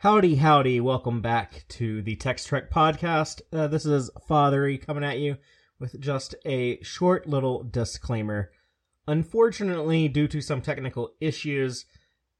[0.00, 0.78] Howdy, howdy.
[0.78, 3.40] Welcome back to the Text Trek podcast.
[3.50, 5.38] Uh, this is Fathery coming at you
[5.80, 8.50] with just a short little disclaimer.
[9.08, 11.86] Unfortunately, due to some technical issues,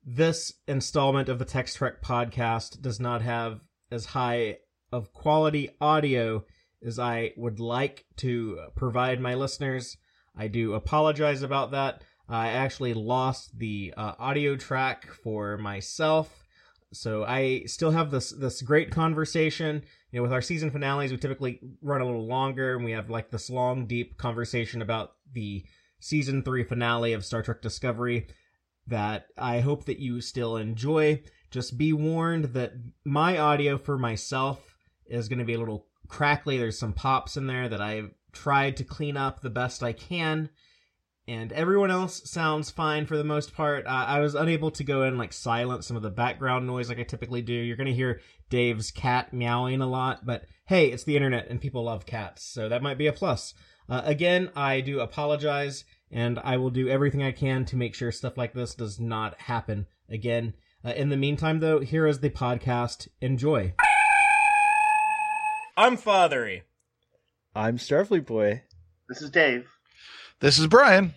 [0.05, 3.61] this installment of the Text Trek podcast does not have
[3.91, 4.59] as high
[4.93, 6.45] of quality audio
[6.85, 9.97] as I would like to provide my listeners.
[10.37, 12.05] I do apologize about that.
[12.29, 16.46] I actually lost the uh, audio track for myself
[16.97, 19.85] so I still have this this great conversation.
[20.11, 23.11] You know, with our season finales, we typically run a little longer, and we have
[23.11, 25.65] like this long, deep conversation about the
[26.01, 28.27] season three finale of Star Trek Discovery
[28.87, 31.23] that I hope that you still enjoy.
[31.51, 32.73] Just be warned that
[33.05, 36.59] my audio for myself is going to be a little crackly.
[36.59, 40.51] There's some pops in there that I've tried to clean up the best I can
[41.29, 43.87] and everyone else sounds fine for the most part.
[43.87, 47.01] Uh, I was unable to go in like silence some of the background noise like
[47.01, 47.53] I typically do.
[47.53, 51.85] You're gonna hear Dave's cat meowing a lot, but hey, it's the internet and people
[51.85, 53.55] love cats, so that might be a plus.
[53.89, 58.13] Uh, again, I do apologize, and I will do everything I can to make sure
[58.13, 60.55] stuff like this does not happen again.
[60.85, 63.09] Uh, in the meantime, though, here is the podcast.
[63.21, 63.75] Enjoy.
[65.77, 66.63] I'm Fathery.
[67.55, 68.63] I'm Starfleet Boy.
[69.09, 69.69] This is Dave.
[70.39, 71.15] This is Brian.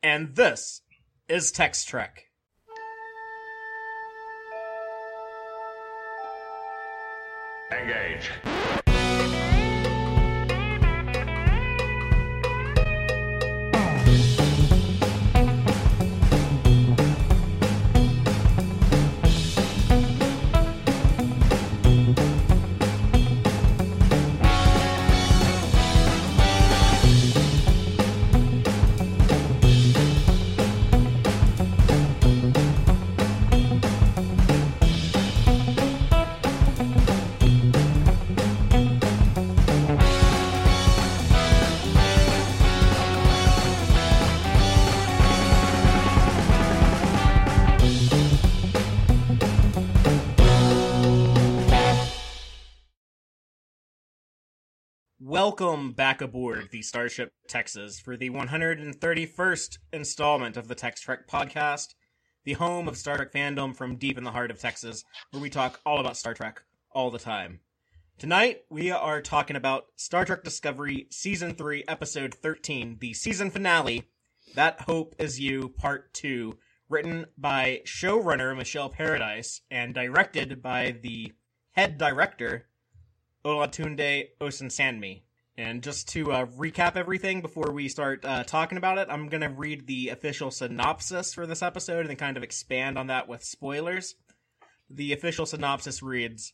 [0.00, 0.82] And this
[1.28, 2.26] is Text Trek.
[7.72, 8.30] Engage.
[55.44, 61.94] Welcome back aboard the Starship Texas for the 131st installment of the Text Trek podcast,
[62.44, 65.50] the home of Star Trek fandom from deep in the heart of Texas, where we
[65.50, 67.58] talk all about Star Trek all the time.
[68.18, 74.04] Tonight, we are talking about Star Trek Discovery Season 3, Episode 13, the season finale,
[74.54, 76.56] That Hope Is You, Part 2,
[76.88, 81.32] written by showrunner Michelle Paradise and directed by the
[81.72, 82.68] head director,
[83.44, 85.22] Olatunde Osunsanmi.
[85.62, 89.42] And just to uh, recap everything before we start uh, talking about it, I'm going
[89.42, 93.28] to read the official synopsis for this episode and then kind of expand on that
[93.28, 94.16] with spoilers.
[94.90, 96.52] The official synopsis reads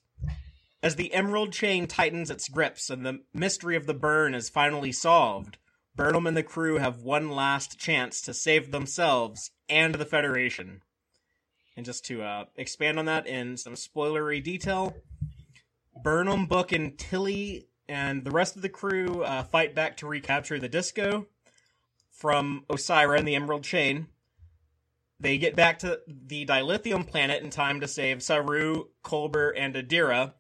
[0.83, 4.93] As the Emerald Chain tightens its grips and the mystery of the burn is finally
[4.93, 5.57] solved,
[5.97, 10.83] Burnham and the crew have one last chance to save themselves and the Federation.
[11.79, 14.97] And just to uh, expand on that in some spoilery detail,
[16.05, 20.59] Burnham, Book, and Tilly and the rest of the crew uh, fight back to recapture
[20.59, 21.26] the disco
[22.10, 24.09] from Osyraa and the Emerald Chain.
[25.21, 30.34] They get back to the dilithium planet in time to save Saru, Culber, and Adira.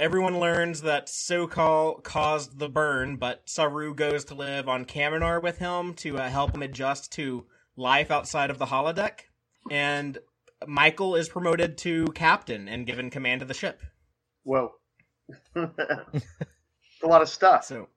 [0.00, 5.58] Everyone learns that Su'Kal caused the burn, but Saru goes to live on Kaminar with
[5.58, 7.46] him to uh, help him adjust to
[7.76, 9.20] life outside of the holodeck.
[9.70, 10.18] And
[10.66, 13.80] Michael is promoted to captain and given command of the ship.
[14.42, 14.72] Whoa.
[15.54, 17.64] A lot of stuff.
[17.64, 17.88] So,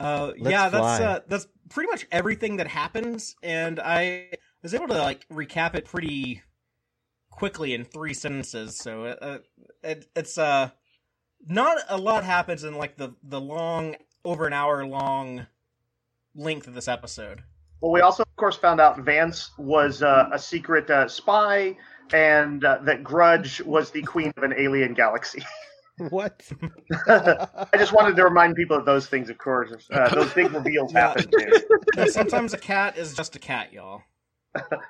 [0.00, 4.30] uh, yeah, that's uh, that's pretty much everything that happens, and I
[4.62, 6.42] was able to like recap it pretty
[7.30, 8.78] quickly in three sentences.
[8.78, 9.38] So uh,
[9.82, 10.70] it, it's uh
[11.46, 15.46] not a lot happens in like the the long over an hour long
[16.34, 17.42] length of this episode.
[17.80, 21.76] Well, we also, of course, found out Vance was uh, a secret uh, spy,
[22.12, 25.44] and uh, that Grudge was the queen of an alien galaxy.
[26.10, 26.42] What?
[27.08, 29.72] I just wanted to remind people of those things, of course.
[29.90, 31.08] Uh, those big reveals Yeah.
[31.08, 32.06] happen too.
[32.10, 34.02] Sometimes a cat is just a cat, y'all.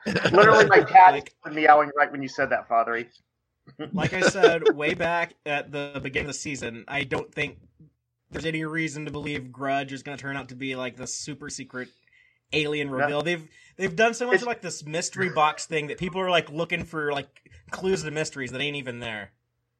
[0.06, 3.08] Literally, my cat Like- was meowing right when you said that, Fathery.
[3.92, 7.58] Like I said way back at the beginning of the season, I don't think
[8.30, 11.06] there's any reason to believe Grudge is going to turn out to be like the
[11.06, 11.88] super secret
[12.52, 13.20] alien reveal.
[13.22, 13.46] They've
[13.76, 16.84] they've done so much It's- like this mystery box thing that people are like looking
[16.84, 17.28] for like
[17.70, 19.32] clues to mysteries that ain't even there.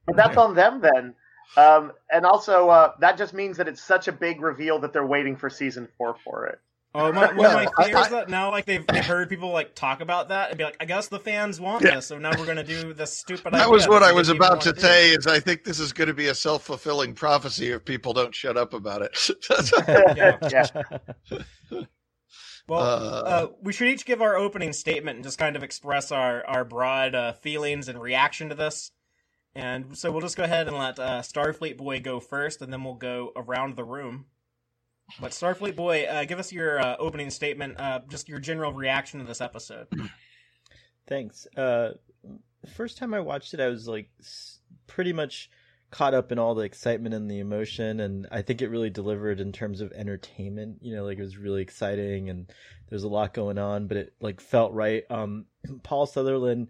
[0.09, 1.15] But that's on them then.
[1.57, 5.07] Um, and also, uh, that just means that it's such a big reveal that they're
[5.07, 6.59] waiting for season four for it.
[6.95, 9.51] Oh, my, one Well, of my I- fears that now, like they've, they've heard people
[9.51, 11.97] like talk about that and be like, I guess the fans want Yeah.
[11.97, 13.45] this, so now we're gonna do this stupid.
[13.53, 14.81] That idea was what that I was about to wanna do.
[14.81, 15.11] say.
[15.11, 18.35] Is I think this is going to be a self fulfilling prophecy if people don't
[18.35, 19.17] shut up about it.
[20.51, 20.67] Yeah.
[22.67, 26.13] Well, Uh, uh, we should each give our opening statement and just kind of express
[26.13, 28.91] our our broad uh, feelings and reaction to this.
[29.59, 32.85] And so we'll just go ahead and let uh, Starfleet Boy go first, and then
[32.85, 34.27] we'll go around the room.
[35.21, 39.19] But Starfleet Boy, uh, give us your uh, opening statement, uh, just your general reaction
[39.19, 39.89] to this episode.
[41.09, 41.49] Thanks.
[41.57, 41.95] Uh,
[42.77, 44.11] first time I watched it, I was like
[44.87, 45.51] pretty much
[45.91, 49.41] caught up in all the excitement and the emotion, and I think it really delivered
[49.41, 50.79] in terms of entertainment.
[50.83, 52.49] You know, like it was really exciting, and
[52.91, 55.03] there's a lot going on, but it like felt right.
[55.11, 55.47] Um,
[55.83, 56.69] Paul Sutherland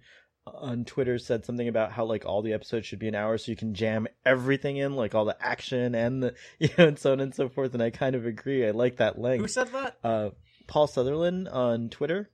[0.56, 3.50] on Twitter said something about how like all the episodes should be an hour, so
[3.50, 7.12] you can jam everything in, like all the action and the you know, and so
[7.12, 7.74] on and so forth.
[7.74, 8.66] And I kind of agree.
[8.66, 9.42] I like that length.
[9.42, 9.98] Who said that?
[10.02, 10.30] Uh,
[10.66, 12.30] Paul Sutherland on Twitter.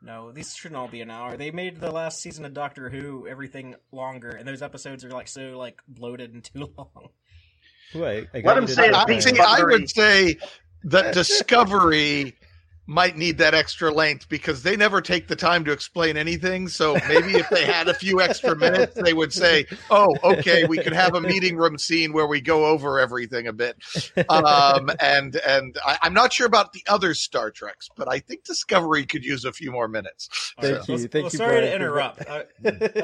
[0.00, 1.36] No, these shouldn't all be an hour.
[1.36, 5.28] They made the last season of Doctor Who everything longer, and those episodes are like
[5.28, 7.08] so like bloated and too long.
[7.92, 9.38] Who I, I got Let him say it, I, see.
[9.40, 10.36] I would say
[10.84, 12.36] that Discovery
[12.88, 16.66] might need that extra length because they never take the time to explain anything.
[16.68, 20.78] So maybe if they had a few extra minutes, they would say, "Oh, okay, we
[20.78, 23.76] could have a meeting room scene where we go over everything a bit."
[24.28, 28.44] Um, and and I, I'm not sure about the other Star Treks, but I think
[28.44, 30.54] Discovery could use a few more minutes.
[30.60, 32.28] Thank So- you, well, thank well, you, sorry to Brian, for interrupt.
[32.28, 32.44] I.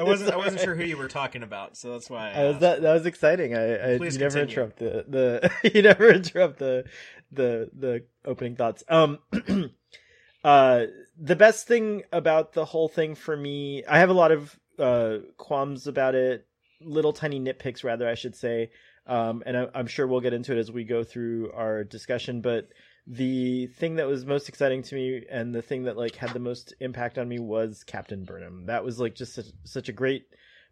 [0.00, 2.30] I wasn't I wasn't sure who you were talking about, so that's why.
[2.32, 3.54] I, I was that that was exciting.
[3.54, 6.84] I, I Please you never interrupt the the you never interrupt the
[7.34, 8.82] the the opening thoughts.
[8.88, 9.18] Um,
[10.44, 10.84] uh,
[11.18, 15.18] the best thing about the whole thing for me, I have a lot of uh
[15.36, 16.46] qualms about it,
[16.80, 18.70] little tiny nitpicks rather, I should say.
[19.06, 22.40] Um, and I, I'm sure we'll get into it as we go through our discussion,
[22.40, 22.68] but
[23.06, 26.38] the thing that was most exciting to me and the thing that like had the
[26.38, 28.66] most impact on me was Captain Burnham.
[28.66, 30.24] That was like just such, such a great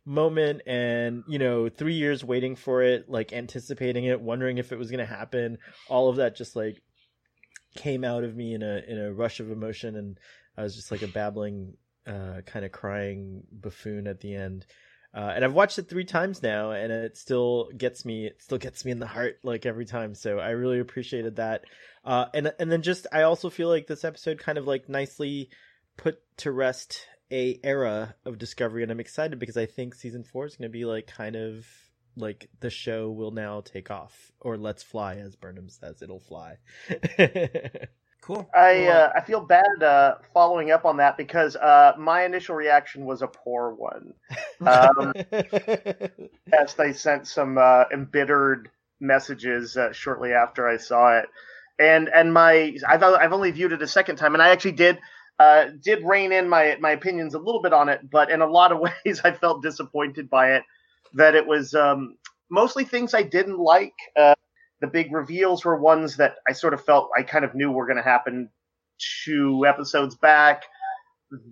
[0.04, 4.78] moment and you know 3 years waiting for it, like anticipating it, wondering if it
[4.78, 5.58] was going to happen.
[5.88, 6.82] All of that just like
[7.74, 10.18] came out of me in a in a rush of emotion and
[10.56, 11.74] I was just like a babbling
[12.06, 14.66] uh kind of crying buffoon at the end.
[15.14, 18.26] Uh, and I've watched it three times now, and it still gets me.
[18.26, 20.14] It still gets me in the heart, like every time.
[20.14, 21.64] So I really appreciated that.
[22.02, 25.50] Uh, and and then just I also feel like this episode kind of like nicely
[25.98, 30.46] put to rest a era of Discovery, and I'm excited because I think season four
[30.46, 31.66] is going to be like kind of
[32.14, 36.58] like the show will now take off, or let's fly, as Burnham says, it'll fly.
[38.20, 38.48] cool.
[38.54, 42.54] I Well, uh, I feel bad uh, following up on that because uh, my initial
[42.54, 44.12] reaction was a poor one.
[44.60, 45.14] Um,
[46.52, 48.70] yes, they sent some uh, embittered
[49.00, 51.26] messages uh, shortly after I saw it,
[51.78, 54.98] and and my I've I've only viewed it a second time, and I actually did
[55.42, 58.46] uh, did rein in my my opinions a little bit on it, but in a
[58.46, 60.62] lot of ways I felt disappointed by it.
[61.14, 62.16] That it was um,
[62.50, 63.94] mostly things I didn't like.
[64.16, 64.34] Uh,
[64.80, 67.86] the big reveals were ones that I sort of felt I kind of knew were
[67.86, 68.48] going to happen
[69.24, 70.62] two episodes back.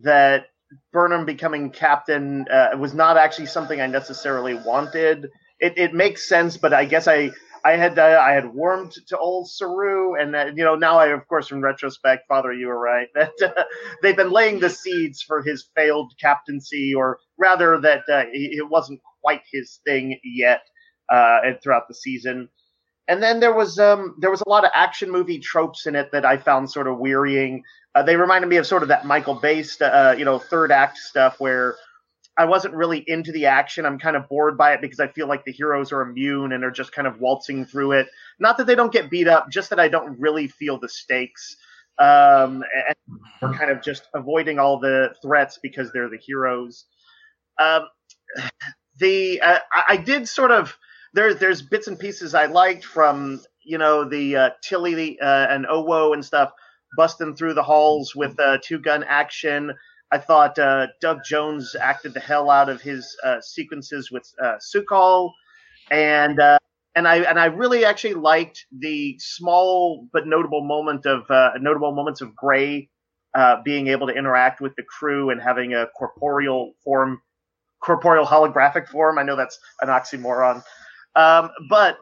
[0.03, 0.47] That
[0.93, 5.31] Burnham becoming captain uh, was not actually something I necessarily wanted.
[5.59, 7.31] It, it makes sense, but I guess I
[7.65, 11.09] I had uh, I had warmed to old Saru, and uh, you know now I
[11.09, 13.65] of course in retrospect, Father, you were right that uh,
[14.03, 19.01] they've been laying the seeds for his failed captaincy, or rather that uh, it wasn't
[19.23, 20.63] quite his thing yet
[21.13, 22.49] uh, and throughout the season.
[23.09, 26.13] And then there was um there was a lot of action movie tropes in it
[26.13, 27.65] that I found sort of wearying.
[28.07, 31.41] They reminded me of sort of that Michael Bay, st- you know, third act stuff
[31.41, 31.77] where
[32.41, 33.85] I wasn't really into the action.
[33.85, 36.65] I'm kind of bored by it because I feel like the heroes are immune and
[36.65, 38.09] are just kind of waltzing through it.
[38.39, 41.57] Not that they don't get beat up, just that I don't really feel the stakes.
[41.99, 42.97] Um, and
[43.43, 46.87] we're kind of just avoiding all the threats because they're the heroes.
[47.59, 47.83] Um,
[48.99, 50.75] the uh, I, did sort of
[51.13, 55.67] there's there's bits and pieces I liked from you know the uh, Tilly uh, and
[55.67, 56.53] Owo and stuff
[56.97, 59.75] busting through the halls with uh, two gun action.
[60.13, 64.57] I thought uh, Doug Jones acted the hell out of his uh, sequences with uh,
[64.59, 65.31] Su'Kal,
[65.91, 66.59] and uh,
[66.95, 71.95] and I and I really actually liked the small but notable moment of uh, notable
[71.95, 72.89] moments of Gray
[73.35, 77.21] uh, being able to interact with the crew and having a corporeal form,
[77.81, 79.19] corporeal holographic form.
[79.19, 80.65] I know that's an oxymoron,
[81.15, 81.99] um, but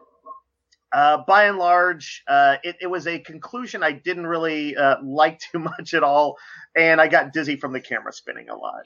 [0.93, 5.39] uh, by and large, uh, it, it was a conclusion I didn't really uh, like
[5.53, 6.37] too much at all,
[6.77, 8.85] and I got dizzy from the camera spinning a lot.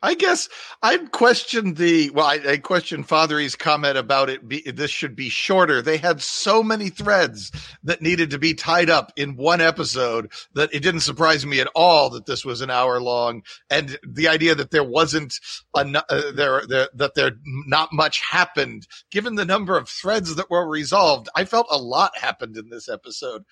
[0.00, 0.48] I guess
[0.80, 2.26] I'd question the well.
[2.26, 4.46] I, I question Fathery's comment about it.
[4.46, 5.82] Be, this should be shorter.
[5.82, 7.50] They had so many threads
[7.82, 11.70] that needed to be tied up in one episode that it didn't surprise me at
[11.74, 13.42] all that this was an hour long.
[13.70, 15.34] And the idea that there wasn't
[15.74, 17.32] a, uh, there, there that there
[17.66, 22.16] not much happened, given the number of threads that were resolved, I felt a lot
[22.16, 23.44] happened in this episode.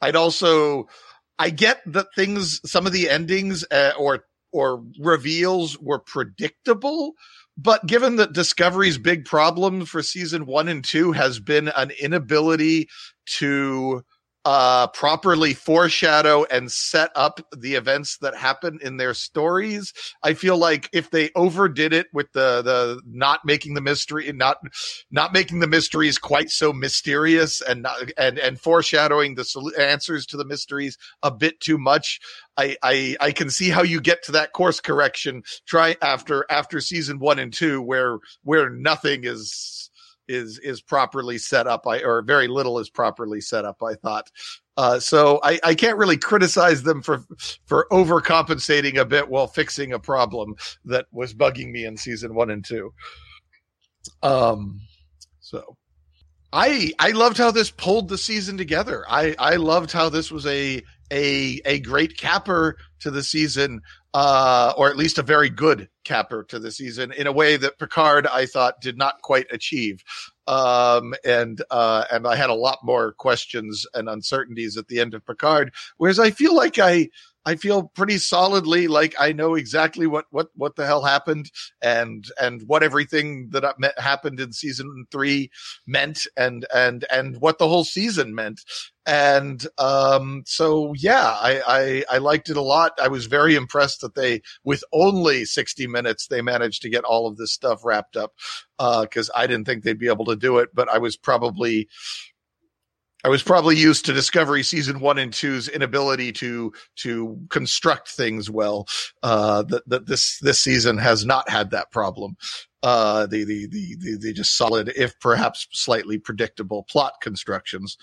[0.00, 0.88] I'd also
[1.40, 7.14] I get that things, some of the endings uh, or or reveals were predictable.
[7.56, 12.88] But given that Discovery's big problem for season one and two has been an inability
[13.38, 14.02] to
[14.44, 19.92] uh, properly foreshadow and set up the events that happen in their stories.
[20.22, 24.58] I feel like if they overdid it with the the not making the mystery not
[25.10, 30.24] not making the mysteries quite so mysterious and not, and and foreshadowing the sol- answers
[30.26, 32.20] to the mysteries a bit too much,
[32.56, 36.80] I, I I can see how you get to that course correction try after after
[36.80, 39.89] season one and two where where nothing is
[40.30, 44.30] is is properly set up I, or very little is properly set up i thought.
[44.76, 47.22] Uh, so I, I can't really criticize them for
[47.66, 50.54] for overcompensating a bit while fixing a problem
[50.86, 52.94] that was bugging me in season one and two.
[54.22, 54.80] Um
[55.40, 55.76] so
[56.52, 59.04] i i loved how this pulled the season together.
[59.08, 60.82] I i loved how this was a
[61.12, 63.80] a a great capper to the season
[64.12, 67.78] uh, or at least a very good capper to the season in a way that
[67.78, 70.02] Picard, I thought, did not quite achieve.
[70.46, 75.14] Um, and, uh, and I had a lot more questions and uncertainties at the end
[75.14, 77.10] of Picard, whereas I feel like I,
[77.46, 82.24] I feel pretty solidly like I know exactly what what what the hell happened and
[82.40, 85.50] and what everything that happened in season three
[85.86, 88.60] meant and and and what the whole season meant
[89.06, 92.92] and um so yeah I, I I liked it a lot.
[93.00, 97.26] I was very impressed that they with only sixty minutes they managed to get all
[97.26, 98.34] of this stuff wrapped up
[98.78, 101.88] because uh, I didn't think they'd be able to do it, but I was probably
[103.24, 108.50] I was probably used to Discovery season one and two's inability to to construct things
[108.50, 108.86] well.
[109.22, 112.36] Uh, that that this this season has not had that problem.
[112.82, 117.98] Uh, the, the the the the just solid, if perhaps slightly predictable plot constructions.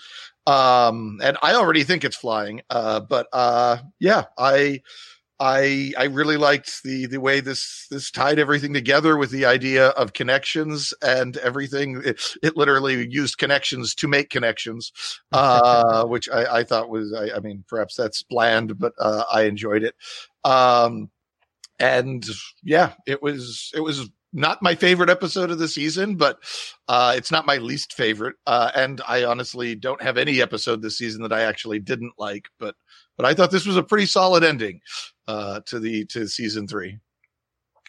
[0.46, 2.62] Um, and I already think it's flying.
[2.70, 4.82] Uh, but uh, yeah, I
[5.40, 9.88] I I really liked the the way this this tied everything together with the idea
[9.90, 12.02] of connections and everything.
[12.04, 14.92] It, it literally used connections to make connections,
[15.32, 19.42] uh, which I, I, thought was I, I, mean perhaps that's bland, but uh, I
[19.42, 19.94] enjoyed it.
[20.44, 21.10] Um,
[21.78, 22.24] and
[22.64, 26.38] yeah, it was it was not my favorite episode of the season, but
[26.88, 28.36] uh, it's not my least favorite.
[28.46, 32.48] Uh, and I honestly don't have any episode this season that I actually didn't like,
[32.58, 32.74] but
[33.16, 34.80] but I thought this was a pretty solid ending
[35.28, 36.98] uh, to the to season three.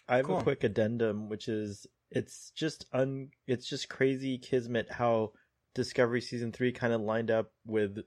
[0.08, 0.39] I have cool.
[0.39, 5.31] a quick addendum, which is it's just un it's just crazy kismet how
[5.75, 8.00] Discovery season three kind of lined up with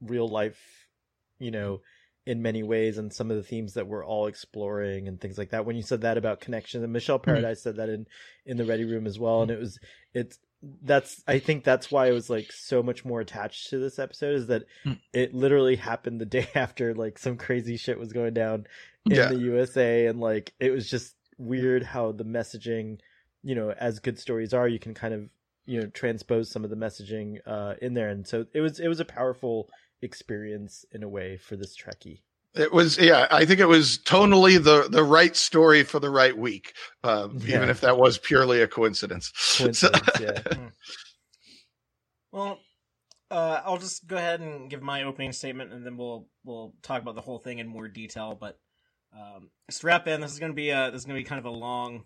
[0.00, 0.58] real life,
[1.38, 1.80] you know,
[2.24, 5.50] in many ways, and some of the themes that we're all exploring and things like
[5.50, 5.64] that.
[5.64, 7.30] When you said that about connections, and Michelle mm-hmm.
[7.30, 7.68] Paradise mm-hmm.
[7.68, 8.06] said that in
[8.46, 9.78] in the Ready Room as well, and it was
[10.14, 10.38] it's
[10.82, 14.34] that's I think that's why I was like so much more attached to this episode
[14.34, 14.98] is that mm.
[15.12, 18.66] it literally happened the day after like some crazy shit was going down
[19.06, 19.28] in yeah.
[19.28, 22.98] the USA and like it was just weird how the messaging,
[23.42, 25.28] you know, as good stories are, you can kind of,
[25.66, 28.88] you know, transpose some of the messaging uh in there and so it was it
[28.88, 29.68] was a powerful
[30.02, 32.20] experience in a way for this Trekkie.
[32.56, 33.26] It was, yeah.
[33.30, 37.56] I think it was tonally the the right story for the right week, um, yeah.
[37.56, 39.30] even if that was purely a coincidence.
[39.58, 40.40] coincidence so, yeah.
[40.40, 40.66] Hmm.
[42.32, 42.58] well,
[43.30, 47.02] uh, I'll just go ahead and give my opening statement, and then we'll we'll talk
[47.02, 48.36] about the whole thing in more detail.
[48.38, 48.58] But
[49.14, 50.20] um, strap in.
[50.20, 52.04] This is going to be a this is going to be kind of a long.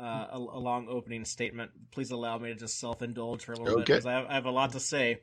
[0.00, 1.72] Uh, a, a, long opening statement.
[1.90, 3.94] Please allow me to just self indulge for a little okay.
[3.94, 5.22] bit because I, I have a lot to say,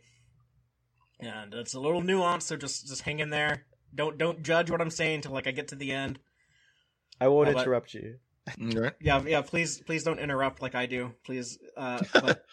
[1.18, 2.42] and it's a little nuanced.
[2.42, 3.66] So just just hang in there.
[3.96, 6.20] Don't don't judge what I'm saying until like I get to the end.
[7.20, 8.16] I won't uh, interrupt you.
[9.00, 9.42] Yeah, yeah.
[9.42, 11.14] Please, please don't interrupt like I do.
[11.24, 12.46] Please, uh, but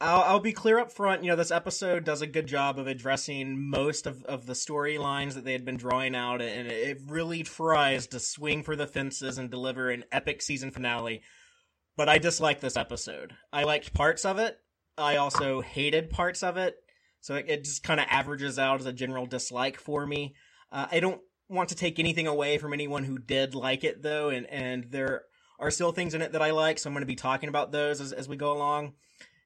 [0.00, 1.22] I'll, I'll be clear up front.
[1.22, 5.34] You know, this episode does a good job of addressing most of, of the storylines
[5.34, 9.38] that they had been drawing out, and it really tries to swing for the fences
[9.38, 11.22] and deliver an epic season finale.
[11.96, 13.34] But I dislike this episode.
[13.52, 14.58] I liked parts of it.
[14.98, 16.76] I also hated parts of it.
[17.20, 20.34] So it, it just kind of averages out as a general dislike for me.
[20.74, 24.28] Uh, I don't want to take anything away from anyone who did like it though,
[24.30, 25.22] and and there
[25.60, 27.70] are still things in it that I like, so I'm going to be talking about
[27.70, 28.94] those as as we go along.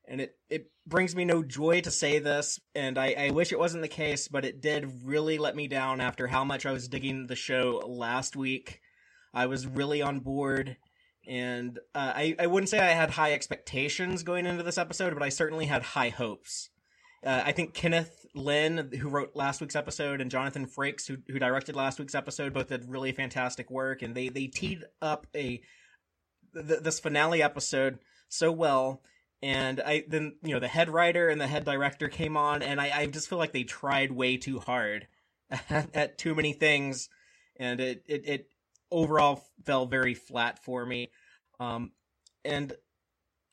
[0.06, 3.58] And it it brings me no joy to say this, and I, I wish it
[3.58, 6.88] wasn't the case, but it did really let me down after how much I was
[6.88, 8.80] digging the show last week.
[9.34, 10.78] I was really on board,
[11.26, 15.22] and uh, I I wouldn't say I had high expectations going into this episode, but
[15.22, 16.70] I certainly had high hopes.
[17.22, 21.38] Uh, I think Kenneth Lin, who wrote last week's episode, and Jonathan Frakes, who who
[21.38, 25.60] directed last week's episode, both did really fantastic work, and they they teed up a
[26.54, 29.02] th- this finale episode so well.
[29.42, 32.80] And I then you know the head writer and the head director came on, and
[32.80, 35.06] I, I just feel like they tried way too hard
[35.70, 37.08] at, too many things,
[37.56, 38.50] and it, it it
[38.90, 41.10] overall fell very flat for me.
[41.60, 41.92] Um,
[42.44, 42.72] and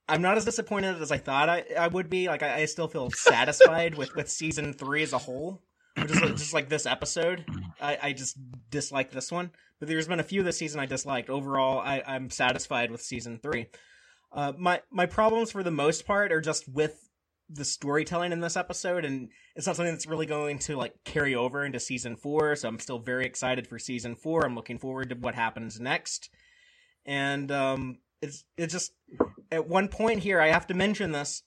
[0.08, 2.28] I'm not as disappointed as I thought I, I would be.
[2.28, 5.62] Like I, I still feel satisfied with, with season three as a whole,
[5.98, 7.46] which is just like this episode.
[7.82, 8.38] I, I just
[8.70, 11.30] dislike this one, but there's been a few this season I disliked.
[11.30, 13.68] Overall, I, I'm satisfied with season three.
[14.32, 17.10] Uh, my my problems for the most part are just with
[17.50, 21.36] the storytelling in this episode, and it's not something that's really going to like carry
[21.36, 22.56] over into season four.
[22.56, 24.46] So I'm still very excited for season four.
[24.46, 26.30] I'm looking forward to what happens next,
[27.06, 28.94] and um, it's it's just
[29.52, 31.44] at one point here I have to mention this.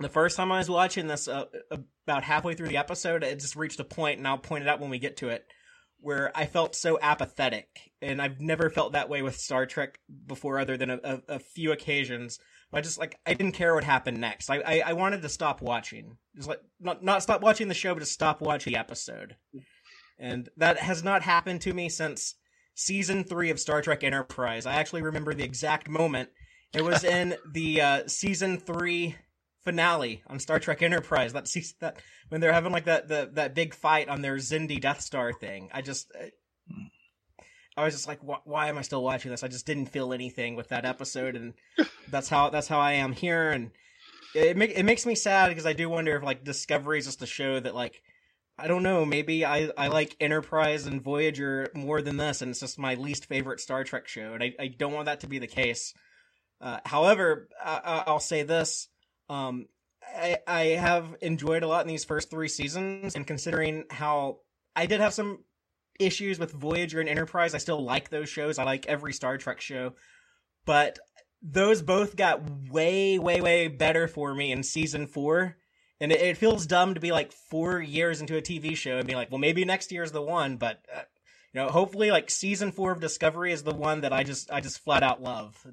[0.00, 1.46] The first time I was watching this, uh,
[2.06, 4.80] about halfway through the episode, it just reached a point, and I'll point it out
[4.80, 5.44] when we get to it,
[6.00, 7.66] where I felt so apathetic,
[8.00, 11.38] and I've never felt that way with Star Trek before, other than a, a, a
[11.40, 12.38] few occasions.
[12.72, 14.50] I just like I didn't care what happened next.
[14.50, 17.92] I, I, I wanted to stop watching, just like not not stop watching the show,
[17.92, 19.36] but just stop watching the episode,
[20.18, 22.36] and that has not happened to me since
[22.74, 24.64] season three of Star Trek Enterprise.
[24.64, 26.28] I actually remember the exact moment.
[26.74, 29.16] It was in the uh, season three
[29.64, 31.32] finale on Star Trek Enterprise.
[31.32, 31.98] That season, that
[32.28, 35.70] when they're having like that the, that big fight on their Xindi Death Star thing.
[35.72, 36.12] I just.
[37.76, 39.44] I was just like, why, why am I still watching this?
[39.44, 41.54] I just didn't feel anything with that episode, and
[42.10, 43.50] that's how that's how I am here.
[43.52, 43.70] And
[44.34, 47.22] it make, it makes me sad because I do wonder if like Discovery is just
[47.22, 48.02] a show that like
[48.58, 49.04] I don't know.
[49.04, 53.26] Maybe I, I like Enterprise and Voyager more than this, and it's just my least
[53.26, 55.94] favorite Star Trek show, and I, I don't want that to be the case.
[56.60, 58.88] Uh, however, I, will say this:
[59.28, 59.66] um,
[60.02, 64.38] I, I have enjoyed a lot in these first three seasons, and considering how
[64.74, 65.44] I did have some
[65.98, 68.58] issues with Voyager and Enterprise, I still like those shows.
[68.58, 69.94] I like every Star Trek show,
[70.64, 70.98] but
[71.42, 75.56] those both got way, way, way better for me in season four
[76.00, 79.06] and it, it, feels dumb to be like four years into a TV show and
[79.06, 81.02] be like, well, maybe next year is the one, but uh,
[81.58, 84.78] know, hopefully, like season four of Discovery is the one that I just I just
[84.80, 85.66] flat out love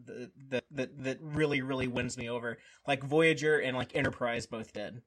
[0.49, 5.01] that that that really really wins me over, like Voyager and like Enterprise both did.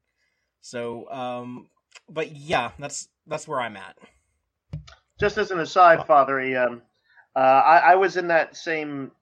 [0.61, 1.69] So, um,
[2.09, 3.97] but yeah, that's that's where I'm at.
[5.21, 6.83] Just as an aside, Father, um,
[7.35, 9.13] uh, I, I was in that same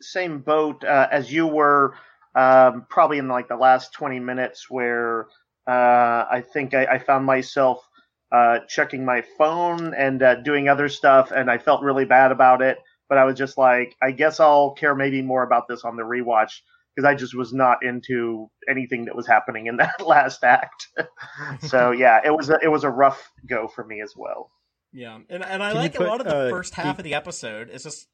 [0.00, 1.94] same boat uh, as you were.
[2.34, 5.28] Um, probably in like the last 20 minutes where
[5.66, 7.88] uh, I think I, I found myself
[8.36, 12.60] uh, checking my phone and uh, doing other stuff, and I felt really bad about
[12.60, 12.78] it.
[13.08, 16.02] But I was just like, I guess I'll care maybe more about this on the
[16.02, 16.60] rewatch
[16.94, 20.88] because I just was not into anything that was happening in that last act.
[21.62, 24.50] so yeah, it was a, it was a rough go for me as well.
[24.92, 27.04] Yeah, and and I Can like put, a lot of the uh, first half of
[27.04, 27.70] the episode.
[27.72, 28.08] It's just,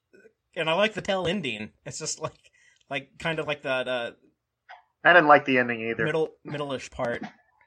[0.55, 1.71] and I like the tail ending.
[1.85, 2.51] It's just like
[2.89, 3.89] like kind of like that.
[3.89, 4.13] Uh,
[5.05, 6.05] I didn't like the ending either.
[6.05, 7.25] Middle middle-ish part.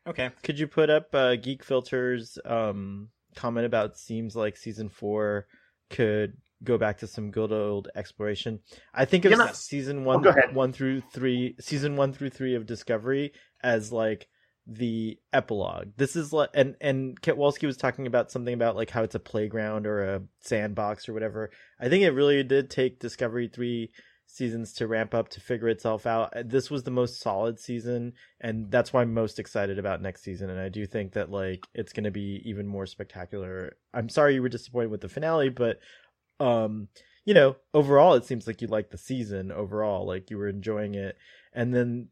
[0.08, 0.30] Okay.
[0.44, 5.48] Could you put up uh, Geek Filter's um, comment about seems like season four
[5.90, 8.60] could go back to some good old exploration?
[8.94, 12.66] I think of know, season one, oh, one through three, season one through three of
[12.66, 14.28] Discovery as like
[14.68, 15.92] the epilogue.
[15.98, 19.20] This is like, and and Ketwalski was talking about something about like how it's a
[19.20, 21.52] playground or a sandbox or whatever.
[21.80, 23.92] I think it really did take Discovery three
[24.36, 26.36] seasons to ramp up to figure itself out.
[26.36, 30.24] Uh, this was the most solid season, and that's why I'm most excited about next
[30.24, 30.50] season.
[30.50, 33.78] And I do think that like it's going to be even more spectacular.
[33.94, 35.80] I'm sorry you were disappointed with the finale, but
[36.40, 36.90] um,
[37.24, 40.96] you know, overall it seems like you liked the season overall, like you were enjoying
[40.96, 41.18] it.
[41.54, 42.10] And then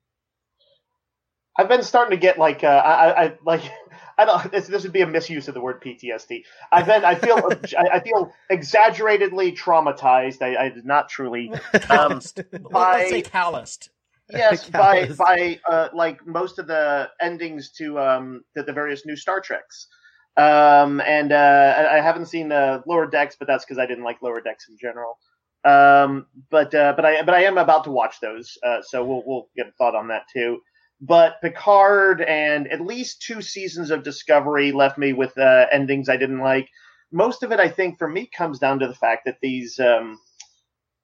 [1.55, 3.61] I've been starting to get like uh, I, I like
[4.17, 6.43] I don't this, this would be a misuse of the word PTSD.
[6.71, 7.37] I've been I feel
[7.77, 10.41] I, feel exaggeratedly traumatized.
[10.41, 11.51] I, I did not truly
[11.89, 12.21] um,
[12.71, 13.89] by Let's say calloused.
[14.31, 19.15] Yes, by by uh, like most of the endings to um the, the various new
[19.15, 19.87] Star Treks.
[20.37, 24.21] Um and uh I haven't seen uh, Lower Decks, but that's because I didn't like
[24.21, 25.19] Lower Decks in general.
[25.65, 28.57] Um but uh, but I but I am about to watch those.
[28.65, 30.59] Uh, so we'll we'll get a thought on that too
[31.03, 36.15] but Picard and at least two seasons of Discovery left me with uh, endings I
[36.15, 36.69] didn't like.
[37.11, 40.17] Most of it, I think, for me, comes down to the fact that these um,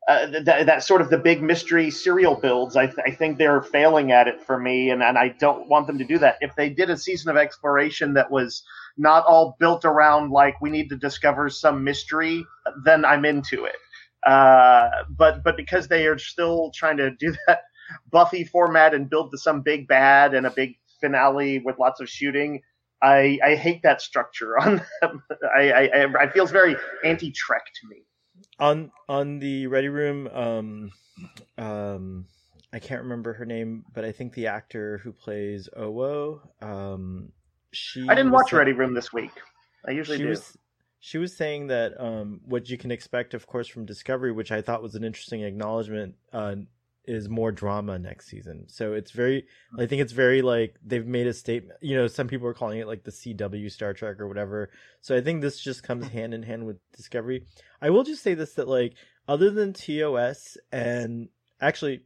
[0.08, 2.78] uh, th- that sort of the big mystery serial builds.
[2.78, 5.86] I, th- I think they're failing at it for me, and, and I don't want
[5.88, 6.38] them to do that.
[6.40, 8.64] If they did a season of exploration that was
[8.98, 12.46] not all built around like we need to discover some mystery,
[12.86, 13.76] then I'm into it.
[14.26, 17.62] Uh, but but because they are still trying to do that
[18.12, 22.10] Buffy format and build to some big bad and a big finale with lots of
[22.10, 22.62] shooting,
[23.02, 25.24] I I hate that structure on them.
[25.56, 28.04] I I, I it feels very anti Trek to me.
[28.60, 30.92] on on the ready room um
[31.58, 32.26] um
[32.74, 37.32] i can't remember her name but i think the actor who plays owo um
[37.72, 39.32] she I didn't watch sa- Ready Room this week.
[39.88, 40.30] I usually she do.
[40.30, 40.58] was
[41.00, 44.62] she was saying that um what you can expect of course from discovery which i
[44.62, 46.56] thought was an interesting acknowledgement uh
[47.06, 48.66] is more drama next season.
[48.68, 49.46] So it's very
[49.78, 52.80] i think it's very like they've made a statement you know some people are calling
[52.80, 54.70] it like the cw star trek or whatever.
[55.02, 56.14] So i think this just comes hmm.
[56.14, 57.46] hand in hand with discovery.
[57.82, 58.94] I will just say this that like
[59.28, 61.30] other than tos and
[61.62, 62.02] actually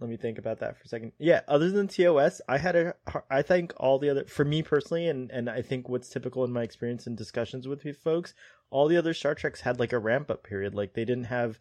[0.00, 1.12] let me think about that for a second.
[1.18, 2.94] Yeah other than tos i had a
[3.30, 6.52] i think all the other for me personally and and i think what's typical in
[6.52, 8.34] my experience in discussions with folks
[8.70, 10.74] all the other star treks had like a ramp up period.
[10.74, 11.58] Like they didn't have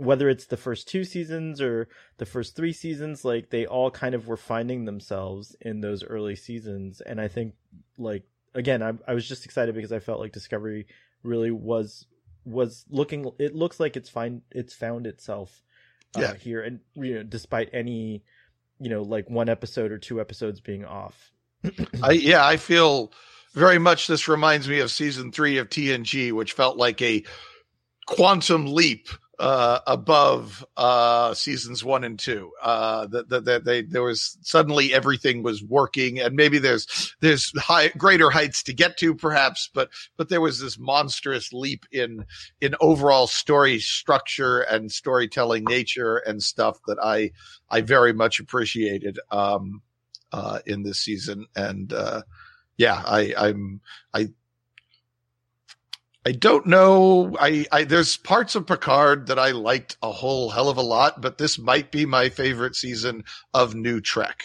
[0.00, 1.86] whether it's the first two seasons or
[2.16, 6.34] the first three seasons like they all kind of were finding themselves in those early
[6.34, 7.54] seasons and i think
[7.98, 8.22] like
[8.54, 10.86] again i, I was just excited because i felt like discovery
[11.22, 12.06] really was
[12.46, 15.62] was looking it looks like it's find it's found itself
[16.16, 16.34] uh, Yeah.
[16.34, 18.24] here and you know despite any
[18.80, 21.30] you know like one episode or two episodes being off
[22.02, 23.12] I, yeah, I feel
[23.52, 27.22] very much this reminds me of season three of TNG, which felt like a
[28.06, 29.08] quantum leap
[29.40, 32.52] uh, above uh, seasons one and two.
[32.62, 37.88] Uh, that that they there was suddenly everything was working, and maybe there's there's high
[37.88, 42.24] greater heights to get to, perhaps, but but there was this monstrous leap in
[42.60, 47.32] in overall story structure and storytelling nature and stuff that I
[47.70, 49.18] I very much appreciated.
[49.30, 49.82] Um,
[50.32, 52.22] uh, in this season, and uh,
[52.76, 53.80] yeah, I, I'm
[54.14, 54.28] I
[56.26, 57.34] I don't know.
[57.40, 61.22] I, I there's parts of Picard that I liked a whole hell of a lot,
[61.22, 64.44] but this might be my favorite season of New Trek.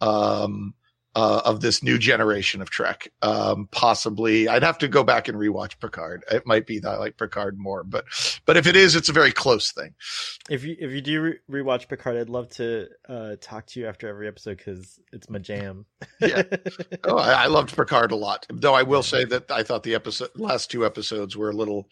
[0.00, 0.74] Um,
[1.16, 3.10] uh, of this new generation of Trek.
[3.22, 6.24] Um, possibly, I'd have to go back and rewatch Picard.
[6.30, 8.04] It might be that I like Picard more, but
[8.46, 9.94] but if it is, it's a very close thing.
[10.48, 13.86] if you if you do re- rewatch picard i'd love to uh talk to you
[13.86, 15.84] after every episode because it's my jam
[16.20, 16.42] Yeah.
[17.04, 19.94] Oh, I, I loved Picard a lot, though I will say that I thought the
[19.94, 21.88] episode last two episodes were a little.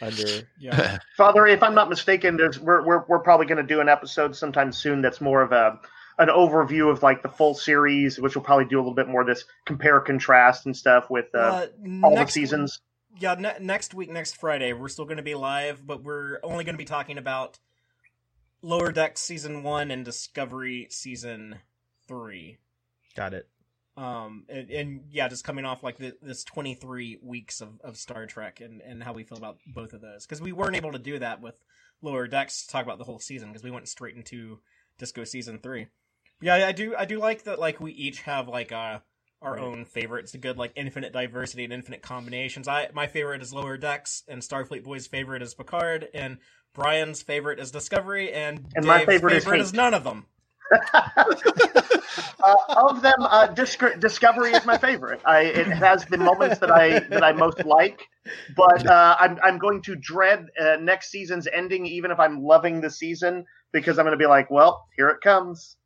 [0.00, 0.24] under
[0.58, 0.98] Yeah.
[1.16, 4.34] Father, if I'm not mistaken, there's we're we're, we're probably going to do an episode
[4.36, 5.78] sometime soon that's more of a
[6.18, 9.20] an overview of like the full series, which will probably do a little bit more
[9.20, 11.66] of this compare contrast and stuff with uh, Uh,
[12.02, 12.80] all the next- seasons.
[13.20, 16.62] Yeah, ne- next week, next Friday, we're still going to be live, but we're only
[16.64, 17.58] going to be talking about
[18.62, 21.56] Lower Decks season one and Discovery season
[22.06, 22.58] three.
[23.16, 23.48] got it
[23.96, 28.26] Um, and, and yeah, just coming off like the, this 23 weeks of, of Star
[28.26, 30.24] Trek and, and how we feel about both of those.
[30.26, 31.54] Because we weren't able to do that with
[32.02, 34.60] Lower Decks to talk about the whole season because we went straight into
[34.98, 35.88] Disco season three.
[36.40, 36.94] Yeah, I do.
[36.96, 37.58] I do like that.
[37.58, 39.00] Like we each have like uh,
[39.42, 39.60] our Right.
[39.60, 40.34] own favorites.
[40.34, 42.68] A good like infinite diversity and infinite combinations.
[42.68, 46.38] I my favorite is Lower Decks, and Starfleet Boy's favorite is Picard, and
[46.74, 50.26] Brian's favorite is Discovery, and, And my Dave's favorite is is none of them.
[50.94, 51.24] uh,
[52.68, 55.20] of them, uh, Disc- Discovery is my favorite.
[55.24, 58.06] I, it has the moments that I that I most like,
[58.56, 62.80] but uh, I'm I'm going to dread uh, next season's ending, even if I'm loving
[62.80, 65.76] the season, because I'm going to be like, well, here it comes.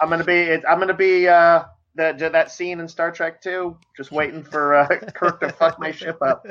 [0.00, 3.40] I'm going to be I'm going to be uh, that that scene in Star Trek
[3.42, 6.46] 2, just waiting for uh, Kirk to fuck my ship up.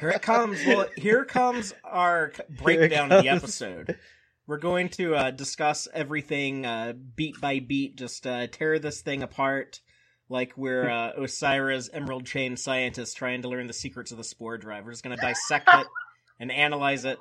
[0.00, 0.58] Here it comes.
[0.66, 3.98] Well, here comes our c- breakdown of the episode.
[4.46, 9.22] We're going to uh, discuss everything uh, beat by beat, just uh, tear this thing
[9.22, 9.80] apart
[10.28, 14.58] like we're uh, Osyraa's Emerald Chain scientists trying to learn the secrets of the spore
[14.58, 14.84] drive.
[14.84, 15.86] We're just going to dissect it
[16.40, 17.18] and analyze it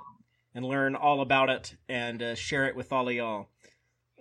[0.55, 3.49] and learn all about it and uh, share it with all of y'all.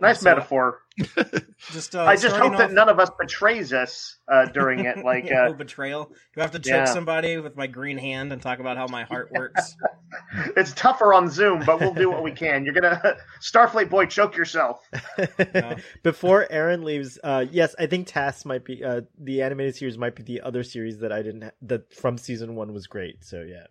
[0.00, 0.80] Nice So, metaphor.
[1.70, 4.98] Just uh, I just starting hope that none of us betrays us uh, during it.
[5.04, 6.06] Like, no uh, betrayal.
[6.34, 6.84] Do I have to choke Yeah.
[6.86, 9.76] somebody with my green hand and talk about how my heart works?
[10.56, 12.64] it's tougher on Zoom, but we'll do what we can.
[12.64, 14.84] You're gonna Starfleet boy, choke yourself.
[16.02, 20.16] Before Aaron leaves, uh, yes, I think TAS might be uh, the animated series might
[20.16, 23.24] be the other series that I didn't ha- that from season one was great.
[23.24, 23.66] So yeah,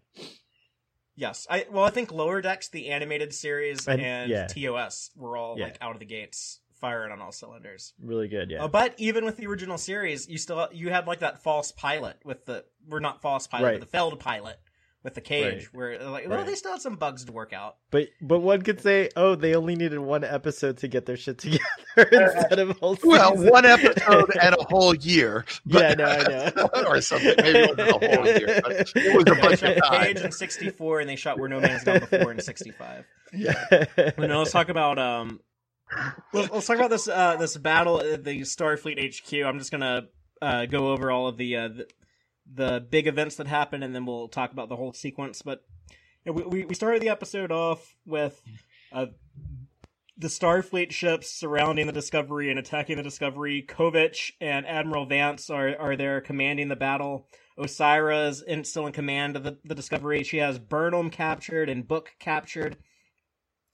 [1.15, 4.47] Yes, I well, I think Lower Decks, the animated series, And- and, yeah.
[4.47, 5.65] TOS were all Yeah.
[5.65, 7.93] like out of the gates, firing on all cylinders.
[8.01, 8.49] really good.
[8.49, 11.71] Yeah, Uh, but even with the original series, you still you had like that false
[11.71, 13.79] pilot with the we're not false pilot, Right.
[13.79, 14.59] but the failed pilot
[15.03, 15.73] with the cage, Right.
[15.73, 16.45] where like, well, Right.
[16.47, 17.77] they still had some bugs to work out.
[17.89, 21.37] But but one could say, oh, they only needed one episode to get their shit
[21.39, 21.63] together
[21.97, 25.45] instead of a whole Well, one episode and a whole year.
[25.65, 26.69] Yeah, no, I know.
[26.87, 27.33] or something.
[27.37, 30.01] Maybe it wasn't a whole year, but it was a bunch of the time.
[30.13, 33.05] cage in '64, and they shot Where No Man's Gone before in '65.
[33.33, 33.65] yeah.
[33.95, 35.39] But no, let's talk about um.
[36.33, 39.45] Let's, let's talk about this uh this battle at the Starfleet HQ.
[39.45, 40.03] I'm just gonna
[40.41, 41.87] uh go over all of the uh the,
[42.53, 45.41] the big events that happen, and then we'll talk about the whole sequence.
[45.41, 45.63] But
[46.25, 48.41] yeah, we we we started the episode off with
[48.91, 49.07] uh
[50.17, 53.65] the Starfleet ships surrounding the Discovery and attacking the Discovery.
[53.67, 57.27] Kovich and Admiral Vance are are there commanding the battle.
[57.57, 60.23] Osyraa's in, still in command of the, the Discovery.
[60.23, 62.77] She has Burnham captured and Book captured.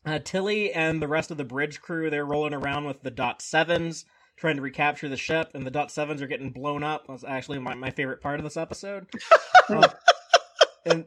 [0.06, 3.42] Uh, Tilly and the rest of the bridge crew, they're rolling around with the Dot
[3.42, 4.06] Sevens,
[4.38, 7.08] trying to recapture the ship, and the Dot Sevens are getting blown up.
[7.08, 9.08] That's actually my, my favorite part of this episode.
[9.70, 9.88] Uh,
[10.86, 11.06] and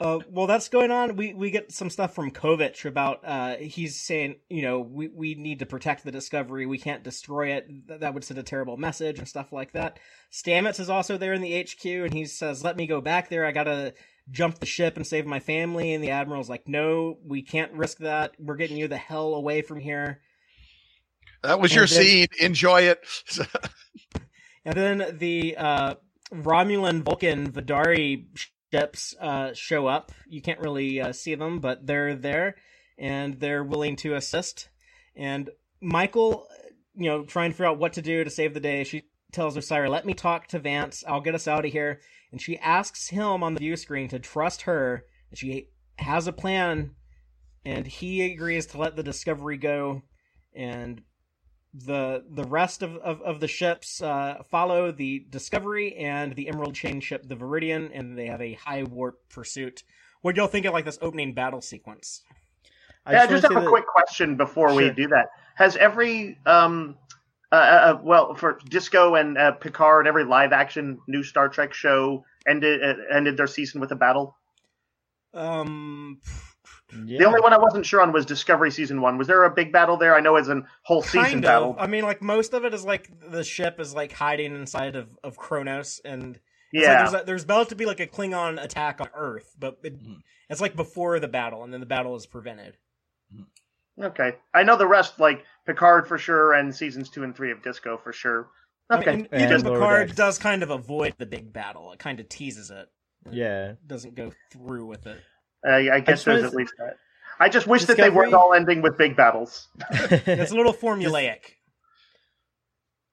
[0.00, 1.16] uh, well, that's going on.
[1.16, 5.34] We we get some stuff from Kovich about uh, he's saying, you know, we, we
[5.34, 6.66] need to protect the Discovery.
[6.66, 7.68] We can't destroy it.
[7.86, 9.98] Th- That would send a terrible message and stuff like that.
[10.32, 13.44] Stamets is also there in the HQ, and he says, "Let me go back there.
[13.44, 13.94] I gotta
[14.30, 17.98] jump the ship and save my family." And the admiral's like, "No, we can't risk
[17.98, 18.32] that.
[18.38, 20.20] We're getting you the hell away from here."
[21.42, 22.26] That was your then- scene.
[22.40, 23.04] Enjoy it.
[24.64, 25.94] And then the uh,
[26.32, 28.26] Romulan Vulcan Vidari
[28.72, 30.12] ships uh, show up.
[30.28, 32.56] You can't really uh, see them, but they're there
[32.98, 34.68] and they're willing to assist.
[35.16, 35.50] And
[35.80, 36.46] Michael,
[36.94, 39.02] you know, trying to figure out what to do to save the day, she
[39.32, 41.02] tells Osyraa, "Let me talk to Vance.
[41.06, 42.00] I'll get us out of here."
[42.30, 45.04] And she asks him on the view screen to trust her.
[45.30, 46.92] And she has a plan,
[47.64, 50.02] and he agrees to let the Discovery go.
[50.54, 51.02] And
[51.74, 56.74] the the rest of, of, of the ships uh, follow the Discovery and the Emerald
[56.74, 59.82] Chain ship, the Viridian, and they have a high warp pursuit.
[60.20, 62.22] What do y'all think of like this opening battle sequence?
[63.04, 65.28] I yeah, I just just have a that- quick question before we do that.
[65.56, 66.96] Has every um
[67.50, 72.24] uh, uh, well for Disco and uh, Picard, every live action new Star Trek show
[72.46, 74.36] ended uh, ended their season with a battle?
[75.34, 76.20] Um,
[77.06, 77.18] Yeah.
[77.18, 79.16] The only one I wasn't sure on was Discovery season one.
[79.18, 80.14] Was there a big battle there?
[80.14, 81.70] I know it's a whole season kind battle.
[81.70, 81.78] of.
[81.78, 85.16] I mean, like most of it is like the ship is like hiding inside of
[85.24, 86.38] of Kronos, and
[86.72, 89.78] yeah, like there's, a, there's about to be like a Klingon attack on Earth, but
[89.82, 89.94] it,
[90.50, 92.76] it's like before the battle, and then the battle is prevented.
[94.00, 94.36] okay.
[94.54, 97.96] I know the rest, like Picard for sure, and seasons two and three of Disco
[97.96, 98.48] for sure.
[98.90, 101.92] I Okay, mean, even Picard does kind of avoid the big battle.
[101.92, 102.88] It kind of teases it.
[103.30, 103.46] Yeah.
[103.72, 103.86] Mm-hmm.
[103.86, 105.20] doesn't go through with it.
[105.66, 106.96] Uh, I guess just there's at least that.
[107.38, 109.68] I just wish that they weren't all ending with big battles.
[109.90, 111.40] It's a little formulaic.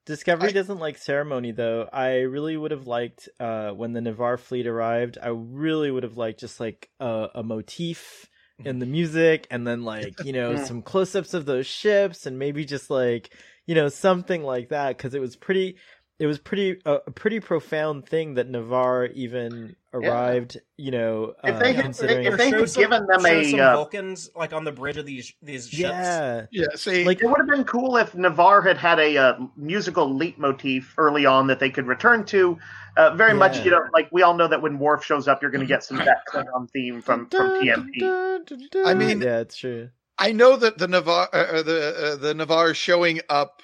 [0.05, 1.87] Discovery I- doesn't like ceremony though.
[1.91, 5.17] I really would have liked uh, when the Ni'Var fleet arrived.
[5.21, 8.27] I really would have liked just like a, a motif
[8.65, 12.65] in the music, and then like you know some close-ups of those ships, and maybe
[12.65, 13.33] just like
[13.65, 15.77] you know something like that because it was pretty.
[16.19, 20.59] It was pretty uh, a pretty profound thing that Ni'Var even arrived.
[20.75, 23.43] You know, If uh, they had- considering if they Show had some- given them a,
[23.49, 25.79] some uh, Vulcans like on the bridge of these these ships.
[25.81, 29.39] yeah, Yeah, see, like It would have been cool if Ni'Var had had a uh,
[29.55, 32.59] musical leitmotif early on that they could return to.
[32.97, 35.51] Uh, very much, you know, like we all know that when Worf shows up, you're
[35.51, 38.83] going to get some that Klingon theme from from TMP.
[38.85, 39.89] I mean- yeah, it's true.
[40.17, 43.61] I know that the Ni'Var, uh, the uh, the Ni'Var showing up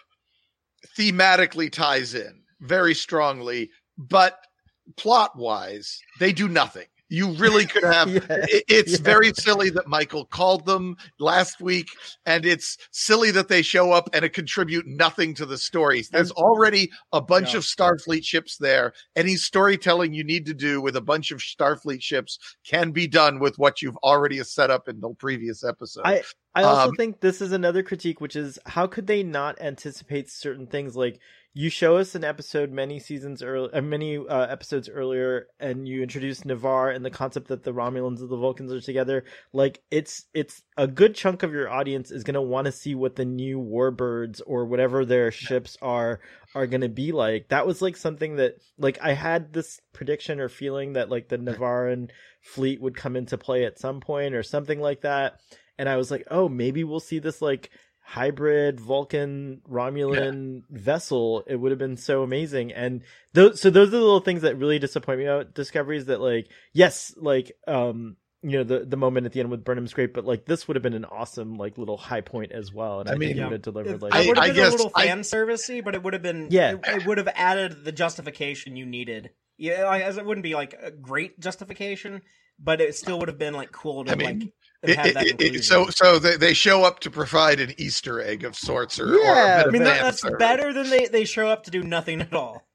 [0.97, 4.39] thematically ties in very strongly, but
[4.97, 6.85] plot wise, they do nothing.
[7.07, 8.09] You really could have.
[8.09, 8.19] Yeah.
[8.29, 8.97] it- It's Yeah.
[9.03, 11.87] very silly that Michael called them last week,
[12.25, 16.09] and it's silly that they show up and it contribute nothing to the stories.
[16.09, 17.59] There's already a bunch Yeah.
[17.59, 18.93] of Starfleet ships there.
[19.15, 23.37] Any storytelling you need to do with a bunch of Starfleet ships can be done
[23.39, 26.01] with what you've already set up in the previous episode.
[26.05, 26.23] I
[26.55, 30.29] I also Um, think this is another critique, which is how could they not anticipate
[30.31, 30.95] certain things?
[30.95, 31.19] Like
[31.57, 36.03] you show us an episode many seasons early, uh, many uh, episodes earlier, and you
[36.03, 39.23] introduce Ni'Var and the concept that the Romulans and the Vulcans are together.
[39.53, 43.15] Like it's it's a good chunk of your audience is gonna want to see what
[43.15, 46.19] the new Warbirds or whatever their ships are
[46.53, 47.47] are gonna be like.
[47.47, 51.37] That was like something that like I had this prediction or feeling that like the
[51.37, 55.39] Navarran fleet would come into play at some point or something like that
[55.77, 57.69] and I was like, oh, maybe we'll see this like
[58.07, 61.43] hybrid Vulcan Romulan vessel.
[61.47, 62.71] It would have been so amazing.
[62.71, 63.01] And
[63.33, 66.05] those, so those are the little things that really disappoint me about Discoveries.
[66.05, 69.93] That like, yes, like, um, you know, the the moment at the end with Burnham's
[69.93, 72.99] great, but like this would have been an awesome like little high point as well.
[72.99, 73.45] And I, I mean, think it yeah.
[73.45, 75.83] would have delivered like, I- it would have been guess a little I- fan servicey,
[75.83, 76.73] but it would have been Yeah.
[76.73, 80.75] It, it would have added the justification you needed Yeah, as it wouldn't be like
[80.79, 82.21] a great justification,
[82.59, 84.51] but it still would have been like cool to I mean, like have
[84.87, 88.55] It- it- it- so so they, they show up to provide an Easter egg of
[88.55, 90.37] sorts, or, or a Yeah, bit I of mean that, that's service.
[90.39, 92.65] better than they they show up to do nothing at all.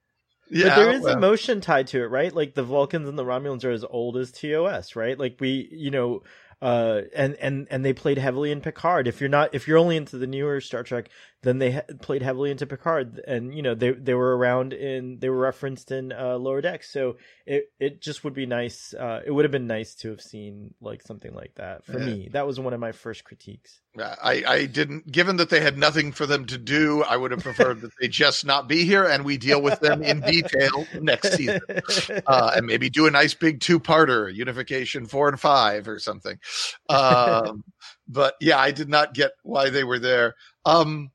[0.51, 2.35] Yeah, but there is well, emotion tied to it, right?
[2.35, 5.19] Like the Vulcans and the Romulans are as old as TOS, right?
[5.19, 6.23] Like we, you know,
[6.61, 9.07] uh, and and and they played heavily in Picard.
[9.07, 11.09] If you're not, if you're only into the newer Star Trek,
[11.43, 15.19] then they ha- played heavily into Picard, and you know they they were around in
[15.21, 16.91] they were referenced in uh, Lower Decks.
[16.93, 18.93] So it it just would be nice.
[18.93, 22.05] Uh, it would have been nice to have seen like something like that for Yeah.
[22.07, 22.29] me.
[22.33, 23.81] That was one of my first critiques.
[23.99, 25.11] I, I didn't.
[25.11, 28.07] Given that they had nothing for them to do, I would have preferred that they
[28.07, 31.61] just not be here, and we deal with them in detail next season,
[32.27, 36.39] uh, and maybe do a nice big two-parter, Unification four and five or something.
[36.89, 37.65] Um,
[38.09, 40.35] but yeah, I did not get why they were there.
[40.65, 41.11] Um,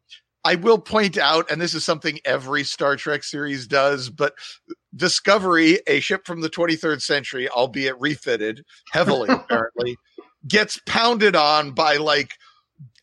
[0.46, 4.34] I will point out, and this is something every Star Trek series does, but
[4.96, 9.98] Discovery, a ship from the 23rd century, albeit refitted heavily, apparently,
[10.48, 12.32] gets pounded on by like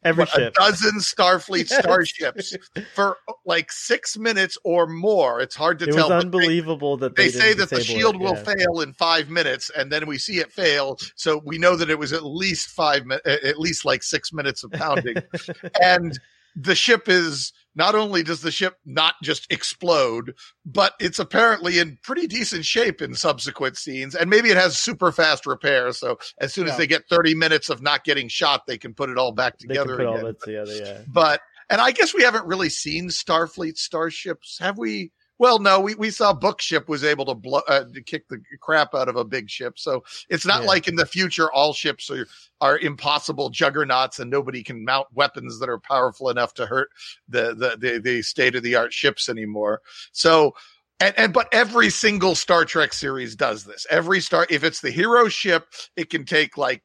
[0.05, 2.57] Every what, a dozen Starfleet starships
[2.93, 5.41] for like six minutes or more.
[5.41, 6.09] It's hard to It was tell.
[6.09, 8.43] they- unbelievable that They, they, say that the shield it, will yeah.
[8.55, 10.99] fail in five minutes, and then we see it fail.
[11.15, 14.73] So we know that it was at least five, at least like six minutes of
[14.73, 15.17] pounding.
[15.83, 16.19] and
[16.55, 20.35] the ship is not only does the ship not just explode,
[20.67, 24.15] but it's apparently in pretty decent shape in subsequent scenes.
[24.15, 25.93] And maybe it has super fast repair.
[25.93, 29.09] So as soon as they get 30 minutes of not getting shot, they can put
[29.09, 30.27] it all back they together can put all again.
[30.27, 30.73] that together.
[30.75, 30.99] Yeah.
[31.09, 34.59] But, and I guess we haven't really seen Starfleet starships.
[34.61, 35.13] Have we?
[35.43, 38.95] Well, no, we, we saw Bookship was able to blow, uh, to kick the crap
[38.95, 39.77] out of a big ship.
[39.77, 40.69] So it's not Yeah.
[40.69, 42.29] like in the future, all ships are,
[42.61, 46.91] are impossible juggernauts and nobody can mount weapons that are powerful enough to hurt
[47.29, 49.81] the, the, the, the state of the art ships anymore.
[50.13, 50.55] So,
[51.01, 53.85] and, and, but every single Star Trek series does this.
[53.91, 56.85] Every star, if it's the hero ship, it can take like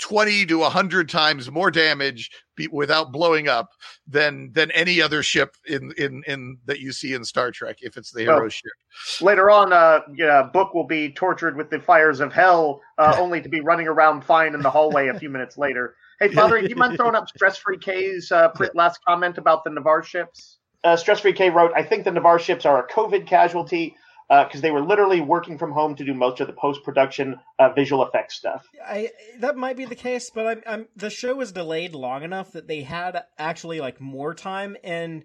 [0.00, 3.70] 20 to 100 times more damage be, without blowing up
[4.06, 7.96] than than any other ship in in in that you see in Star Trek if
[7.96, 8.48] it's the hero Oh.
[8.48, 8.72] ship.
[9.20, 13.40] Later on, uh, yeah, Book will be tortured with the fires of hell, uh, only
[13.40, 15.96] to be running around fine in the hallway a few minutes later.
[16.20, 19.70] Hey, Father, do you mind throwing up Stress Free K's uh, last comment about the
[19.70, 20.58] Ni'Var ships?
[20.84, 23.96] Uh, Stress Free K wrote, I think the Ni'Var ships are a COVID casualty
[24.28, 27.70] because they were literally working from home to do most of the post production uh,
[27.70, 28.66] visual effects stuff.
[28.84, 29.10] I
[29.40, 32.68] that might be the case, but I'm, I'm the show was delayed long enough that
[32.68, 35.24] they had actually like more time, and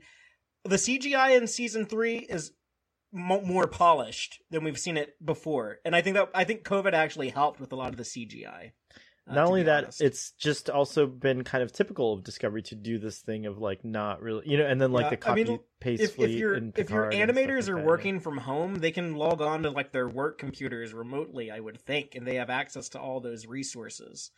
[0.66, 2.52] the CGI in season three is
[3.12, 6.94] mo- more polished than we've seen it before, and I think that I think COVID
[6.94, 8.72] actually helped with a lot of the CGI.
[9.30, 10.02] Uh, not only that honest.
[10.02, 13.84] it's just also been kind of typical of discovery to do this thing of like
[13.86, 16.32] not really you know and then like Yeah, the I copy mean, paste if, fleet
[16.32, 17.86] if your if your Picard and stuff animators like are that, yeah.
[17.86, 21.52] working from home, they can log on to like their work computers remotely.
[21.52, 24.32] I would think, and they have access to all those resources.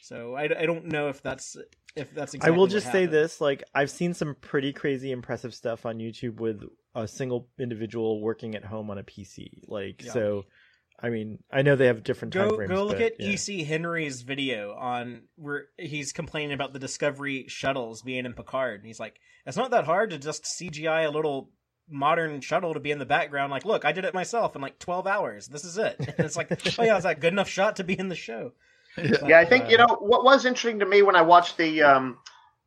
[0.00, 1.56] So I, I don't know if that's
[1.96, 2.34] if that's.
[2.34, 5.98] Exactly I will just say this: like I've seen some pretty crazy, impressive stuff on
[5.98, 6.62] YouTube with
[6.94, 9.62] a single individual working at home on a PC.
[9.68, 10.12] Like Yeah.
[10.12, 10.44] so,
[10.98, 12.70] I mean, I know they have different time Go frames.
[12.70, 13.32] go look but, at yeah.
[13.32, 18.86] EC Henry's video on where he's complaining about the Discovery shuttles being in Picard, and
[18.86, 21.50] he's like, "It's not that hard to just CGI a little
[21.88, 23.50] modern shuttle to be in the background.
[23.50, 25.48] Like, look, I did it myself in like twelve hours.
[25.48, 27.98] This is it." And it's like, "Oh yeah, is that good enough shot to be
[27.98, 28.52] in the show?"
[28.96, 32.18] Yeah, I think you know what was interesting to me when I watched the um,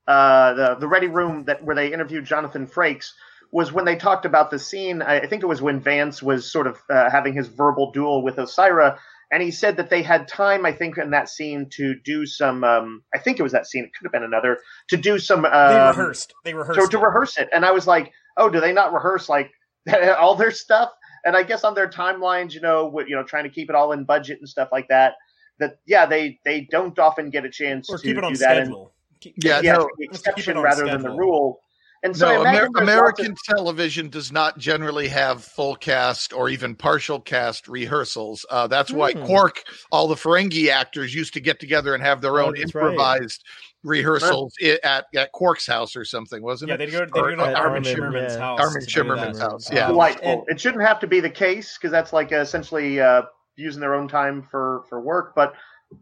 [0.08, 3.14] uh, the the Ready Room that where they interviewed Jonathan Frakes
[3.52, 5.02] was when they talked about the scene.
[5.02, 8.24] I I think it was when Vance was sort of uh, having his verbal duel
[8.24, 8.98] with Osyraa,
[9.32, 10.66] and he said that they had time.
[10.66, 12.64] I think in that scene to do some.
[12.64, 13.84] Um, I think it was that scene.
[13.84, 14.60] It could have been another
[14.90, 15.46] to do some.
[15.46, 16.34] Um, They rehearsed.
[16.46, 16.80] They rehearsed.
[16.80, 17.04] so to it.
[17.04, 19.52] rehearse it, and I was like, oh, do they not rehearse like
[20.20, 20.90] all their stuff?
[21.26, 23.76] And I guess on their timelines, you know, with, you know, trying to keep it
[23.76, 25.16] all in budget and stuff like that.
[25.60, 28.38] That yeah, they they don't often get a chance or to keep it on do
[28.40, 28.58] that.
[28.58, 28.94] And, schedule.
[29.20, 29.80] Keep- Yeah, yeah, no.
[29.80, 31.60] the Let's keep it exception on rather than the rule.
[32.02, 36.74] And so no, Amer- American of- television does not generally have full cast or even
[36.76, 38.46] partial cast rehearsals.
[38.50, 39.26] Uh, that's why Hmm.
[39.26, 42.74] Quark, all the Ferengi actors used to get together and have their Oh, own that's
[42.74, 42.92] right.
[42.92, 43.44] improvised
[43.84, 46.78] rehearsals i- at, at Quark's house or something, wasn't Yeah, it?
[46.80, 48.40] they'd go, they'd go to At Armin Armin, Shimerman's yeah.
[48.40, 48.60] house.
[48.62, 49.86] Armin to Shimerman's house, yeah.
[49.88, 50.32] Um, delightful.
[50.32, 53.24] and- it shouldn't have to be the case because that's like uh, essentially uh,
[53.58, 55.54] using their own time for for work, but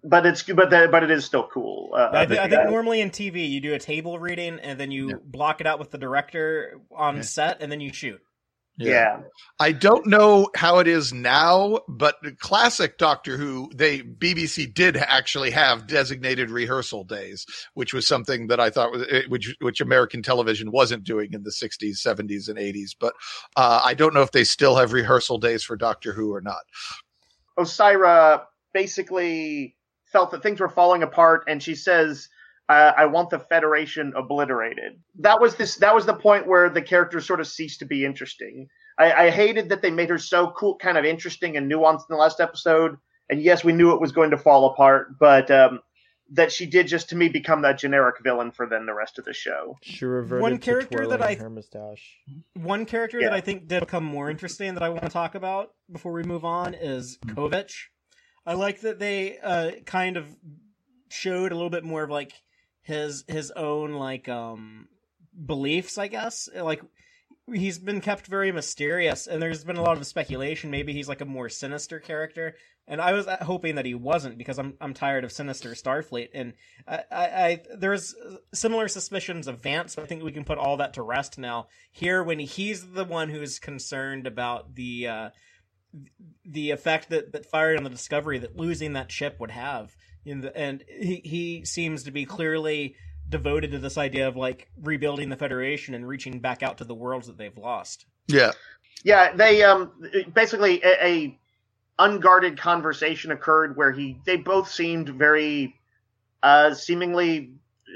[0.04, 1.92] but it's but the, but it is still cool.
[1.94, 4.60] Uh, I, that thi- I think have- normally in TV you do a table reading
[4.60, 5.16] and then you Yeah.
[5.24, 7.22] block it out with the director on Yeah.
[7.22, 8.20] set and then you shoot.
[8.80, 9.22] Yeah.
[9.60, 14.96] I don't know how it is now, but the classic Doctor Who, they BBC did
[14.98, 19.82] actually have designated rehearsal days, which was something that I thought was eh, which which
[19.82, 22.92] American television wasn't doing in the 60s, 70s, and 80s.
[23.00, 23.14] But
[23.56, 26.62] uh, I don't know if they still have rehearsal days for Doctor Who or not.
[27.58, 28.44] Osyraa
[28.74, 29.76] basically
[30.18, 32.28] felt that things were falling apart, and she says,
[32.70, 35.76] uh, "I want the Federation obliterated." That was this.
[35.78, 38.68] That was the point where the character sort of ceased to be interesting.
[38.98, 42.16] I, I hated that they made her so cool, kind of interesting and nuanced in
[42.16, 42.98] the last episode.
[43.30, 45.82] And yes, we knew it was going to fall apart, but um,
[46.32, 49.26] that she did just to me become that generic villain for then the rest of
[49.26, 49.78] the show.
[49.84, 52.18] She reverted One to character that I- her mustache.
[52.56, 53.30] One character Yeah.
[53.30, 56.24] that I think did become more interesting that I want to talk about before we
[56.24, 57.76] move on is Kovich.
[58.48, 60.26] I like that they uh, kind of
[61.10, 62.32] showed a little bit more of like
[62.82, 64.88] his his own like um
[65.46, 66.48] beliefs, I guess.
[66.56, 66.82] Like
[67.54, 70.72] he's been kept very mysterious, and there's been a lot of speculation.
[70.72, 72.56] Maybe he's like a more sinister character,
[72.88, 76.30] and I was uh, hoping that he wasn't because I'm I'm tired of sinister Starfleet,
[76.34, 76.54] and
[76.88, 78.16] I, I, I there's
[78.54, 79.96] similar suspicions of Vance.
[79.96, 81.68] But I think we can put all that to rest now.
[81.92, 85.30] Here, when he's the one who's concerned about the uh,
[86.46, 89.96] the effect that that fired on the Discovery that losing that ship would have,
[90.26, 92.96] in the, and he he seems to be clearly
[93.30, 96.96] devoted to this idea of like rebuilding the Federation and reaching back out to the
[96.96, 98.06] worlds that they've lost.
[98.28, 98.54] Yeah,
[99.04, 99.94] Yeah, they um
[100.34, 101.40] basically a, a
[102.00, 105.76] unguarded conversation occurred where he they both seemed very
[106.44, 107.54] uh seemingly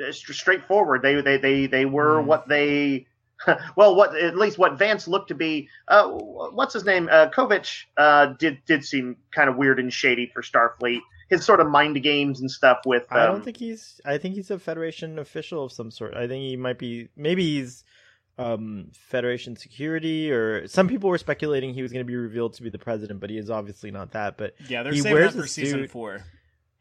[0.08, 1.02] uh, straightforward.
[1.02, 2.26] They they they they were Mhm.
[2.26, 3.08] what they
[3.76, 5.70] well what at least what Vance looked to be.
[5.88, 7.10] Uh, what's his name?
[7.12, 11.00] Uh, Kovich uh, did did seem kind of weird and shady for Starfleet.
[11.30, 13.04] His sort of mind games and stuff with.
[13.10, 14.02] Um, I don't think he's.
[14.06, 16.14] I think he's a Federation official of some sort.
[16.16, 17.08] I think he might be.
[17.16, 17.84] Maybe he's
[18.38, 22.64] um Federation security, or some people were speculating he was going to be revealed to
[22.64, 24.38] be the president, but he is obviously not that.
[24.38, 25.92] But Yeah, they're He saving wears that for season suit.
[25.92, 26.24] four.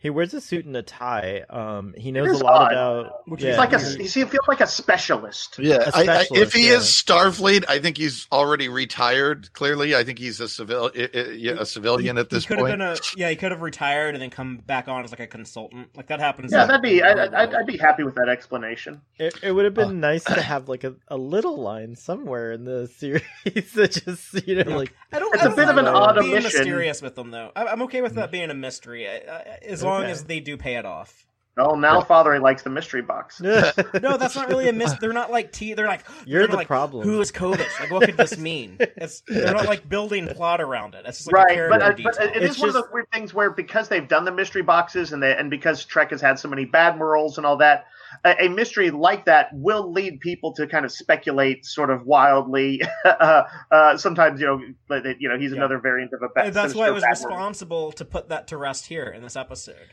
[0.00, 1.44] He wears a suit and a tie.
[1.48, 2.72] Um, he knows a lot odd.
[2.72, 3.28] about.
[3.28, 5.58] Which yeah, is He's like a he- he he feels like a specialist.
[5.58, 5.88] yeah.
[5.94, 6.74] A I, I, if he yeah.
[6.78, 9.52] is Starfleet, I think he's already retired.
[9.52, 12.58] Clearly, I think he's a civil, i- i- yeah, a civilian at this he could
[12.58, 12.78] have point.
[12.78, 15.26] been a yeah, he could have retired and then come back on as like a
[15.26, 15.88] consultant.
[15.96, 16.52] Like that happens.
[16.52, 17.02] Yeah, in- that'd be.
[17.02, 17.10] I,
[17.42, 19.00] I'd, I'd be happy with that explanation.
[19.18, 19.92] It, it would have been Uh.
[19.92, 23.22] nice to have like a, a little line somewhere in the series
[23.74, 24.76] that just you know Yeah.
[24.76, 25.34] like I don't.
[25.34, 26.42] It's I a don't bit of mind an being odd omission.
[26.42, 27.52] mysterious with them though.
[27.54, 30.10] I- I'm okay with that being a mystery, I- I- as long Okay.
[30.10, 31.26] as they do pay it off.
[31.58, 33.40] Oh, now Father likes the mystery box.
[33.42, 34.94] No, that's not really a mis.
[34.94, 35.74] They're not like T.
[35.74, 37.06] They're like You're they're the like, problem.
[37.06, 37.80] Who is Kovich?
[37.80, 38.76] Like, what could this mean?
[38.78, 41.04] It's they're not like building plot around it.
[41.06, 42.12] It's just like right, character but, uh, detail.
[42.16, 44.32] but it is It's one of just- those weird things where because they've done the
[44.32, 47.56] mystery boxes and they, and because Trek has had so many bad morals and all
[47.58, 47.86] that,
[48.24, 52.82] a, a mystery like that will lead people to kind of speculate sort of wildly.
[53.04, 55.58] uh, uh, sometimes you know, that, that, you know, he's Yeah.
[55.58, 56.52] another variant of a bad.
[56.54, 57.36] That's why sinister it was bad moral.
[57.36, 59.88] responsible to put that to rest here in this episode.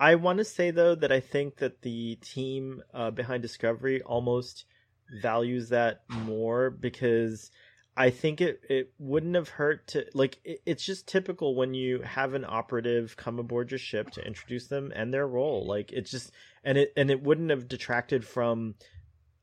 [0.00, 4.64] I want to say though that I think that the team uh, behind Discovery almost
[5.20, 7.50] values that more because
[7.96, 12.00] I think it it wouldn't have hurt to like it, it's just typical when you
[12.00, 15.66] have an operative come aboard your ship to introduce them and their role.
[15.66, 16.30] Like it's just
[16.64, 18.76] and it and it wouldn't have detracted from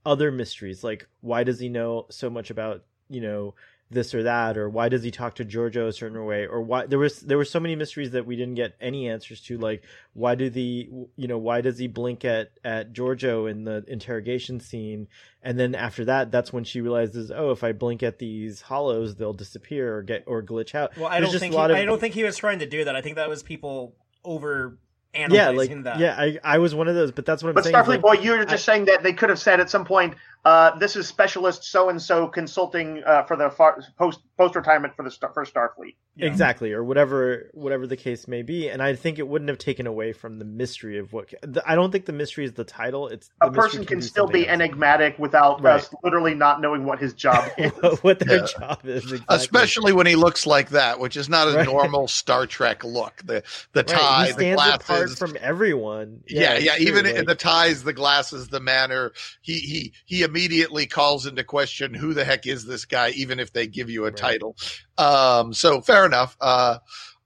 [0.05, 0.83] other mysteries.
[0.83, 3.53] Like why does he know so much about you know
[3.91, 6.85] this or that or why does he talk to Georgiou a certain way or why
[6.85, 9.81] there was there were so many mysteries that we didn't get any answers to like
[10.13, 14.59] why do the you know why does he blink at at Georgiou in the interrogation
[14.59, 15.07] scene
[15.41, 19.15] and then after that that's when she realizes oh if I blink at these hollows
[19.15, 21.63] they'll disappear or get or glitch out Well, I There's don't just think a he,
[21.71, 22.95] of- I don't think he was trying to do that.
[22.95, 24.77] I think that was people over
[25.15, 25.99] yeah analyzing like that.
[25.99, 28.01] yeah I I was one of those but that's what I'm But saying Starfleet like,
[28.01, 30.13] Boy, you're just saying that they could have said at some point,
[30.45, 34.95] uh, "This is specialist so and so consulting uh, for the far, post post retirement
[34.95, 36.25] for the star, for Starfleet." Yeah.
[36.27, 39.87] exactly or whatever whatever the case may be and i think it wouldn't have taken
[39.87, 43.07] away from the mystery of what the, i don't think the mystery is the title
[43.07, 44.53] it's A the mystery person can be still be else.
[44.55, 45.75] enigmatic without Right.
[45.75, 47.71] us literally not knowing what his job is.
[48.01, 48.47] what their Yeah.
[48.47, 49.25] job is exactly.
[49.37, 51.65] Especially when he looks like that, which is not a Right.
[51.65, 53.21] normal Star Trek look.
[53.23, 55.17] The the Right, tie, he the stands apart glasses.
[55.19, 56.75] from everyone yeah, it's yeah.
[56.79, 61.43] Even like- in the ties, the glasses, the manner, he he he immediately calls into
[61.43, 64.17] question who the heck is this guy, even if they give you a Right.
[64.17, 64.55] title.
[64.97, 66.37] Um, so fair enough.
[66.39, 66.77] Uh,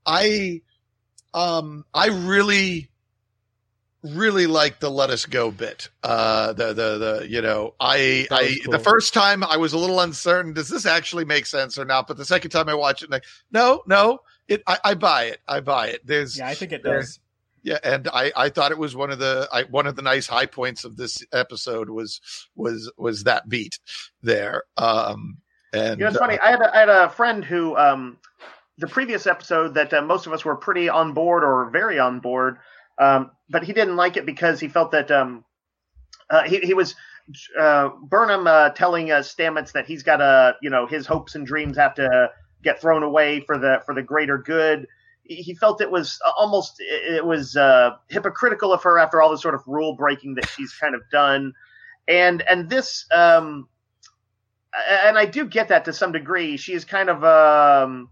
[0.06, 0.62] I
[1.34, 2.89] um I really
[4.04, 5.89] really like the let us go bit.
[6.04, 8.74] Uh, the the the you know I I cool.
[8.74, 10.54] the first time I was a little uncertain.
[10.54, 12.08] Does this actually make sense or not?
[12.08, 15.39] But the second time I watch it, like no, no, it I, I buy it.
[15.47, 16.06] I buy it.
[16.06, 17.20] There's Yeah, I think it does.
[17.64, 20.28] Yeah, and I, I thought it was one of the I, one of the nice
[20.28, 22.22] high points of this episode was
[22.55, 23.80] was was that beat
[24.22, 24.64] there.
[24.78, 25.38] Um,
[25.74, 26.39] And You know, it's uh, funny.
[26.39, 28.18] I had a, I had a friend who, um,
[28.78, 32.20] the previous episode that uh, most of us were pretty on board or very on
[32.20, 32.57] board,
[32.99, 35.43] um, but he didn't like it because he felt that um,
[36.30, 36.95] uh, he he was
[37.59, 41.45] uh, Burnham uh, telling uh, Stamets that he's got to, you know, his hopes and
[41.45, 42.30] dreams have to
[42.64, 44.88] get thrown away for the for the greater good.
[45.26, 49.55] He felt it was almost it was uh, hypocritical of her after all the sort
[49.55, 51.53] of rule breaking that she's kind of done,
[52.07, 53.05] and and this.
[53.11, 53.67] Um,
[54.89, 56.57] and I do get that to some degree.
[56.57, 58.09] She is kind of um,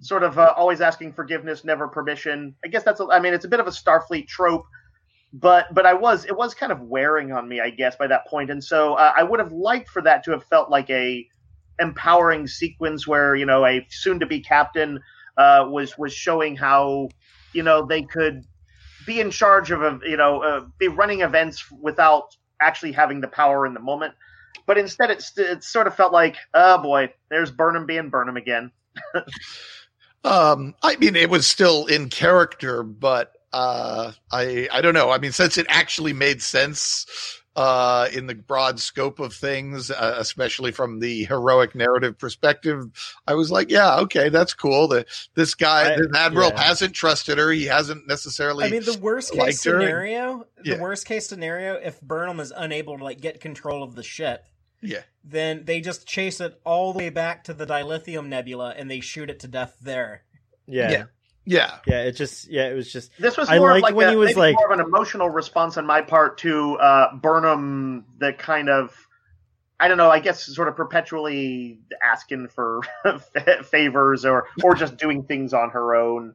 [0.00, 2.54] sort of uh, always asking forgiveness, never permission.
[2.64, 3.00] I guess that's.
[3.00, 4.66] A, I mean, it's a bit of a Starfleet trope,
[5.32, 8.24] but but I was it was kind of wearing on me, I guess, by that.
[8.32, 11.26] And so uh, I would have liked for that to have felt like a
[11.80, 15.00] empowering sequence where you know a soon-to-be captain
[15.36, 17.08] uh, was was showing how
[17.52, 18.44] you know they could
[19.06, 23.28] be in charge of a you know uh, be running events without actually having the
[23.28, 24.14] power in the moment
[24.66, 28.36] but instead it, st- it sort of felt like oh boy there's burnham being burnham
[28.36, 28.70] again
[30.24, 35.10] Um, I mean, it was still in character, but uh, I I don't know.
[35.10, 37.06] I mean, since it actually made sense
[37.56, 42.90] uh, in the broad scope of things, uh, especially from the heroic narrative perspective,
[43.26, 44.88] I was like, yeah, okay, that's cool.
[44.88, 46.62] The this guy, I- the admiral, yeah.
[46.62, 47.50] hasn't trusted her.
[47.52, 48.64] He hasn't necessarily.
[48.64, 52.52] I mean, the worst case her and- scenario, the worst case scenario, if Burnham is
[52.54, 54.44] unable to like get control of the ship,
[54.80, 58.90] yeah, then they just chase it all the way back to the Dilithium Nebula and
[58.90, 60.22] they shoot it to death there.
[60.66, 60.90] Yeah.
[60.90, 61.04] Yeah.
[61.44, 64.08] Yeah, yeah, It just yeah, it was just this was I more of like when
[64.08, 68.04] a, he was like- more of an emotional response on my part to uh, burnham
[68.18, 68.94] the kind of
[69.80, 70.10] I don't know.
[70.10, 72.80] I guess sort of perpetually asking for
[73.64, 76.34] favors or or just doing things on her own,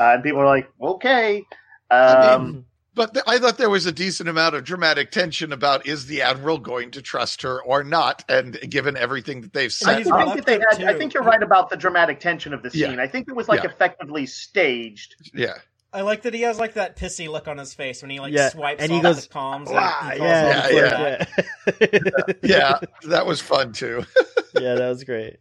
[0.00, 1.44] uh, and people are like, okay.
[1.90, 2.64] Um,
[2.98, 6.20] But th- I thought there was a decent amount of dramatic tension about is the
[6.20, 10.24] admiral going to trust her or not, and given everything that they've I, said, I
[10.24, 12.88] think that they had, I think you're right about the dramatic tension of the Yeah.
[12.88, 12.98] scene.
[12.98, 13.70] I think it was like Yeah.
[13.70, 15.14] effectively staged.
[15.32, 15.54] yeah,
[15.92, 18.32] I like that he has like that pissy look on his face when he like
[18.32, 19.70] Yeah, swipes and he all goes, his palms.
[19.70, 21.78] "Wow," and calls yeah, yeah, the yeah.
[21.78, 22.40] back.
[22.42, 22.78] yeah.
[22.82, 24.04] yeah, that was fun too.
[24.54, 25.36] yeah, that was great.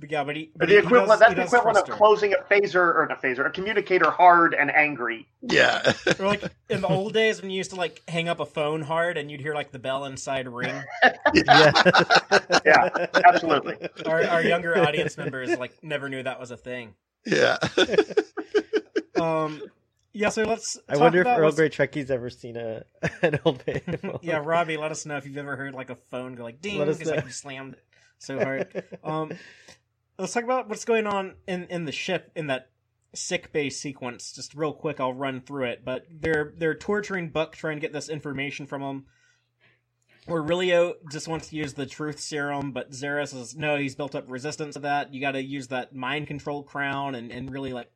[0.00, 1.88] But yeah, but he, But but the he- he equivalent does- that's he the equivalent
[1.88, 5.26] of closing a phaser or not phaser, a communicator hard and angry.
[5.42, 8.46] Yeah, Or like in the old days when you used to like hang up a
[8.46, 10.82] phone hard and you'd hear like the bell inside ring.
[11.34, 11.72] Yeah.
[12.64, 13.76] Yeah, absolutely.
[14.06, 16.94] Our, our younger audience members like never knew that was a thing.
[17.26, 17.56] yeah.
[19.20, 19.62] Um,
[20.12, 20.78] yeah, so let's.
[20.88, 22.82] I talk wonder if Earl what's- Grey Trekkies ever seen a
[23.22, 24.18] an old man.
[24.22, 26.78] yeah, Robbie, let us know if you've ever heard like a phone go like ding
[26.78, 27.24] because like know.
[27.24, 27.84] you slammed it
[28.18, 28.84] so hard.
[29.04, 29.32] um,
[30.22, 32.70] let's talk about what's going on in in the ship in that
[33.14, 34.32] sick bay sequence.
[34.32, 35.84] Just real quick, I'll run through it.
[35.84, 39.06] But they're they're torturing Book, trying to get this information from him.
[40.28, 44.30] Aurelio just wants to use the truth serum, but Zeros says no, he's built up
[44.30, 45.12] resistance to that.
[45.12, 47.90] You got to use that mind control crown and and really like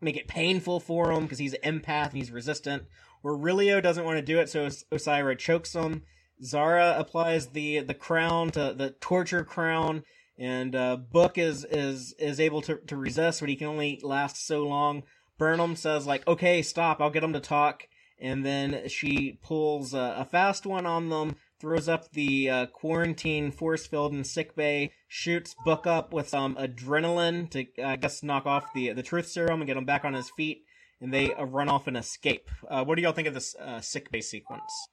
[0.00, 2.84] make it painful for him because he's an empath and he's resistant.
[3.22, 6.04] Aurelio doesn't want to do it, so Os- Osyraa chokes him.
[6.42, 10.04] Zareh applies the the crown to the torture crown,
[10.38, 14.46] and uh, Book is is is able to to resist, but he can only last
[14.46, 15.02] so long.
[15.36, 17.00] Burnham says like, "Okay, stop.
[17.00, 17.84] I'll get him to talk."
[18.20, 23.52] And then she pulls a, a fast one on them, throws up the uh, quarantine
[23.52, 28.46] force field in sick bay, shoots Book up with some adrenaline to, I guess, knock
[28.46, 30.64] off the the truth serum and get him back on his feet,
[31.00, 32.48] and they uh, run off and escape.
[32.68, 34.88] Uh, what do y'all think of this uh, sick bay sequence?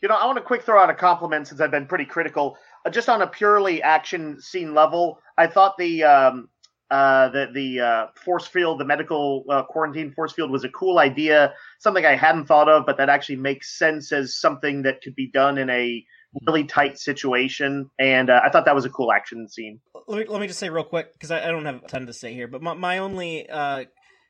[0.00, 2.56] You know, I want to quick throw out a compliment since I've been pretty critical.
[2.84, 6.48] Uh, just on a purely action scene level, I thought the um,
[6.90, 10.98] uh, the the uh, force field, the medical uh, quarantine force field, was a cool
[10.98, 11.52] idea.
[11.78, 15.30] Something I hadn't thought of, but that actually makes sense as something that could be
[15.30, 16.04] done in a
[16.46, 17.90] really tight situation.
[17.98, 19.80] And uh, I thought that was a cool action scene.
[20.06, 22.06] let me let me just say real quick because I, I don't have a ton
[22.06, 23.84] to say here, but my my only uh,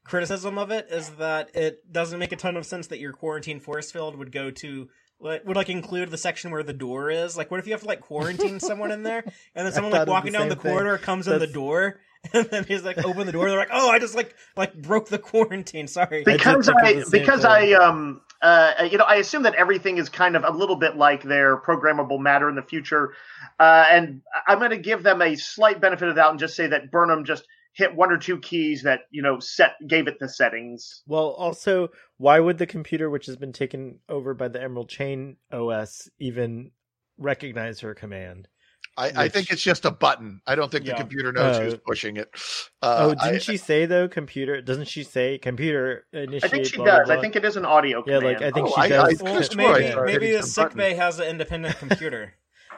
[0.04, 3.60] criticism of it is that it doesn't make a ton of sense that your quarantine
[3.60, 4.88] force field would go to
[5.20, 7.36] like, would like include the section where the door is.
[7.36, 10.06] Like, what if you have to like quarantine someone in there, and then someone like
[10.06, 10.72] walking the down the thing.
[10.72, 12.00] corridor comes in the door,
[12.32, 13.48] and then he's like open the door.
[13.48, 15.88] They're like, oh, I just like like broke the quarantine.
[15.88, 16.22] Sorry.
[16.24, 17.44] because I because.
[17.44, 20.96] I um uh you know I assume that everything is kind of a little bit
[20.96, 23.12] like their programmable matter in the future,
[23.58, 26.54] uh, and I'm going to give them a slight benefit of the doubt and just
[26.54, 27.44] say that Burnham just
[27.78, 31.02] hit one or two keys that you know set gave it the settings.
[31.06, 35.36] Well, also, why would the computer, which has been taken over by the Emerald Chain
[35.52, 36.72] OS, even
[37.16, 38.48] recognize her command?
[38.96, 40.40] I, I think it's just a button.
[40.44, 40.94] I don't think Yeah.
[40.94, 41.62] the computer knows Oh.
[41.62, 42.28] who's pushing it.
[42.82, 44.08] oh, Uh, didn't I- she say though?
[44.08, 44.60] Computer?
[44.60, 46.44] Doesn't she say computer initiate?
[46.44, 47.10] I think she blah, blah, does.
[47.10, 48.24] I think it is an audio Yeah, command.
[48.24, 49.22] like I think Oh, she I- does.
[49.22, 50.78] I Well, maybe maybe Hitting the some sick button.
[50.78, 52.34] bay has an independent computer.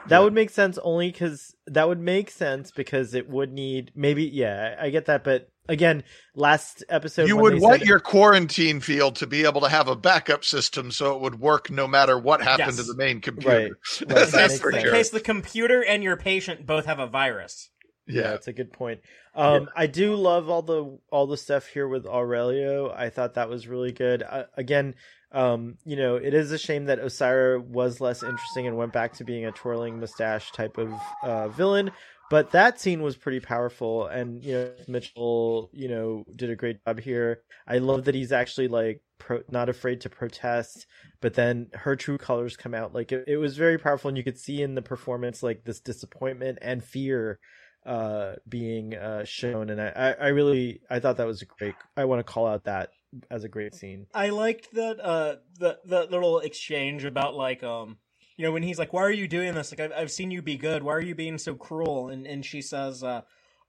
[0.07, 4.23] That would make sense only because that would make sense because it would need maybe
[4.23, 6.03] yeah I, I get that but again
[6.35, 9.95] last episode you would want said- your quarantine field to be able to have a
[9.95, 12.77] backup system so it would work no matter what happened Yes.
[12.77, 13.49] to the main computer.
[13.57, 13.71] Right,
[14.01, 14.75] right, That's that for sense.
[14.77, 14.91] In sure.
[14.91, 17.69] case the computer and your patient both have a virus.
[18.07, 18.29] yeah, Yeah.
[18.31, 19.01] that's a good point.
[19.35, 22.91] Um, I do love all the all the stuff here with Aurelio.
[22.91, 24.23] I thought that was really good.
[24.23, 24.95] Uh, again,
[25.31, 29.13] um, you know, it is a shame that Osyraa was less interesting and went back
[29.13, 31.91] to being a twirling mustache type of uh, villain.
[32.29, 36.83] But that scene was pretty powerful, and you know, Mitchell, you know, did a great
[36.85, 37.41] job here.
[37.67, 40.85] I love that he's actually like pro- not afraid to protest,
[41.19, 42.93] but then her true colors come out.
[42.93, 45.81] Like it, it was very powerful, and you could see in the performance like this
[45.81, 47.39] disappointment and fear
[47.83, 52.05] uh being uh shown and I, I really i thought that was a great i
[52.05, 52.91] want to call out that
[53.29, 54.07] as a great scene.
[54.13, 57.97] I liked that uh the the little exchange about like um
[58.37, 59.71] you know when he's like why are you doing this?
[59.71, 60.83] Like I've, I've seen you be good.
[60.83, 62.09] Why are you being so cruel?
[62.09, 63.21] And and she says uh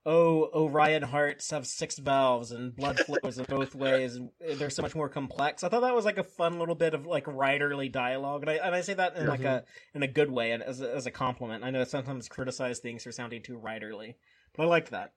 [0.05, 4.17] oh Orion hearts have six valves and blood flows in both ways.
[4.17, 5.63] And they're so much more complex.
[5.65, 8.43] I thought that was like a fun little bit of like writerly dialogue.
[8.43, 9.65] And I and I say that in like a
[9.95, 11.65] in a good way and as a, as a compliment.
[11.65, 14.15] I know sometimes criticize things for sounding too writerly
[14.55, 15.13] but I liked that.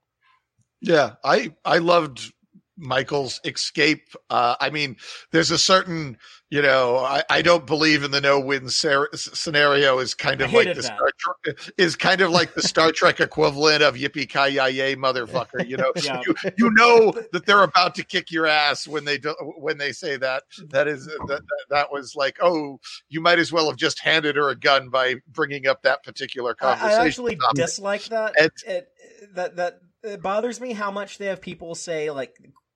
[0.81, 2.33] Yeah, I I loved
[2.77, 4.09] Michael's escape.
[4.29, 4.97] Uh, I mean,
[5.31, 6.17] there's a certain,
[6.49, 10.67] you know, I, I don't believe in the no-win ser- scenario is kind of like
[10.67, 10.83] the that.
[10.83, 15.67] Star Trek is kind of like the Star Trek equivalent of yippee ki yay motherfucker.
[15.67, 16.21] You know, Yeah.
[16.25, 19.91] you, you know that they're about to kick your ass when they do, when they
[19.91, 20.43] say that.
[20.69, 24.49] That is that, that was like, oh, you might as well have just handed her
[24.49, 27.01] a gun by bringing up that particular conversation.
[27.01, 27.55] I actually topic.
[27.55, 28.33] dislike that.
[28.39, 28.87] And- it,
[29.33, 32.35] that that it bothers me how much they have people say like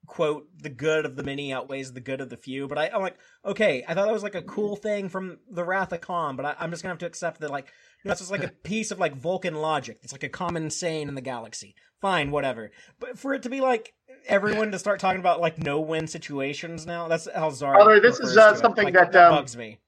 [0.10, 2.68] quote the good of the many outweighs the good of the few.
[2.68, 5.64] But I, I'm like, okay, I thought that was like a cool thing from the
[5.64, 7.68] Wrath of Khan, but I, I'm just gonna have to accept that like
[8.03, 9.99] you know, it's just like a piece of like Vulcan logic.
[10.01, 11.76] It's like a common saying in the galaxy.
[12.01, 12.72] Fine, whatever.
[12.99, 13.93] But for it to be like
[14.28, 17.80] everyone to start talking about like no win situations now, that's how Zara.
[17.80, 18.60] Although this is, uh, to it.
[18.60, 19.80] something Like, that, um, bugs me.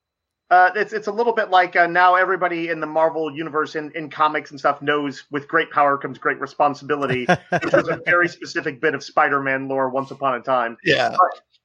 [0.52, 3.90] Uh, it's it's a little bit like uh, now everybody in the Marvel universe in,
[3.96, 7.26] in comics and stuff knows with great power comes great responsibility,
[7.64, 10.78] which was a very specific bit of Spider-Man lore once upon a time.
[10.84, 11.16] yeah.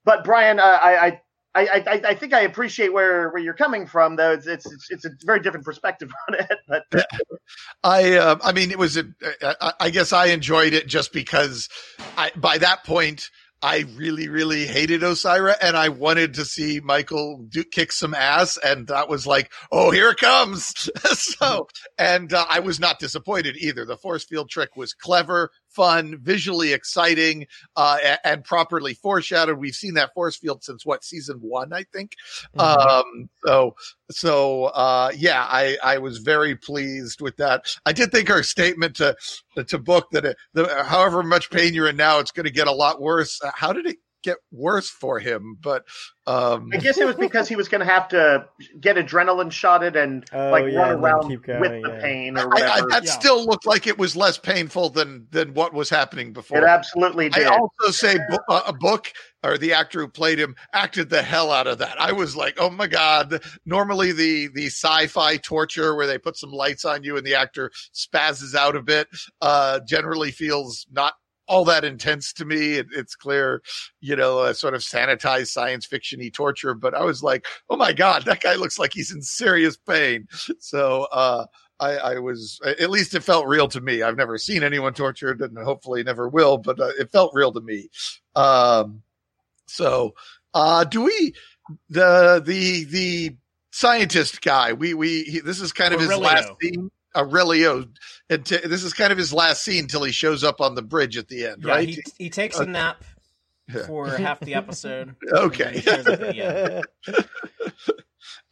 [0.05, 1.21] But Brian, uh, I, I
[1.53, 4.31] I I I think I appreciate where where you're coming from, though.
[4.31, 6.49] It's it's it's, it's a very different perspective on it.
[6.91, 7.07] But
[7.83, 9.05] I uh, I mean it was a,
[9.41, 11.67] I, I guess I enjoyed it just because
[12.17, 13.31] I by that point
[13.61, 18.57] I really really hated Osyraa and I wanted to see Michael do, kick some ass
[18.63, 20.89] and that was like oh here it comes.
[21.17, 23.85] So and uh, I was not disappointed either.
[23.85, 27.45] The force field trick was clever fun visually exciting
[27.75, 29.57] uh, a- and properly foreshadowed.
[29.59, 32.13] We've seen that force field since what season 1 I think?
[32.57, 33.75] Um so
[34.09, 37.65] so uh yeah i i was very pleased with that.
[37.85, 39.15] I did think her statement to
[39.67, 42.67] to book that it, the, however much pain you're in now it's going to get
[42.67, 43.39] a lot worse.
[43.43, 45.83] Uh, how did it get worse for him but
[46.25, 48.47] um I guess it was because he was going to have to
[48.81, 52.01] get adrenaline shotted and Oh, like yeah, run and around keep going, with the yeah.
[52.01, 53.11] pain or I, I, that Yeah.
[53.11, 57.29] still looked like it was less painful than than what was happening before it absolutely
[57.29, 57.45] did.
[57.45, 59.13] I also say Bo- uh, a book
[59.43, 61.99] or the actor who played him acted the hell out of that.
[62.01, 63.41] I was like, oh my god!
[63.65, 67.71] Normally the the sci-fi torture where they put some lights on you and the actor
[67.93, 69.07] spazzes out a bit
[69.41, 71.13] uh, generally feels not
[71.47, 72.73] all that intense to me.
[72.73, 73.61] It, it's clear,
[74.01, 76.73] you know, a sort of sanitized science fiction-y torture.
[76.73, 80.27] But I was like, oh my god, that guy looks like he's in serious pain.
[80.59, 81.07] So.
[81.11, 81.45] uh
[81.79, 84.01] I, I was at least it felt real to me.
[84.01, 86.57] I've never seen anyone tortured, and hopefully never will.
[86.57, 87.89] But uh, it felt real to me.
[88.35, 89.03] Um,
[89.67, 90.15] so,
[90.55, 91.35] uh, do we
[91.89, 93.37] the the the
[93.71, 94.73] scientist guy?
[94.73, 96.89] We we he, this is kind of his last scene.
[97.17, 97.85] Aurelio,
[98.29, 100.81] and t- this is kind of his last scene until he shows up on the
[100.81, 101.89] bridge at the end, Yeah, right?
[101.89, 103.03] he, he takes a nap
[103.85, 105.15] for half the episode.
[105.33, 105.73] Okay.
[105.73, 106.85] He shows up at the end.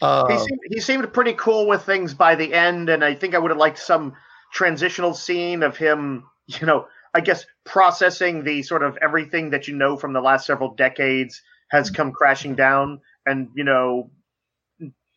[0.02, 3.36] Um, he, seemed, he seemed pretty cool with things by the end, and I think
[3.36, 4.14] I would have liked some
[4.54, 9.76] transitional scene of him, you know, I guess processing the sort of everything that you
[9.76, 14.12] know from the last several decades has come crashing down, and you know,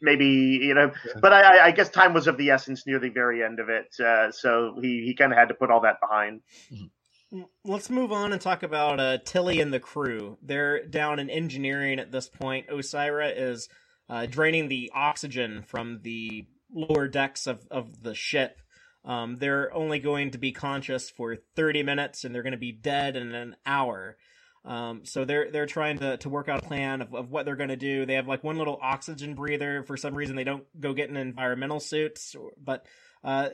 [0.01, 0.27] maybe
[0.63, 3.43] you know, but I, I- I guess time was of the essence near the very
[3.45, 6.41] end of it, uh, so he he kind of had to put all that behind.
[7.63, 10.39] Let's move on and talk about uh, Tilly and the crew.
[10.43, 12.69] They're down in engineering at this point.
[12.69, 13.69] Osyraa is
[14.09, 18.63] uh, draining the oxygen from the lower decks of, of the ship.
[19.05, 22.73] Um, they're only going to be conscious for 30 minutes and they're going to be
[22.73, 24.17] dead in an hour.
[24.65, 27.57] Um, so they're they're trying to, to work out a plan of, of what they're
[27.57, 28.05] going to do.
[28.05, 29.83] They have like one little oxygen breather.
[29.83, 32.87] For some reason, they don't go get an environmental suits, but
[33.25, 33.49] Uh,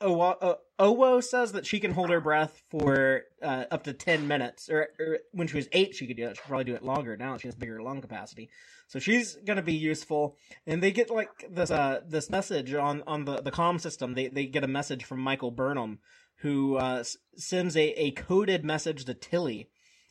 [0.00, 4.68] Owo, Owo says that she can hold her breath for uh, up to 10 minutes.
[4.68, 6.36] Or, or, when she was eight, she could do it.
[6.36, 7.36] She probably do it longer now.
[7.38, 8.50] She has bigger lung capacity.
[8.88, 10.36] So she's going to be useful.
[10.66, 14.14] And they get like this uh, this message on, on the, the comm system.
[14.14, 15.98] They, they get a message from Michael Burnham,
[16.36, 17.04] who uh,
[17.36, 19.70] sends a, a coded message to Tilly.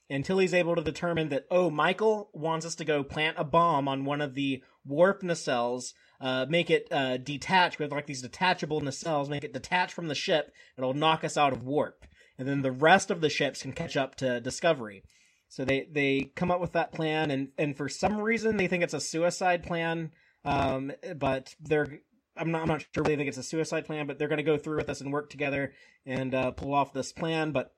[0.10, 3.88] And he's able to determine that, oh, Michael wants us to go plant a bomb
[3.88, 8.82] on one of the warp nacelles uh, make it uh, detach with like these detachable
[8.82, 10.54] nacelles, make it detach from the ship.
[10.78, 12.06] It'll knock us out of warp,
[12.38, 15.04] and then the rest of the ships can catch up to Discovery.
[15.50, 18.84] So they they come up with that plan, and and for some reason they think
[18.84, 20.12] it's a suicide plan.
[20.46, 22.00] Um, but they're
[22.38, 24.44] I'm not I'm not sure they think it's a suicide plan, but they're going to
[24.44, 25.74] go through with us and work together
[26.06, 27.52] and uh, pull off this plan.
[27.52, 27.74] But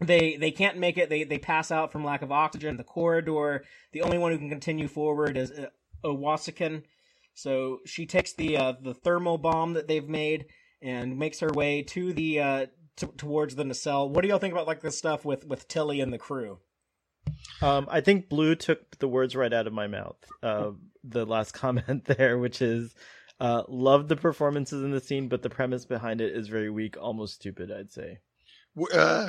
[0.00, 1.08] they they can't make it.
[1.08, 2.76] They they pass out from lack of oxygen.
[2.76, 3.64] The corridor.
[3.92, 5.66] The only one who can continue forward is uh,
[7.34, 10.46] so she takes the uh, the thermal bomb that they've made
[10.82, 14.08] and makes her way to the uh, t- towards the nacelle.
[14.08, 16.58] What do y'all think about like this stuff with with Tilly and the crew?
[17.60, 20.16] Um, I think Blue took the words right out of my mouth.
[20.42, 20.70] Uh,
[21.04, 22.94] the last comment there, which is,
[23.40, 26.96] uh, love the performances in the scene, but the premise behind it is very weak,
[27.00, 27.70] almost stupid.
[27.70, 28.18] I'd say.
[28.92, 29.28] Uh,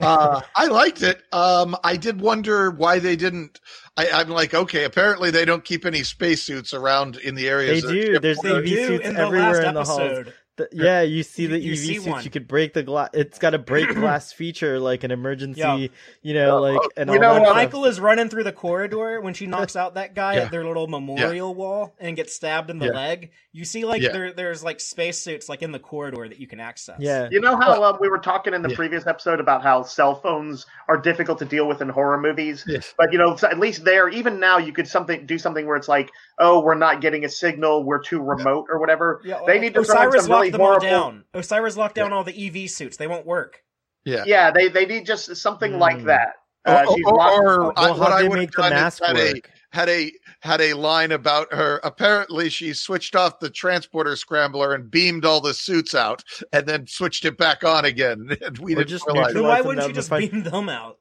[0.00, 1.22] uh, I liked it.
[1.32, 3.60] Um, I did wonder why they didn't.
[3.96, 7.82] I, am like, okay, apparently they don't keep any spacesuits around in the areas.
[7.82, 8.18] They do.
[8.20, 10.28] There's EV suits everywhere in the halls.
[10.56, 12.06] The, yeah, you see the you, EV suits.
[12.06, 12.24] One.
[12.24, 13.10] You could break the glass.
[13.12, 15.60] It's got a break glass feature, like an emergency.
[15.60, 15.86] Yeah.
[16.22, 17.92] You know, like and you know, Michael stuff.
[17.92, 20.44] is running through the corridor when she knocks out that guy yeah.
[20.44, 21.54] at their little memorial yeah.
[21.54, 23.32] wall and gets stabbed in the leg.
[23.52, 26.96] You see, like there, there's like spacesuits like in the corridor that you can access.
[27.00, 30.14] Yeah, you know how um, we were talking in the previous episode about how cell
[30.14, 32.64] phones are difficult to deal with in horror movies.
[32.66, 32.94] Yes.
[32.96, 35.88] but you know, at least there, even now, you could something do something where it's
[35.88, 39.20] like, oh, we're not getting a signal, we're too remote or whatever.
[39.24, 41.24] Yeah, they need to Osyraa really them all down.
[41.34, 42.16] Osyraa locked down yeah.
[42.16, 42.96] all the EV suits.
[42.96, 43.62] They won't work.
[44.04, 44.50] Yeah, yeah.
[44.50, 45.78] They they need just something mm.
[45.78, 46.34] like that.
[46.64, 49.48] Uh, or, or, or well, what I would make the mask had work?
[49.72, 51.80] a had a had a line about her.
[51.84, 56.86] Apparently, she switched off the transporter scrambler and beamed all the suits out, and then
[56.86, 58.36] switched it back on again.
[58.42, 59.34] And we or didn't just realize.
[59.34, 60.98] Why wouldn't you just beam them out?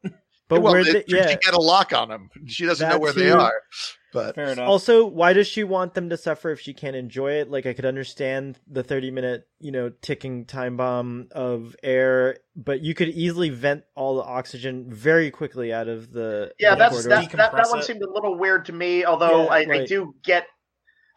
[0.47, 1.29] But well, where they, yeah.
[1.29, 2.29] she get a lock on them.
[2.45, 3.61] She doesn't know where they are.
[4.16, 4.70] But Fair enough.
[4.70, 7.51] also, why does she want them to suffer if she can't enjoy it?
[7.51, 12.80] Like I could understand the 30 minute, you know, ticking time bomb of air, but
[12.82, 17.03] you could easily vent all the oxygen very quickly out of the Yeah, the that's
[17.03, 19.82] that, that, that one seemed a little weird to me, although yeah, I, right.
[19.82, 20.47] I do get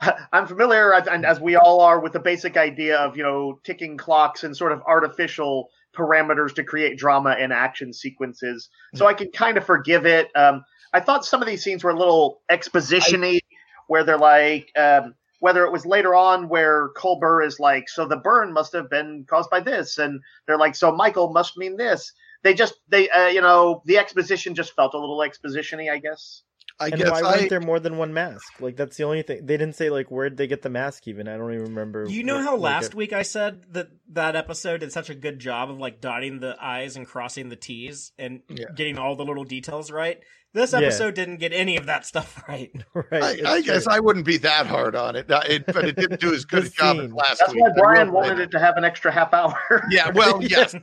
[0.33, 3.97] I'm familiar, and as we all are, with the basic idea of you know ticking
[3.97, 8.69] clocks and sort of artificial parameters to create drama and action sequences.
[8.95, 10.29] So I can kind of forgive it.
[10.35, 13.41] Um, I thought some of these scenes were a little expositiony,
[13.89, 18.17] where they're like, um, whether it was later on where Culber is like, so the
[18.17, 22.13] burn must have been caused by this, and they're like, so Michael must mean this.
[22.43, 26.43] They just, they, uh, you know, the exposition just felt a little expositiony, I guess.
[26.81, 27.37] I and guess why I...
[27.37, 28.61] weren't there more than one mask?
[28.61, 29.91] Like that's the only thing they didn't say.
[29.91, 31.09] Like where'd they get the mask?
[31.09, 32.07] Even I don't even remember.
[32.09, 35.71] You know how last week I said that that episode did such a good job
[35.71, 38.67] of like dotting the i's and crossing the t's and yeah.
[38.77, 40.21] getting all the little details right.
[40.55, 41.25] This episode yeah.
[41.25, 42.73] didn't get any of that stuff right.
[42.95, 43.45] right.
[43.45, 46.33] I, I guess I wouldn't be that hard on it, it but it didn't do
[46.33, 47.63] as good a job as last That's week.
[47.65, 49.57] That's why Brian wanted it to have an extra half hour.
[49.91, 50.75] yeah, well, yes.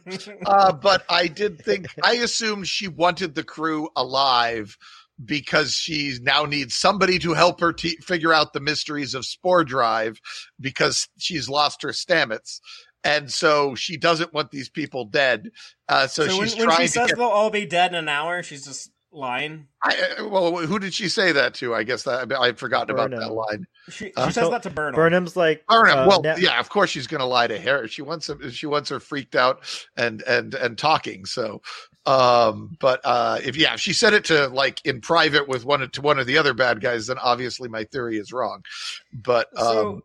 [0.45, 4.77] uh, but I did think, I assumed she wanted the crew alive
[5.23, 9.63] because she now needs somebody to help her t- figure out the mysteries of Spore
[9.63, 10.19] Drive
[10.59, 12.59] because she's lost her Stamets.
[13.03, 15.51] And so she doesn't want these people dead.
[15.87, 17.17] Uh, so, so, she's when, trying when she says get...
[17.17, 19.67] they'll all be dead in an hour, she's just lying.
[19.83, 21.73] I, uh, well, who did she say that to?
[21.73, 23.13] I guess that I'd forgotten Burnham.
[23.13, 23.67] about that line.
[23.89, 24.95] She, she uh, says that to Burnham.
[24.95, 25.99] Burnham's like Burnham.
[25.99, 27.87] Uh, well, ne- yeah, of course she's going to lie to her.
[27.87, 29.61] She wants she wants her freaked out
[29.95, 31.25] and and and talking.
[31.25, 31.61] So
[32.05, 35.89] um, but uh, if yeah, if she said it to like in private with one
[35.89, 38.63] to one of the other bad guys, then obviously my theory is wrong.
[39.11, 40.01] But um, so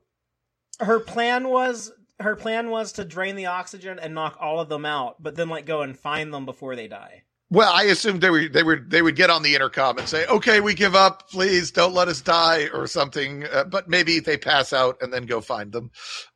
[0.81, 4.87] her plan was her plan was to drain the oxygen and knock all of them
[4.87, 7.25] out, but then like go and find them before they die.
[7.51, 10.25] Well, I assumed they were they were they would get on the intercom and say,
[10.27, 11.31] "Okay, we give up.
[11.31, 13.45] Please don't let us die," or something.
[13.45, 15.91] Uh, but maybe they pass out and then go find them.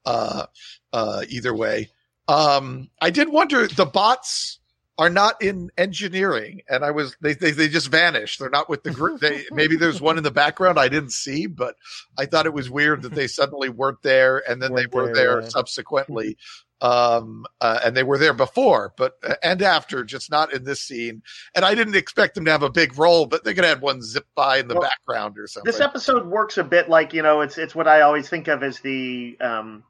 [0.05, 0.47] Uh,
[0.93, 1.91] uh, either way,
[2.27, 4.59] um, I did wonder the bots
[4.99, 6.63] are not in engineering.
[6.69, 8.39] And i was they, they they just vanished.
[8.39, 9.21] They're not with the group.
[9.21, 11.77] They maybe there's one in the background i didn't see but
[12.19, 15.07] i thought it was weird that they suddenly weren't there and then weren't they were
[15.07, 15.43] there, there.
[15.43, 15.49] yeah.
[15.49, 16.37] subsequently.
[16.81, 20.81] Um uh, and they were there before but uh, and after just not in this
[20.81, 21.23] scene.
[21.55, 24.03] And i didn't expect them to have a big role but they could have one
[24.03, 25.71] zip by in the well, background or something.
[25.71, 28.63] this episode works a bit like you know it's it's what i always think of
[28.65, 29.85] as the um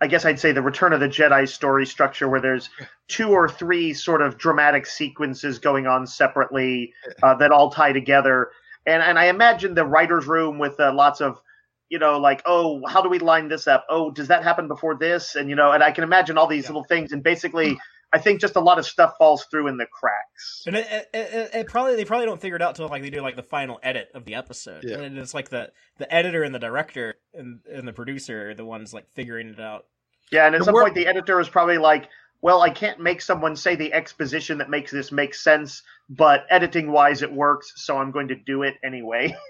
[0.00, 2.70] I guess I'd say the Return of the Jedi story structure, where there's
[3.08, 8.50] two or three sort of dramatic sequences going on separately uh, that all tie together.
[8.86, 11.40] And and I imagine the writers' room with uh, lots of,
[11.88, 13.84] you know, like, oh, how do we line this up?
[13.88, 15.34] Oh, does that happen before this?
[15.34, 16.70] And you know, and I can imagine all these Yeah.
[16.70, 17.78] little things, and basically,
[18.12, 20.62] I think just a lot of stuff falls through in the cracks.
[20.66, 23.10] And it, it, it, it probably they probably don't figure it out until like they
[23.10, 24.84] do like the final edit of the episode.
[24.84, 24.98] Yeah.
[25.00, 28.64] And it's like the the editor and the director and and the producer are the
[28.64, 29.86] ones like figuring it out.
[30.30, 32.08] Yeah, and at And some we're- point, the editor is probably like,
[32.42, 36.90] "Well, I can't make someone say the exposition that makes this make sense, but editing
[36.90, 39.36] wise, it works, so I'm going to do it anyway."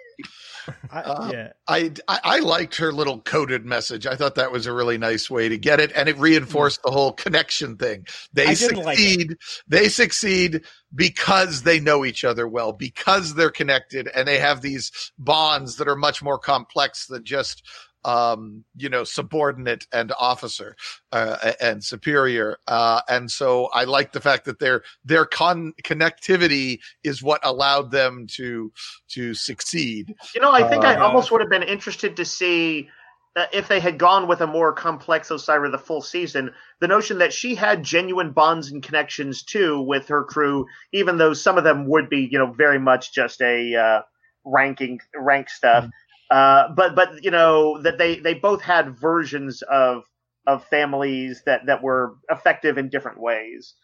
[0.90, 1.52] I, Uh, yeah.
[1.68, 4.06] I, I I liked her little coded message.
[4.06, 6.90] I thought that was a really nice way to get it, and it reinforced the
[6.90, 8.06] whole connection thing.
[8.32, 9.36] They didn't like succeed.
[9.68, 10.64] they succeed
[10.94, 15.88] because they know each other well, because they're connected, and they have these bonds that
[15.88, 17.62] are much more complex than just
[18.06, 20.76] um, you know subordinate and officer
[21.12, 22.56] uh, and superior.
[22.68, 27.90] Uh, and so I like the fact that their their con- connectivity is what allowed
[27.90, 28.72] them to
[29.08, 30.14] to succeed.
[30.34, 32.88] You know, I think I Uh, almost would have been interested to see
[33.34, 36.54] uh, if they had gone with a more complex Osyraa the full season.
[36.80, 41.34] The notion that she had genuine bonds and connections too with her crew, even though
[41.34, 44.02] some of them would be, you know, very much just a uh,
[44.44, 45.90] ranking rank stuff.
[46.30, 50.04] Uh, but but you know that they they both had versions of
[50.46, 53.74] of families that that were effective in different ways.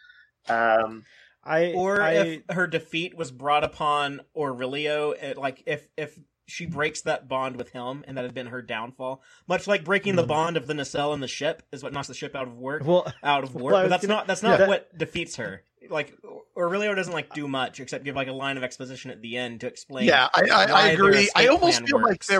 [0.49, 1.05] Um,
[1.45, 6.66] I Or I, if her defeat was brought upon Aurelio, it, like if if she
[6.66, 10.24] breaks that bond with him and that had been her downfall, much like breaking the
[10.24, 10.28] Mhm.
[10.28, 12.82] bond of the nacelle and the ship is what knocks the ship out of work.
[12.84, 13.74] well, out of work.
[13.74, 14.66] I but that's gonna- not that's not yeah.
[14.68, 15.62] what defeats her.
[15.88, 16.16] Like
[16.57, 19.61] Aurelio doesn't like do much except give like a line of exposition at the end
[19.61, 20.07] to explain.
[20.07, 21.30] yeah, I, I, why I agree.
[21.34, 22.30] I almost plan feel like works.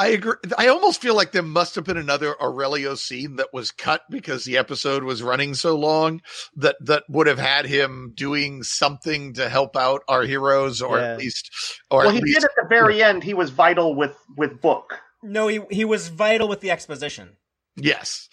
[0.00, 0.10] There.
[0.10, 0.34] I agree.
[0.58, 4.44] I almost feel like there must have been another Aurelio scene that was cut because
[4.44, 6.22] the episode was running so long
[6.56, 11.12] that that would have had him doing something to help out our heroes, or Yeah.
[11.12, 11.50] at least,
[11.90, 13.22] or well, at he least, did at the very end.
[13.24, 14.98] He was vital with with book.
[15.22, 17.36] No, he he was vital with the exposition.
[17.76, 18.28] yes.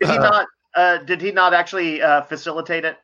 [0.00, 0.46] Did he Uh, not?
[0.76, 2.96] Uh, did he not actually uh, facilitate it?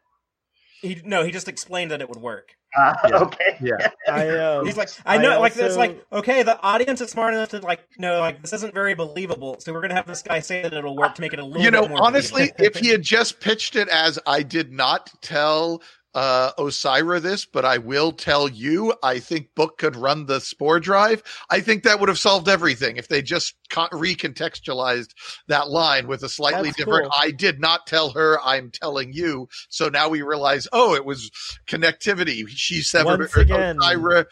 [0.83, 2.51] He no, he just explained that it would work.
[2.77, 3.17] Uh, Yeah.
[3.19, 3.57] Okay.
[3.61, 3.89] Yeah.
[4.09, 7.11] I um, He's like, I I know, like it's also- like okay, the audience is
[7.11, 10.23] smart enough to like, no, like this isn't very believable, so we're gonna have this
[10.23, 11.63] guy say that it'll work to make it a little.
[11.63, 15.11] you know, bit more honestly, if he had just pitched it as I did not
[15.23, 15.83] tell
[16.15, 20.79] uh Osyraa this, but I will tell you, I think Book could run the spore
[20.81, 21.23] drive.
[21.51, 25.11] I think that would have solved everything if they just con- recontextualized
[25.49, 27.05] that line with a slightly That's different.
[27.11, 27.21] cool.
[27.21, 28.39] I did not tell her.
[28.45, 29.49] I'm telling you.
[29.69, 31.31] So now we realize, oh, it was
[31.67, 32.45] connectivity.
[32.49, 33.79] She severed Once her, again.
[33.79, 34.27] Osyraa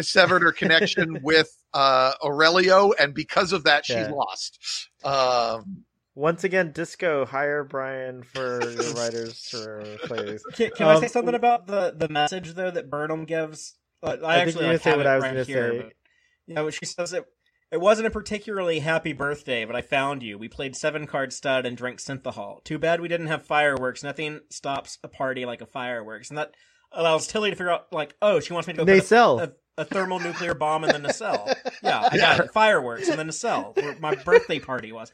[0.00, 4.04] severed her connection with uh Aurelio, and because of that, Yeah.
[4.04, 4.58] she's lost.
[5.04, 10.42] Um, once again, Disco hire Brian for your writers for plays.
[10.54, 13.74] Can, can I Um, say something about the the message though that Burnham gives?
[14.02, 15.78] I, I actually you're like, say have what it I was right gonna here, say.
[15.82, 15.92] but,
[16.46, 17.24] you know, she says it.
[17.70, 20.36] It wasn't a particularly happy birthday, but I found you.
[20.36, 22.62] We played seven card stud and drank synthahol.
[22.64, 24.02] Too bad we didn't have fireworks.
[24.02, 26.52] Nothing stops a party like a fireworks, and that
[26.92, 29.06] allows Tilly to figure out like, oh, she wants me to go They put a,
[29.06, 29.40] sell.
[29.40, 31.48] a, a thermal nuclear bomb in the nacelle.
[31.82, 32.52] Yeah, I got it.
[32.52, 35.10] Fireworks in the nacelle, where my birthday party was.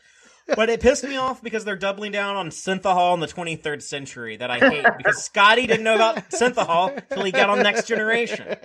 [0.56, 4.36] But it pissed me off because they're doubling down on synthahol in the 23rd century
[4.36, 8.56] that I hate because Scotty didn't know about synthahol till he got on Next Generation,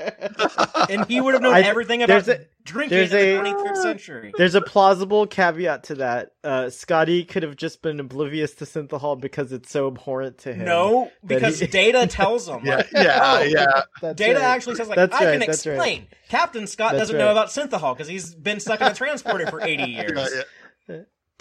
[0.89, 3.53] and he would have known I- everything about there's a- drinking there's in the a-
[3.53, 4.33] 23rd century.
[4.37, 6.31] There's a plausible caveat to that.
[6.43, 10.65] Uh, Scotty could have just been oblivious to synthahol because it's so abhorrent to him.
[10.65, 12.61] No, because he- Data tells him.
[12.65, 13.81] yeah, like, yeah, oh, yeah.
[14.01, 14.45] That's Data right.
[14.45, 15.73] actually says like That's I right, can that's right.
[15.73, 16.07] explain.
[16.29, 17.25] Captain Scott That's doesn't right.
[17.25, 20.29] know about synthahol because he's been stuck in a transporter for 80 years.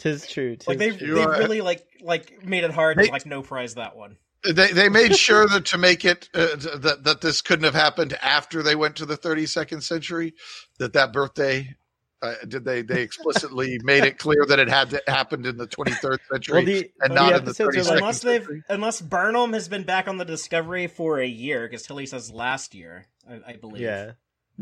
[0.05, 0.15] Yeah, yeah.
[0.19, 0.57] Tis true.
[0.57, 1.15] Tis Like they true.
[1.15, 4.17] They really like like made it hard They- to like no prize that one.
[4.45, 8.15] They they made sure that to make it uh, that that this couldn't have happened
[8.21, 10.35] after they went to the 32nd century.
[10.79, 11.77] That that birthday
[12.23, 15.67] uh, did they they explicitly made it clear that it had to, happened in the
[15.67, 18.63] 23rd century well, the, and the not in the 32nd like unless they've century.
[18.69, 22.75] unless Burnham has been back on the Discovery for a year because Tilly says last
[22.75, 23.83] year, I, I believe.
[23.83, 24.13] yeah.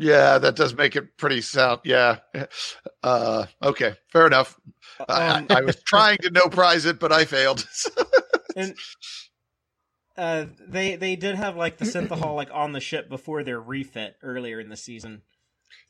[0.00, 1.80] Yeah, that does make it pretty sound.
[1.84, 2.20] Yeah.
[3.02, 4.58] Uh, okay, fair enough.
[5.08, 7.66] I, Um, I, I was trying to no prize it, but I failed.
[8.56, 8.74] and
[10.16, 14.16] uh, they they did have like the synthahol like on the ship before their refit
[14.22, 15.20] earlier in the season.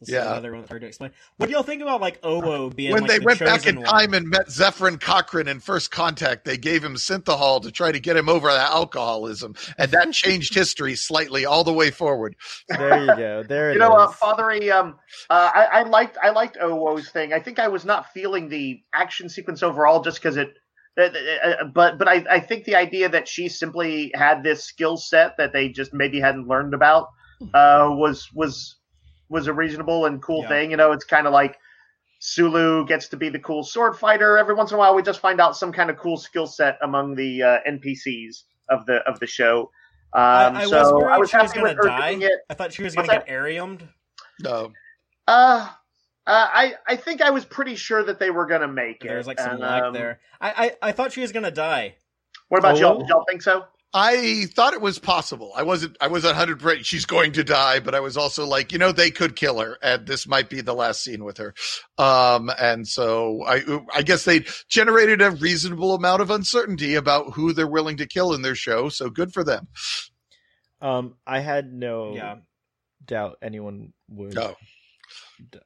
[0.01, 0.31] This is Yeah.
[0.31, 1.11] another one that's hard to explain.
[1.37, 3.77] What do y'all think about like Owo being when like they the went back chosen
[3.77, 3.87] in one?
[3.87, 8.01] time and met Zefram Cochrane in first contact, they gave him synthahol to try to
[8.01, 12.37] get him over that alcoholism, and that changed history slightly all the way forward.
[12.69, 13.43] There you go.
[13.43, 14.09] There it You know, uh.
[14.09, 17.33] Fathery, um, uh, I, I liked I liked Owo's thing.
[17.33, 20.49] I think I was not feeling the action sequence overall just because it.
[20.99, 21.03] Uh,
[21.45, 25.37] uh, but but I, I think the idea that she simply had this skill set
[25.39, 27.09] that they just maybe hadn't learned about
[27.55, 28.77] uh, was was
[29.31, 30.49] was a reasonable and cool Yeah.
[30.49, 30.71] thing.
[30.73, 31.59] You know, it's kind of like
[32.19, 34.37] Sulu gets to be the cool sword fighter.
[34.37, 36.77] Every once in a while, we just find out some kind of cool skill set
[36.83, 39.71] among the uh, NPCs of the of the show.
[40.13, 42.11] Um, I, I so was worried I was she was happy gonna with her die.
[42.11, 42.41] doing it.
[42.51, 43.89] I thought she was gonna get ariumed.
[44.41, 44.73] No,
[45.29, 45.69] Uh,
[46.27, 49.09] uh, I I think I was pretty sure that they were gonna make it.
[49.09, 50.21] There's like some And, lag um, there.
[50.41, 51.95] I, I I thought she was gonna die.
[52.49, 52.91] What about Oh, y'all?
[52.91, 52.99] well.
[53.01, 53.65] Did y'all think so?
[53.93, 55.53] I thought it was possible.
[55.57, 55.97] I wasn't.
[56.01, 56.87] I was hundred percent.
[56.87, 59.79] She's going to die, but I was also like, you know, they could kill her,
[59.83, 61.55] and this might be the last scene with her.
[61.99, 63.63] Um, and so I,
[63.93, 68.33] I guess they generated a reasonable amount of uncertainty about who they're willing to kill
[68.33, 68.91] in their show.
[68.91, 69.67] So good for them.
[70.81, 72.37] Um, I had no Yeah.
[73.05, 74.35] doubt anyone would.
[74.35, 74.55] No, d-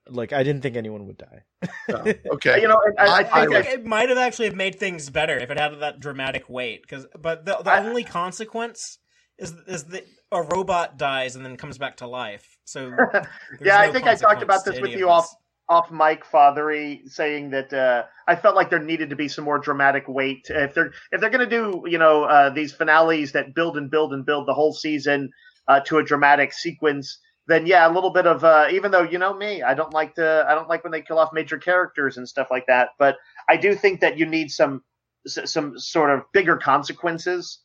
[0.09, 1.45] Like, I didn't think anyone would die.
[1.89, 1.97] no.
[2.35, 2.61] okay.
[2.61, 4.77] You know, I, I, I- I I think think I, it might have actually made
[4.79, 6.83] things better if it had that dramatic weight.
[6.83, 8.99] Because, but the the I- only consequence
[9.39, 12.59] is is that a robot dies and then comes back to life.
[12.65, 13.27] So there's
[13.61, 15.37] yeah, I think I talked about this with you off this.
[15.69, 19.59] off mic, Fathery, saying that uh, I felt like there needed to be some more
[19.59, 23.55] dramatic weight if they're if they're going to do you know uh, these finales that
[23.55, 25.31] build and build and build the whole season
[25.69, 27.19] uh, to a dramatic sequence.
[27.47, 30.15] Then yeah, a little bit of uh, even though you know me, I don't like
[30.17, 32.91] to I don't like when they kill off major characters and stuff like that.
[32.99, 33.17] But
[33.49, 34.83] I do think that you need some
[35.27, 37.61] some sort of bigger consequences.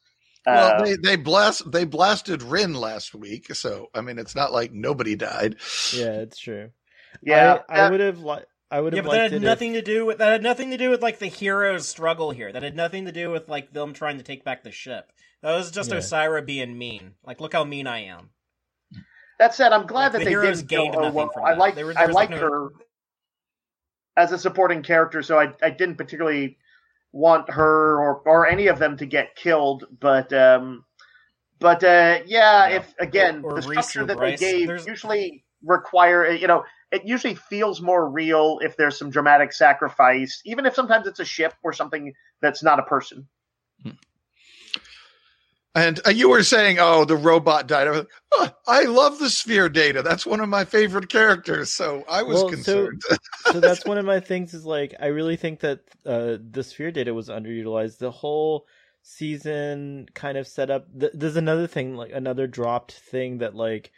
[0.49, 4.51] well, Uh, they they blast they blasted Ryn last week, so I mean, it's not
[4.51, 5.57] like nobody died.
[5.91, 6.71] Yeah, it's true.
[7.21, 8.47] yeah, I, I would have liked.
[8.71, 9.41] I would Yeah, have but that had it.
[9.43, 10.31] nothing to do with that.
[10.31, 12.51] Had nothing to do with like the hero's struggle here.
[12.51, 15.11] That had nothing to do with like them trying to take back the ship.
[15.41, 15.97] That was just Yeah.
[15.97, 17.15] Osyraa being mean.
[17.23, 18.31] Like, look how mean I am.
[19.39, 21.01] That said, I'm glad Like, that the they didn't gained her.
[21.01, 22.69] nothing Well, from I like I like, like no- her
[24.17, 26.57] as a supporting character, so I I didn't particularly
[27.13, 30.83] want her or or any of them to get killed, but um,
[31.59, 32.75] but uh, yeah, Yeah.
[32.77, 34.39] if again Or- or the structure that Bryce.
[34.39, 39.09] they gave There's- usually require you know it usually feels more real if there's some
[39.09, 43.27] dramatic sacrifice, even if sometimes it's a ship or something that's not a person.
[45.75, 49.19] And uh, you were saying, "Oh, the robot died." I, was like, "Oh, I love
[49.19, 50.01] the sphere data.
[50.01, 51.71] That's one of my favorite characters.
[51.73, 53.01] So I was Well, so- concerned.
[53.51, 56.91] so that's one of my things is like I really think that uh the sphere
[56.91, 57.99] data was underutilized.
[57.99, 58.65] The whole
[59.03, 63.91] season kind of set up th- there's another thing like another dropped thing that like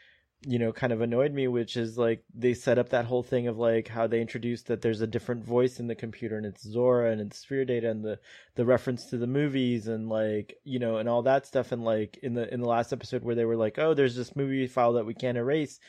[0.43, 3.47] you know kind of annoyed me which is like they set up that whole thing
[3.47, 6.63] of like how they introduced that there's a different voice in the computer and it's
[6.63, 8.19] Zora and it's sphere data and the
[8.55, 11.71] the reference to the movies and like you know and all that stuff.
[11.71, 14.35] And like in the in the last episode where they were like oh there's this
[14.35, 15.79] movie file that we can't erase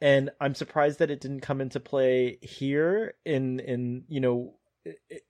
[0.00, 4.54] and I'm surprised that it didn't come into play here in in you know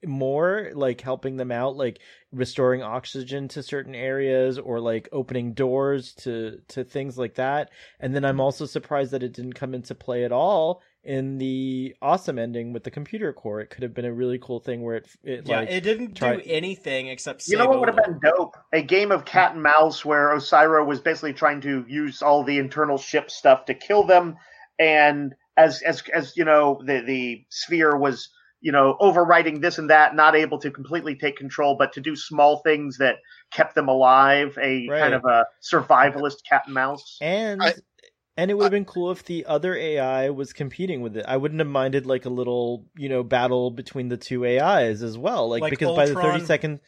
[0.05, 1.99] more like helping them out like
[2.31, 8.15] restoring oxygen to certain areas or like opening doors to to things like that and
[8.15, 12.37] then I'm also surprised that it didn't come into play at all in the awesome
[12.37, 15.07] ending with the computer core it could have been a really cool thing where it
[15.23, 17.47] it Yeah, like it didn't try- do anything except.
[17.47, 18.57] You know what would have been dope?
[18.73, 22.57] A game of cat and mouse where Osyraa was basically trying to use all the
[22.59, 24.35] internal ship stuff to kill them,
[24.77, 28.29] and as as as you know, the the sphere was
[28.61, 32.15] you know overwriting this and that, not able to completely take control, but to do
[32.15, 33.17] small things that
[33.51, 34.57] kept them alive.
[34.61, 34.99] A Right.
[34.99, 37.17] kind of a survivalist cat and mouse.
[37.21, 37.73] And I-
[38.37, 41.25] and it would have been cool if the other AI was competing with it.
[41.27, 45.17] I wouldn't have minded like a little, you know, battle between the two AIs as
[45.17, 45.49] well.
[45.49, 46.79] Like, Like because by the thirty second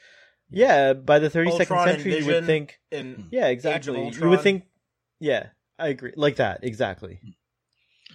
[0.50, 2.80] yeah, by the thirty second Ultron and century you would think
[3.32, 4.10] Yeah, exactly.
[4.10, 4.64] You would think
[5.20, 5.48] yeah,
[5.78, 6.14] I agree.
[6.16, 7.20] Like that, exactly.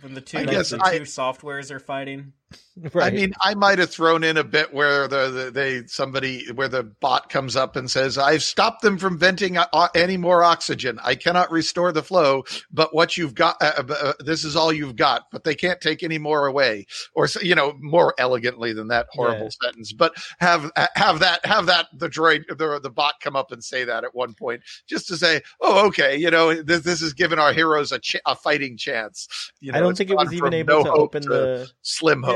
[0.01, 2.33] when the two I the guess two I- softwares are fighting.
[2.93, 3.11] Right.
[3.11, 6.69] I mean, I might have thrown in a bit where the, the they somebody where
[6.69, 10.99] the bot comes up and says, "I've stopped them from venting uh, any more oxygen.
[11.03, 14.95] I cannot restore the flow, but what you've got, uh, uh, this is all you've
[14.97, 15.23] got.
[15.33, 16.85] But they can't take any more away."
[17.15, 19.95] Or you know, more elegantly than that horrible sentence.
[19.95, 23.85] But have have that have that the droid the the bot come up and say
[23.85, 27.39] that at one point, just to say, "Oh, okay, you know, this this is giving
[27.39, 30.53] our heroes a ch- a fighting chance." You know, I don't think it was even
[30.53, 32.36] able no to open to the slim hope.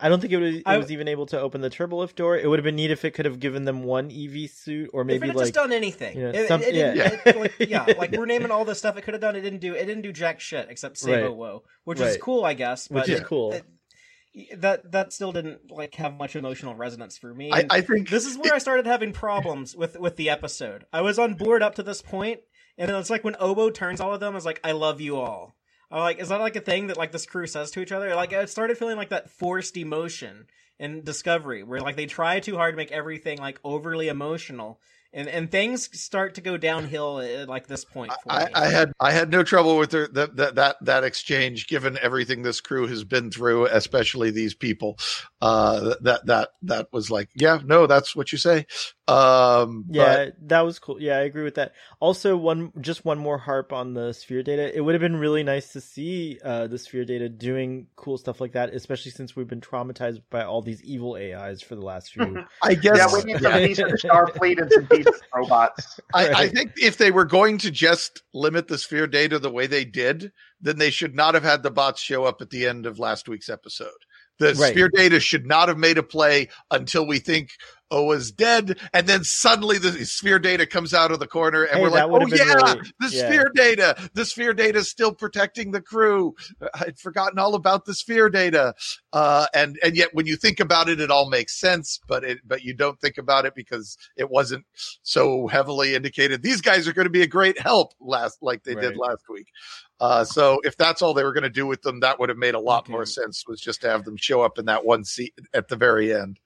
[0.00, 2.36] I don't think it was, it I- was even able to open the turbolift door.
[2.36, 5.02] It would have been neat if it could have given them one EV suit, or
[5.02, 7.20] if maybe it had like just done anything, you know, It- some- it, didn't- yeah.
[7.24, 9.36] it- like, yeah, like we're naming all the stuff it could have done.
[9.36, 9.74] It didn't do.
[9.74, 11.30] It didn't do jack shit except save Right.
[11.30, 12.88] Owo, which is cool, I guess.
[12.88, 13.52] But which is cool.
[13.52, 13.64] it-
[14.60, 17.52] that that still didn't like have much emotional resonance for me.
[17.52, 20.86] I, I think this is where I started having problems with with the episode.
[20.92, 22.40] I was on board up to this point,
[22.78, 25.16] and then it's like when Obo turns all of them, is like, "I love you
[25.16, 25.54] all."
[25.92, 28.14] I'm like, is that like a thing that like this crew says to each other?
[28.14, 30.46] Like, it started feeling like that forced emotion
[30.78, 34.80] in Discovery, where like they try too hard to make everything like overly emotional,
[35.12, 38.10] and and things start to go downhill at like this point.
[38.24, 38.50] For I, me.
[38.54, 42.42] I had I had no trouble with the, the, that that that exchange, given everything
[42.42, 44.98] this crew has been through, especially these people.
[45.42, 48.66] Uh, that that that was like, yeah, no, that's what you say.
[49.12, 51.00] Um, Yeah, that was cool.
[51.00, 51.72] Yeah, I agree with that.
[52.00, 54.74] Also, one just one more harp on the sphere data.
[54.76, 58.40] It would have been really nice to see uh, the sphere data doing cool stuff
[58.40, 62.12] like that, especially since we've been traumatized by all these evil AIs for the last
[62.12, 62.34] few.
[62.34, 63.66] but I guess Yeah, we need some Yeah.
[63.66, 66.00] decent Starfleet and some decent robots.
[66.14, 69.66] I, I think if they were going to just limit the sphere data the way
[69.66, 72.86] they did, then they should not have had the bots show up at the end
[72.86, 73.88] of last week's episode.
[74.38, 74.72] The Right.
[74.72, 77.50] sphere data should not have made a play until we think
[77.92, 81.82] Oa's dead, and then suddenly the sphere data comes out of the corner, and Hey,
[81.82, 83.26] we're like, "Oh yeah, really- the yeah.
[83.28, 84.10] sphere data!
[84.14, 86.34] The sphere data is still protecting the crew."
[86.74, 88.74] I'd forgotten all about the sphere data,
[89.12, 92.38] uh, and and yet when you think about it, it all makes sense, but it
[92.44, 94.64] but you don't think about it because it wasn't
[95.02, 96.42] so heavily indicated.
[96.42, 98.88] These guys are going to be a great help last like they Right.
[98.88, 99.46] did last week.
[100.00, 102.38] Uh, so if that's all they were going to do with them, that would have
[102.38, 102.92] made a lot Okay.
[102.92, 103.44] more sense.
[103.46, 106.40] Was just to have them show up in that one seat at the very end.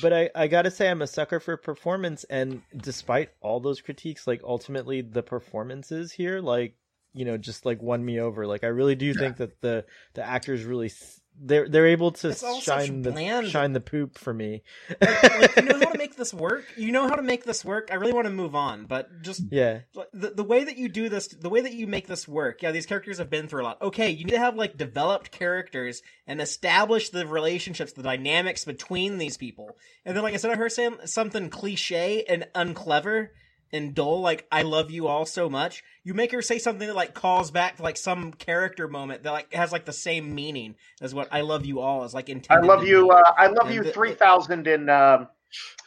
[0.00, 4.26] but I, I gotta say I'm a sucker for performance and despite all those critiques,
[4.26, 6.76] like ultimately the performances here, like,
[7.14, 8.46] you know, just like won me over.
[8.46, 12.28] Like I really do think that the the actors really s- they're they're able to
[12.28, 14.62] It's all such shine the shine the poop for me.
[15.00, 16.64] like, you know how to make this work.
[16.76, 17.88] You know how to make this work.
[17.90, 19.80] I really want to move on, but just yeah.
[20.12, 22.62] the the way that you do this, the way that you make this work.
[22.62, 23.82] Yeah, these characters have been through a lot.
[23.82, 29.18] Okay, you need to have like developed characters and establish the relationships, the dynamics between
[29.18, 29.76] these people.
[30.04, 33.32] And then, like I said, I heard saying something cliche and unclever
[33.72, 36.96] and dull, like "I love you all so much." You make her say something that
[36.96, 40.74] like calls back to like some character moment that like has like the same meaning
[41.00, 42.68] as what "I love you all" is like intended.
[42.70, 43.10] I love you.
[43.10, 43.82] Uh, I love And you.
[43.84, 45.28] the- Three thousand in um,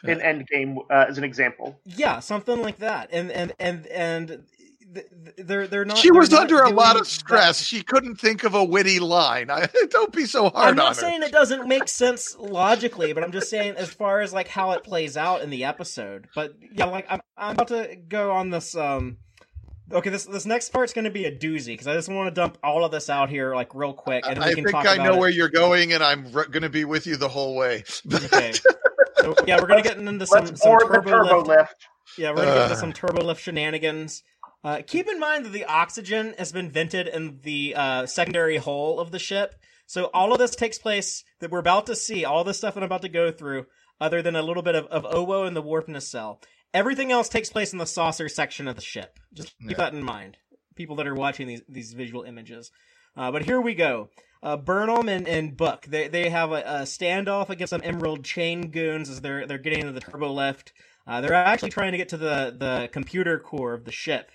[0.04, 1.78] in Endgame uh, as an example.
[1.84, 3.08] Yeah, something like that.
[3.12, 4.55] And and and and th- th-
[5.38, 5.98] they're they're not.
[5.98, 7.60] she they're was not under a lot of that- stress.
[7.62, 9.50] She couldn't think of a witty line.
[9.50, 10.62] I, don't be so hard on her.
[10.62, 11.00] I'm on not her.
[11.02, 14.72] saying it doesn't make sense logically, but I'm just saying as far as like how
[14.72, 16.28] it plays out in the episode.
[16.34, 19.18] But yeah, like I'm I'm about to go on this um
[19.92, 22.32] Okay, this this next part's going to be a doozy because I just want to
[22.34, 24.74] dump all of this out here like real quick, and then I we can think
[24.74, 25.18] talk I about know it.
[25.20, 27.84] where you're going, and I'm re- going to be with you the whole way.
[28.12, 28.52] Okay.
[29.18, 31.48] So, yeah, we're gonna get into some, Let's some turbo, turbo lift.
[31.48, 31.74] lift.
[32.18, 34.22] Yeah, we're gonna get into some turbo lift shenanigans.
[34.66, 38.98] Uh, keep in mind that the oxygen has been vented in the uh, secondary hull
[38.98, 39.54] of the ship,
[39.86, 42.24] so all of this takes place that we're about to see.
[42.24, 43.66] All this stuff I'm about to go through,
[44.00, 46.40] other than a little bit of, of Owo and the warp nacelle,
[46.74, 49.20] everything else takes place in the saucer section of the ship.
[49.32, 49.76] Just keep Yeah.
[49.76, 50.36] that in mind,
[50.74, 52.72] people that are watching these these visual images.
[53.16, 54.10] Uh, but here we go.
[54.42, 58.70] Uh, Burnham and, and Buck they they have a, a standoff against some Emerald Chain
[58.72, 60.72] goons as they're they're getting into the turbo lift.
[61.06, 64.32] Uh, they're actually trying to get to the the computer core of the ship,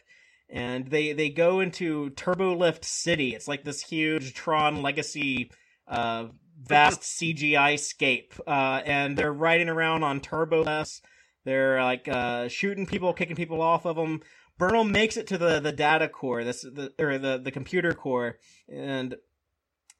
[0.52, 3.34] and they they go into Turbo Lift City.
[3.34, 5.50] It's like this huge Tron Legacy,
[5.88, 6.26] uh,
[6.62, 11.02] vast CGI scape, uh, and they're riding around on turbo lifts.
[11.46, 14.22] They're like uh, shooting people, kicking people off of them.
[14.58, 18.38] Burnham makes it to the the data core, this the or the the computer core,
[18.72, 19.16] and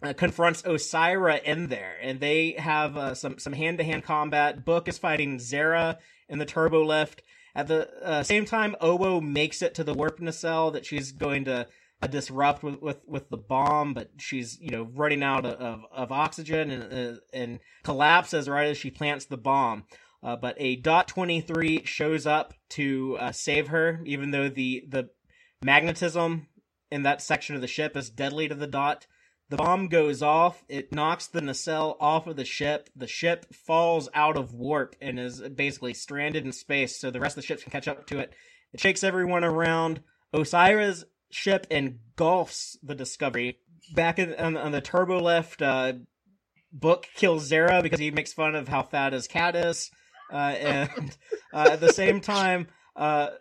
[0.04, 4.66] uh, confronts Osyraa in there, and they have uh, some some hand to hand combat.
[4.66, 5.98] Book is fighting Zareh
[6.28, 7.24] in the turbo lift.
[7.56, 11.46] At the uh, same time, Owo makes it to the warp nacelle that she's going
[11.46, 11.68] to
[12.02, 16.12] uh, disrupt with, with with the bomb, but she's you know running out of of,
[16.12, 19.84] oxygen and uh, and collapses right as she plants the bomb.
[20.24, 24.84] Uh, but a dot twenty three shows up to uh, save her, even though the
[24.88, 25.10] the
[25.64, 26.48] magnetism
[26.92, 29.06] in that section of the ship is deadly to the dot.
[29.52, 30.64] The bomb goes off.
[30.70, 32.90] It knocks the nacelle off of the ship.
[32.96, 37.38] The ship falls out of warp and is basically stranded in space, so the rest
[37.38, 38.34] of the ships can catch up to it.
[38.72, 40.04] It shakes everyone around.
[40.34, 43.60] Osyraa's ship engulfs the Discovery.
[43.94, 45.94] Back in, on, on the turbo lift, uh,
[46.72, 49.92] Book kills Zareh because he makes fun of how fat his cat is.
[50.32, 51.18] Uh, and
[51.54, 53.32] uh, at the same time, uh,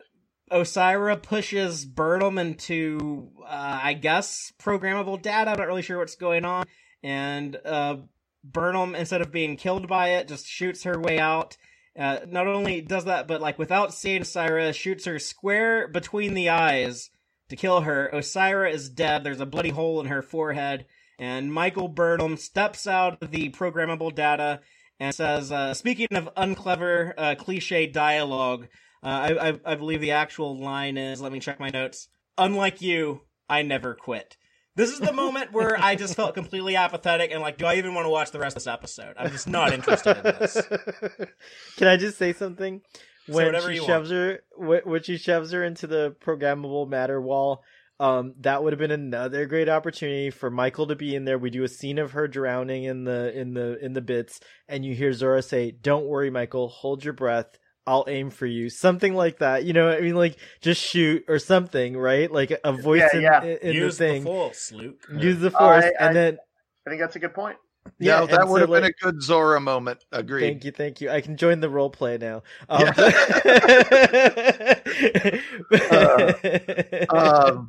[0.51, 5.51] Osyraa pushes Burnham into, uh, I guess, programmable data.
[5.51, 6.66] I'm not really sure what's going on.
[7.02, 7.97] And uh,
[8.44, 11.56] Burnham, instead of being killed by it, just shoots her way out.
[11.98, 16.48] Uh, not only does that, but like without seeing Osyraa, shoots her square between the
[16.48, 17.10] eyes
[17.48, 18.10] to kill her.
[18.12, 19.24] Osyraa is dead.
[19.24, 20.86] There's a bloody hole in her forehead,
[21.18, 24.60] and Michael Burnham steps out of the programmable data
[24.98, 28.68] and says, uh, "Speaking of unclever, uh, cliche dialogue,
[29.02, 31.20] uh, I, I, I believe the actual line is.
[31.20, 32.09] Let me check my notes.
[32.39, 34.36] Unlike you, I never quit."
[34.77, 37.93] This is the moment where I just felt completely apathetic and like, do I even
[37.93, 39.14] want to watch the rest of this episode?
[39.18, 40.55] I'm just not interested in this.
[41.77, 42.81] Can I just say something?
[43.27, 47.62] When whatever she shoves her, when she shoves her into the programmable matter wall,
[47.98, 51.39] um, that would have been another great opportunity for Michael to be in there.
[51.39, 54.85] We do a scene of her drowning in the in the in the bits, and
[54.85, 56.68] you hear Zora say, "Don't worry, Michael.
[56.68, 57.59] Hold your breath.
[57.86, 59.65] I'll aim for you." Something like that.
[59.65, 62.31] You know, I mean, like just shoot or something, right?
[62.31, 63.43] Like a voice Yeah, in, yeah.
[63.43, 64.23] in, in Use the the, thing.
[64.24, 65.01] force, Luke.
[65.16, 66.39] Use the force, I- I- and then
[66.86, 67.57] I think that's a good point.
[67.98, 70.05] yeah, no, that and would so, have been like- a good Zora moment.
[70.12, 70.47] Agreed.
[70.47, 71.11] Thank you, thank you.
[71.11, 72.43] I can join the role play now.
[72.69, 72.89] Um,
[77.11, 77.69] um,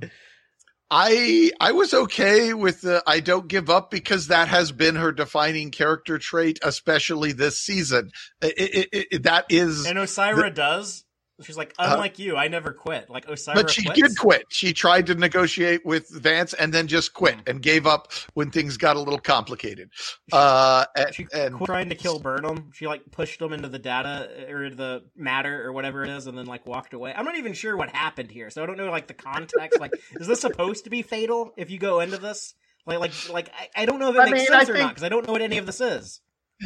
[0.94, 5.14] I I was okay with the I don't give up because that has been her
[5.14, 8.12] defining character trait, especially this season.
[8.42, 11.06] It, it, it, that is, And Osyraa does.
[11.44, 13.10] She's like, unlike you, I never quit.
[13.10, 14.00] Like Osyraa but she quits.
[14.02, 14.46] did quit.
[14.50, 18.78] She tried to negotiate with Vance and then just quit and gave up when things
[18.78, 19.90] got a little complicated.
[20.32, 22.72] Uh, and, She and trying to kill Burnham.
[22.74, 26.38] She like pushed him into the data or the matter or whatever it is, and
[26.38, 27.14] then like walked away.
[27.16, 29.80] I'm not even sure what happened here, so I don't know like the context.
[29.80, 32.54] like, is this supposed to be fatal if you go into this?
[32.86, 34.78] Like, like, like I, I don't know if it I makes mean, sense I or
[34.78, 36.20] not because I don't know what any of this is.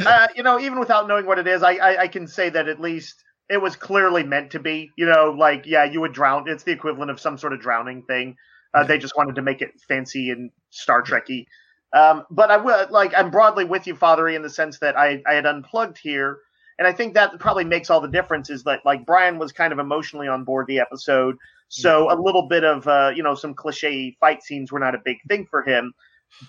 [0.05, 2.67] uh, you know, even without knowing what it is, I, I I can say that
[2.67, 3.15] at least
[3.49, 4.91] it was clearly meant to be.
[4.95, 6.47] You know, like yeah, you would drown.
[6.47, 8.35] It's the equivalent of some sort of drowning thing.
[8.73, 11.45] Uh, They just wanted to make it fancy and Star Trekky.
[11.93, 15.21] Um, but I would like I'm broadly with you, Fathery, in the sense that I
[15.27, 16.39] I had unplugged here,
[16.77, 18.49] and I think that probably makes all the difference.
[18.49, 21.37] Is that like Brian was kind of emotionally on board the episode,
[21.69, 25.01] so a little bit of uh, you know some cliche fight scenes were not a
[25.05, 25.93] big thing for him.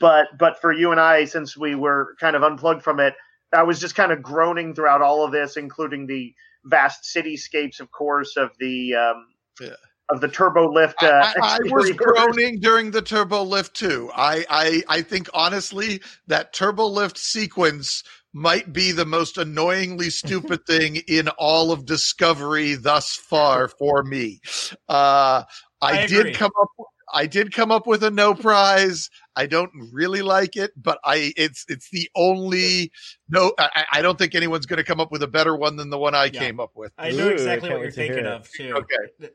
[0.00, 3.14] But but for you and I, since we were kind of unplugged from it,
[3.52, 6.34] I was just kind of groaning throughout all of this, including the
[6.66, 9.26] vast cityscapes, of course, of the um,
[9.60, 9.76] Yeah.
[10.08, 11.02] of the turbo lift.
[11.02, 14.10] Uh, I, I was groaning during the turbo lift too.
[14.14, 18.02] I, I I think honestly that turbo lift sequence
[18.32, 24.40] might be the most annoyingly stupid thing in all of Discovery thus far for me.
[24.88, 25.42] Uh,
[25.80, 26.32] I, I did agree.
[26.34, 26.68] come up.
[27.16, 29.08] I did come up with a no prize.
[29.36, 32.92] I don't really like it, but I it's it's the only
[33.30, 33.54] no.
[33.58, 35.98] I, I don't think anyone's going to come up with a better one than the
[35.98, 36.40] one I Yeah.
[36.40, 36.92] came up with.
[36.98, 38.74] I know Ooh, exactly I what you're wait to hear thinking of too.
[38.76, 39.30] Okay.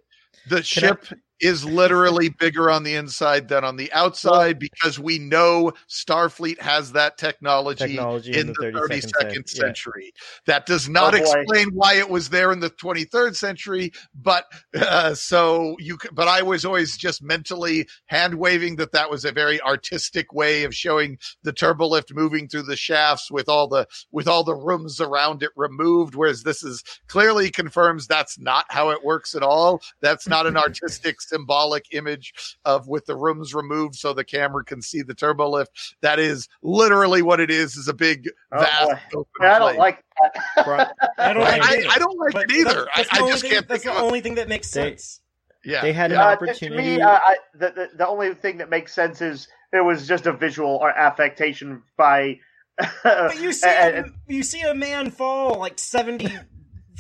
[0.48, 1.06] The ship
[1.41, 6.91] is literally bigger on the inside than on the outside because we know Starfleet has
[6.93, 10.13] that technology, Technology in, the 32nd century.
[10.45, 14.45] That does not Oh, explain why it was there in the 23rd century, but
[14.76, 15.97] uh, so you.
[16.11, 20.63] But I was always just mentally hand waving that that was a very artistic way
[20.63, 25.01] of showing the turbolift moving through the shafts with all the with all the rooms
[25.01, 26.15] around it removed.
[26.15, 29.81] Whereas this is clearly confirms that's not how it works at all.
[30.01, 32.34] That's not an artistic symbolic image
[32.66, 35.72] of with the rooms removed so the camera can see the turbo lift.
[36.02, 39.20] That is literally what it is, is a big Oh, vast boy.
[39.20, 40.66] open I don't like that.
[40.66, 40.88] Brian,
[41.18, 42.74] I don't I, like I, I don't like But it either.
[42.74, 44.49] that- that's I, I just thing- can't That's think the of a, only thing that
[44.49, 45.22] makes They- sense.
[45.64, 45.82] yeah.
[45.82, 46.18] they had an.
[46.18, 46.95] Uh, to- to opportunity.
[46.98, 50.26] me, uh, I, the, the the only thing that makes sense is it was just
[50.26, 52.40] a visual or affectation by.
[53.03, 56.30] But you see, and- a, you see a man fall like seventy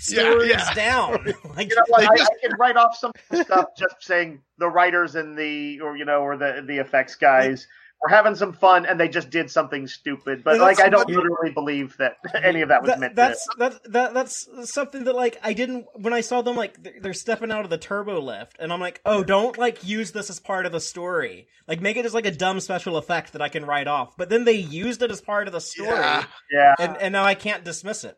[0.01, 0.73] stories yeah.
[0.73, 1.25] down.
[1.55, 5.37] like you know I, I can write off some stuff just saying the writers and
[5.37, 7.67] the or you know or the the effects guys
[8.01, 10.43] were having some fun and they just did something stupid.
[10.43, 13.15] But Yeah, like, I don't literally believe that any of that was that, meant.
[13.15, 13.55] that's to.
[13.59, 17.13] that, that that's something that like I didn't when I saw them like they're, they're
[17.13, 20.39] stepping out of the turbo lift and I'm like oh don't like use this as
[20.39, 23.49] part of the story like make it as like a dumb special effect that I
[23.49, 26.25] can write off but then they used it as part of the story Yeah.
[26.51, 26.75] Yeah.
[26.79, 28.17] and and now I can't dismiss it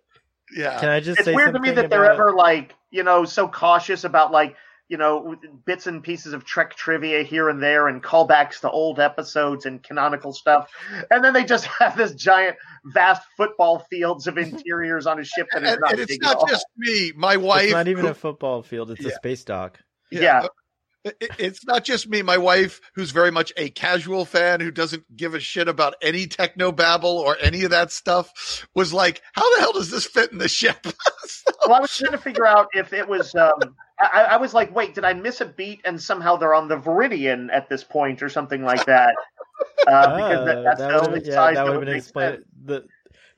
[0.56, 0.80] Yeah.
[0.80, 3.48] Can I just it's say weird to me that they're ever like you know so
[3.48, 4.56] cautious about like
[4.90, 9.00] you know bits and pieces of trek trivia here and there and callbacks to old
[9.00, 10.70] episodes and canonical stuff
[11.10, 12.58] and then they just have this giant
[12.94, 16.48] vast football fields of interiors on a ship that is and, not and it's not
[16.50, 17.12] just me.
[17.16, 17.64] My wife.
[17.64, 19.80] It's not even who- a football field; it's a space dock.
[20.12, 20.40] yeah.
[20.40, 20.52] It- it-
[21.38, 22.22] It's not just me.
[22.22, 26.28] My wife, who's very much a casual fan who doesn't give a shit about any
[26.28, 30.32] techno babble or any of that stuff, was like, "How the hell does this fit
[30.32, 30.86] in the ship?"
[31.68, 34.74] well i was trying to figure out if it was um I, I was like
[34.76, 38.22] wait did i miss a beat and somehow they're on the viridian at this point
[38.22, 39.16] or something like that
[39.88, 41.94] uh, because that, Ah, that's that the only yeah, size that that would would have
[41.94, 42.44] been explained.
[42.66, 42.86] The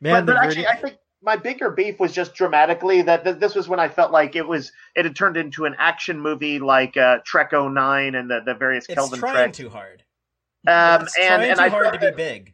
[0.02, 3.38] man, but, but the actually, I think my bigger beef was just dramatically that th-
[3.40, 6.60] this was when I felt like it was it had turned into an action movie
[6.60, 9.54] like uh, Trek 09 and the, the various It's Kelvin trying Trek.
[9.54, 10.04] too hard.
[10.68, 12.54] Um, it's and trying and too I hard to be that- big.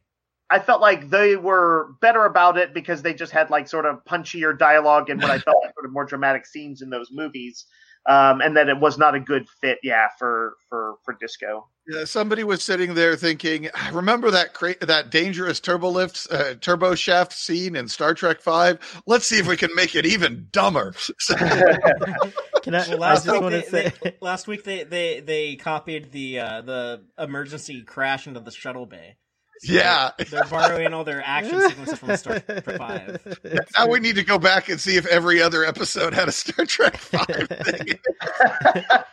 [0.54, 4.04] I felt like they were better about it because they just had like sort of
[4.04, 7.66] punchier dialogue and what I felt like sort of more dramatic scenes in those movies.
[8.10, 11.68] Um, and that it was not a good fit, yeah, for for for disco.
[11.88, 16.56] Yeah, somebody was sitting there thinking, "I remember that cra- that dangerous turbo lift, uh,
[16.56, 18.80] turbo shaft scene in Star Trek Five.
[19.06, 20.96] Let's see if we can make it even dumber.
[21.28, 26.40] Can I, Well, last just week, they, they- last week they, they, they copied the
[26.40, 29.18] uh, the emergency crash into the shuttle bay.
[29.64, 30.12] So Yeah.
[30.18, 33.38] they're, they're borrowing all their action sequences from Star Trek Five.
[33.78, 36.66] now we need to go back and see if every other episode had a Star
[36.66, 38.00] Trek Five thing.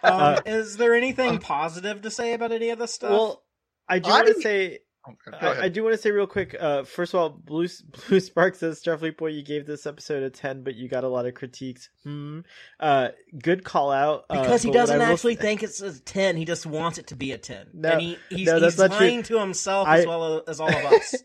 [0.02, 3.10] Um, Uh, is there anything positive to say about any of this stuff?
[3.10, 3.42] Well,
[3.88, 4.78] I do I- want to say Go
[5.40, 6.56] I, I do want to say real quick.
[6.58, 7.66] Uh, first of all, Blue
[8.08, 11.08] Blue Spark says Starfleet Boy, you gave this episode a ten, but you got a
[11.08, 11.88] lot of critiques.
[12.04, 12.40] Hmm.
[12.80, 13.08] Uh,
[13.42, 14.24] good call out.
[14.30, 16.98] uh, because he doesn't I will actually say- think it's a ten, he just wants
[16.98, 17.66] it to be a ten.
[17.74, 19.06] No, and he, he's, no, that's he's not true.
[19.06, 21.14] lying to himself I- as well as all of us.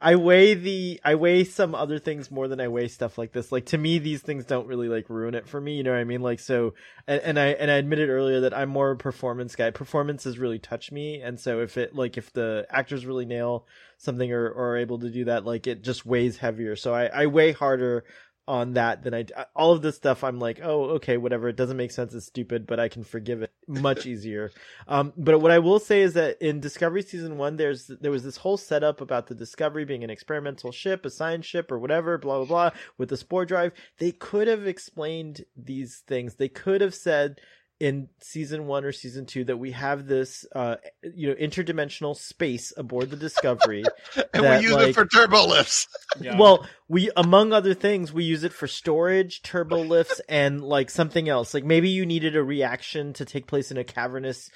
[0.00, 3.50] I weigh the I weigh some other things more than I weigh stuff like this.
[3.50, 5.76] Like to me, these things don't really like ruin it for me.
[5.76, 6.22] You know what I mean?
[6.22, 6.74] Like so,
[7.06, 9.70] and, and I and I admitted earlier that I'm more a performance guy.
[9.70, 13.66] Performances really touch me, and so if it like if the actors really nail
[13.98, 16.76] something or, or are able to do that, like it just weighs heavier.
[16.76, 18.04] So I, I weigh harder
[18.48, 19.24] on that than I
[19.54, 20.24] all of this stuff.
[20.24, 21.48] I'm like, oh, okay, whatever.
[21.48, 22.12] It doesn't make sense.
[22.14, 24.50] It's stupid, but I can forgive it much easier.
[24.88, 28.24] Um, but what I will say is that in Discovery season one, there's there was
[28.24, 32.18] this whole setup about the Discovery being an experimental ship, a science ship, or whatever,
[32.18, 33.72] blah blah blah, with the spore drive.
[33.98, 36.34] They could have explained these things.
[36.34, 37.40] They could have said
[37.82, 42.72] in season one or season two that we have this, uh, you know, interdimensional space
[42.76, 43.82] aboard the Discovery.
[44.32, 45.88] and that, we use like- it for turbo lifts.
[46.20, 46.38] Yeah.
[46.38, 51.28] Well, we among other things, we use it for storage, turbo lifts, and like something
[51.28, 51.54] else.
[51.54, 54.48] Like maybe you needed a reaction to take place in a cavernous,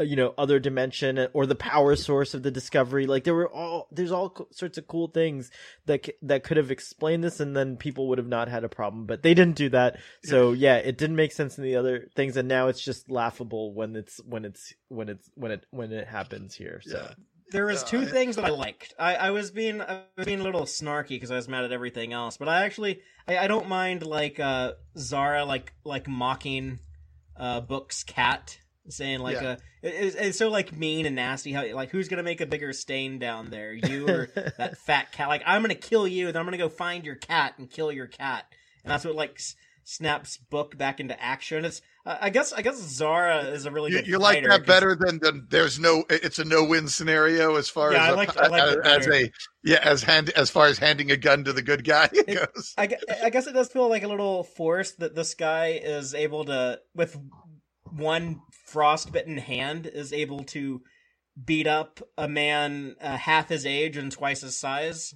[0.00, 3.06] you know, other dimension, uh, or the power source of the discovery.
[3.06, 5.50] Like there were all there's all sorts of cool things
[5.86, 9.06] that that could have explained this, and then people would have not had a problem.
[9.06, 9.98] But they didn't do that.
[10.24, 13.74] So yeah, it didn't make sense in the other things, and now it's just laughable
[13.74, 16.80] when it's when it's when it's when it when it happens here.
[16.84, 16.96] So.
[16.98, 17.14] Yeah.
[17.50, 18.94] There was Uh, two I- things that I liked.
[18.98, 21.72] I, I was being I was being a little snarky because I was mad at
[21.72, 26.78] everything else, but I actually I, I don't mind like uh Zareh like like mocking
[27.36, 28.58] uh Book's cat,
[28.88, 29.48] saying like Yeah.
[29.50, 31.52] uh it- it's, it's so like mean and nasty.
[31.52, 34.26] How like who's gonna make a bigger stain down there, you or
[34.58, 35.28] that fat cat?
[35.28, 38.06] Like I'm gonna kill you, and I'm gonna go find your cat and kill your
[38.06, 38.44] cat,
[38.84, 39.54] and that's what like s-
[39.84, 41.64] snaps Book back into action.
[41.64, 44.06] It's uh, I guess I guess Zareh is a really You, good.
[44.08, 47.92] you like that better than, than there's no it's a no win scenario as far
[47.92, 49.32] Yeah, as I a- like- I like as, as a
[49.64, 52.74] yeah as hand as far as handing a gun to the good guy goes.
[52.76, 52.88] I,
[53.22, 56.80] I guess it does feel like a little forced that this guy is able to,
[56.94, 57.16] with
[57.94, 60.82] one frostbitten hand, is able to
[61.44, 65.14] beat up a man uh, half his age and twice his size.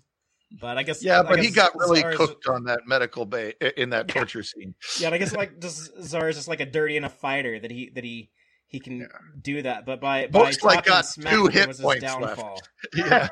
[0.61, 3.55] But I guess Yeah, I but he got really Zareh's- cooked on that medical bay
[3.77, 4.15] in that Yeah.
[4.15, 4.75] torture scene.
[5.01, 8.05] Yeah, I guess like just Zareh's just like a dirty enough fighter that he that
[8.05, 8.31] he
[8.69, 9.07] he can Yeah.
[9.41, 9.85] do that.
[9.87, 12.21] But by by Book's, like, got smack two hit his points left.
[12.21, 12.63] downfall.
[12.97, 13.29] Yeah.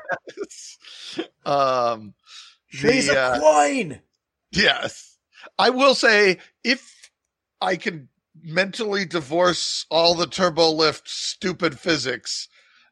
[1.45, 2.13] um
[2.67, 4.01] She's the, a uh, coin.
[4.51, 5.17] Yes.
[5.57, 7.09] I will say if
[7.61, 8.09] I can
[8.45, 12.47] mentally divorce all the turbo lift stupid physics,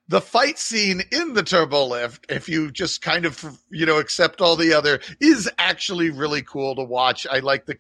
[0.10, 4.42] the fight scene in the turbo lift, if you just kind of you know accept
[4.42, 7.26] all the other, is actually really cool to watch.
[7.30, 7.78] I like the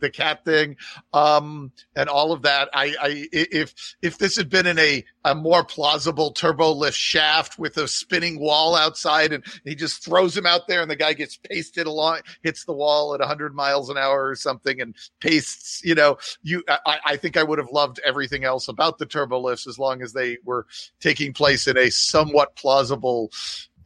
[0.00, 0.76] the cat thing,
[1.12, 2.68] um, and all of that.
[2.72, 7.58] I, I if if this had been in a a more plausible turbo lift shaft
[7.58, 11.12] with a spinning wall outside, and he just throws him out there, and the guy
[11.12, 15.82] gets pasted along, hits the wall at 100 miles an hour or something, and pastes.
[15.84, 19.40] You know, you I, I think I would have loved everything else about the turbo
[19.40, 20.66] lifts as long as they were
[21.00, 23.30] taking place in a somewhat plausible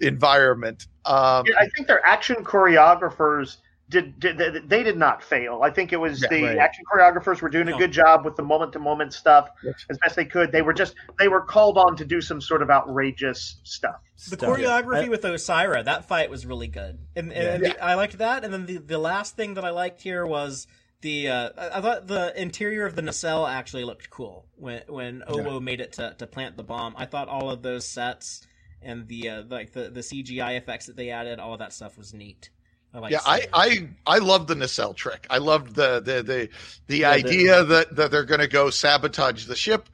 [0.01, 0.87] environment.
[1.05, 3.57] Um, Yeah, I think their action choreographers
[3.89, 5.63] did, did they, they did not fail.
[5.63, 6.59] I think it was Yeah, the right.
[6.59, 9.87] action choreographers were doing a good job with the moment to moment stuff Yes.
[9.89, 10.53] as best they could.
[10.53, 13.97] They were just they were called on to do some sort of outrageous stuff.
[14.29, 14.41] The Stuff.
[14.59, 17.73] choreography I- with Osyraa, that fight was really good, and, and Yeah.
[17.73, 18.45] the- I liked that.
[18.45, 20.67] And then the the last thing that I liked here was
[21.01, 25.61] the uh, I thought the interior of the nacelle actually looked cool when when Owo
[25.63, 26.95] made it to, to plant the bomb.
[26.97, 28.47] I thought all of those sets
[28.83, 31.97] and the uh, like the the CGI effects that they added, all of that stuff
[31.97, 32.51] was neat.
[32.95, 33.47] I yeah, I.
[33.53, 35.27] I I loved the nacelle trick.
[35.29, 36.49] I loved the the the,
[36.87, 39.89] the Yeah, the- idea that that they're going to go sabotage the ship,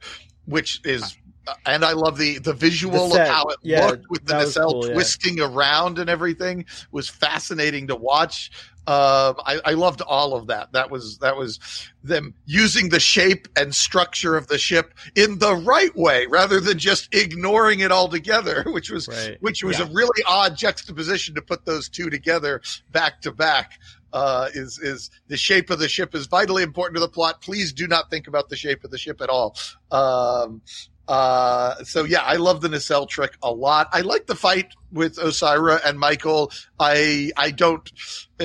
[0.45, 1.17] which is
[1.65, 4.71] and I love the the visual The of how it yeah, looked with the nacelle
[4.71, 4.93] cool, yeah.
[4.93, 8.49] twisting around and everything was fascinating to watch.
[8.87, 10.71] Um, I, I loved all of that.
[10.73, 11.59] That was that was
[12.03, 16.77] them using the shape and structure of the ship in the right way, rather than
[16.77, 19.37] just ignoring it altogether, which was Right.
[19.41, 19.85] which was Yeah.
[19.85, 23.79] a really odd juxtaposition to put those two together back to back.
[24.13, 27.41] Uh, is is the shape of the ship is vitally important to the plot.
[27.41, 29.57] Please do not think about the shape of the ship at all.
[29.91, 30.61] Um,
[31.07, 33.89] uh, so yeah, I love the nacelle trick a lot.
[33.91, 36.51] I like the fight with Osyraa and Michael.
[36.79, 37.89] I I don't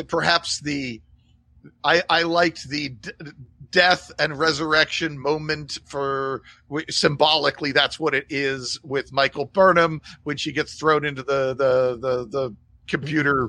[0.08, 1.00] perhaps the
[1.82, 3.10] I I liked the d-
[3.70, 6.42] death and resurrection moment for
[6.88, 11.98] symbolically that's what it is with Michael Burnham when she gets thrown into the the
[11.98, 12.56] the the
[12.90, 13.48] computer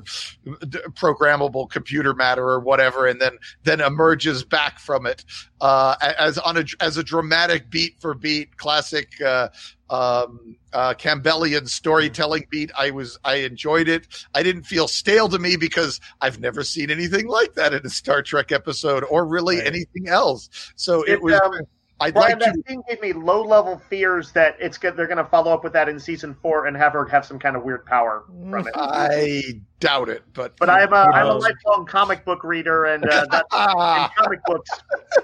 [0.94, 5.24] programmable computer matter or whatever and then then emerges back from it
[5.60, 9.48] uh as on a as a dramatic beat for beat classic uh
[9.90, 12.70] um uh Campbellian storytelling beat.
[12.78, 14.06] I was I enjoyed it.
[14.34, 17.90] I didn't feel stale to me because I've never seen anything like that in a
[17.90, 19.66] Star Trek episode or really Right.
[19.66, 20.48] anything else.
[20.76, 21.60] So it, It, was um,
[22.02, 24.96] I'd Brian, like that to scene gave me low level fears that it's good.
[24.96, 27.38] They're going to follow up with that in season four and have her have some
[27.38, 28.72] kind of weird power from it.
[28.76, 29.42] I
[29.80, 33.44] doubt it but But I'm a I'm a lifelong comic book reader, and uh, that,
[33.52, 34.70] in comic books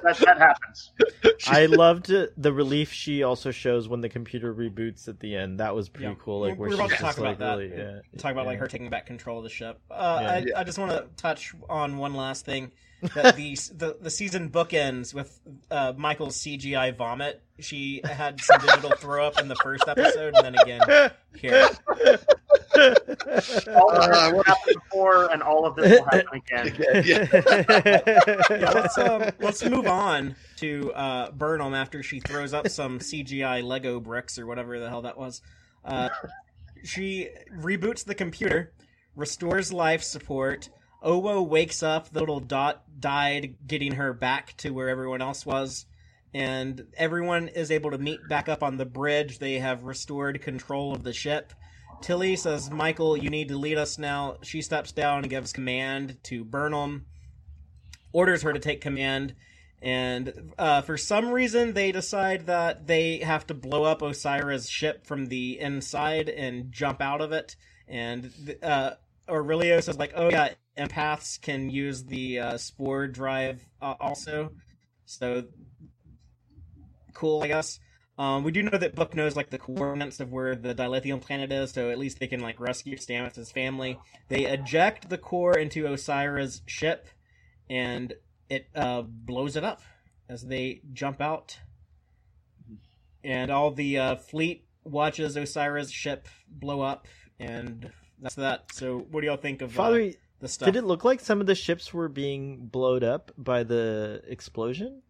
[0.03, 0.93] that, that happens.
[1.47, 5.61] I loved the relief she also shows when the computer reboots at the end.
[5.61, 6.15] That was pretty Yeah.
[6.21, 6.41] cool.
[6.41, 8.03] Like We're where about she's to talk like, about that.
[8.15, 9.81] yeah, talk about like her taking back control of the ship.
[9.91, 10.31] Uh, Yeah.
[10.31, 10.61] I, Yeah.
[10.61, 12.73] I just want to touch on one last thing.
[13.15, 17.43] That the, the the season bookends with uh, Michael's CGI vomit.
[17.61, 21.69] She had some digital throw up in the first episode, and then again here.
[23.75, 27.05] All of Uh, this has happened before, and all of this will happen again.
[28.51, 33.63] Yeah, let's um, let's move on to uh, Burnham after she throws up some CGI
[33.63, 35.43] Lego bricks or whatever the hell that was.
[35.85, 36.09] Uh,
[36.85, 38.73] she reboots the computer,
[39.17, 40.69] restores life support.
[41.03, 42.11] Owo wakes up.
[42.11, 45.87] The little dot died, getting her back to where everyone else was,
[46.35, 49.39] and everyone is able to meet back up on the bridge.
[49.39, 51.53] They have restored control of the ship.
[52.01, 56.19] Tilly says, "Michael, you need to lead us now." She steps down and gives command
[56.25, 57.07] to Burnham
[58.13, 59.35] orders her to take command
[59.81, 65.07] and uh, for some reason they decide that they have to blow up Osyraa's ship
[65.07, 67.55] from the inside and jump out of it
[67.87, 68.93] and uh,
[69.29, 74.51] aurelio says like oh yeah empaths can use the uh, spore drive uh, also
[75.05, 75.45] so
[77.15, 77.81] cool i guess
[78.19, 81.53] um, we do know that Book knows like the coordinates of where the dilithium planet
[81.53, 83.97] is, so at least they can like rescue Stamets' family.
[84.29, 87.07] They eject the core into Osyraa's ship,
[87.71, 88.13] and
[88.51, 89.83] it uh, blows it up
[90.29, 91.61] as they jump out.
[93.23, 97.07] And all the uh, fleet watches Osyraa's ship blow up,
[97.39, 98.73] and that's that.
[98.73, 99.91] So, what do y'all think of uh,
[100.41, 100.67] the stuff?
[100.67, 105.03] did it look like some of the ships were being blowed up by the explosion?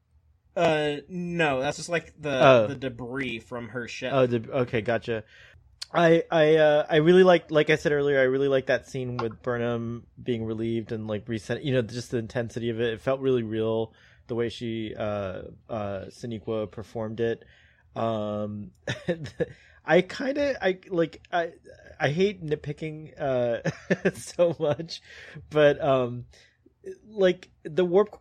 [0.56, 2.66] Uh, no, that's just like the Oh.
[2.66, 4.12] the debris from her ship.
[4.12, 5.24] Oh, the, okay, gotcha.
[5.92, 9.16] I I uh, I really like like I said earlier, I really like that scene
[9.16, 11.62] with Burnham being relieved and like reset.
[11.64, 12.92] You know, just the intensity of it.
[12.94, 13.94] It felt really real
[14.26, 17.44] the way she uh uh Sonequa performed it.
[17.96, 18.72] Um,
[19.88, 21.52] I kind of I like I
[21.98, 25.00] I hate nitpicking uh so much,
[25.48, 26.26] but um,
[27.08, 28.20] like the warp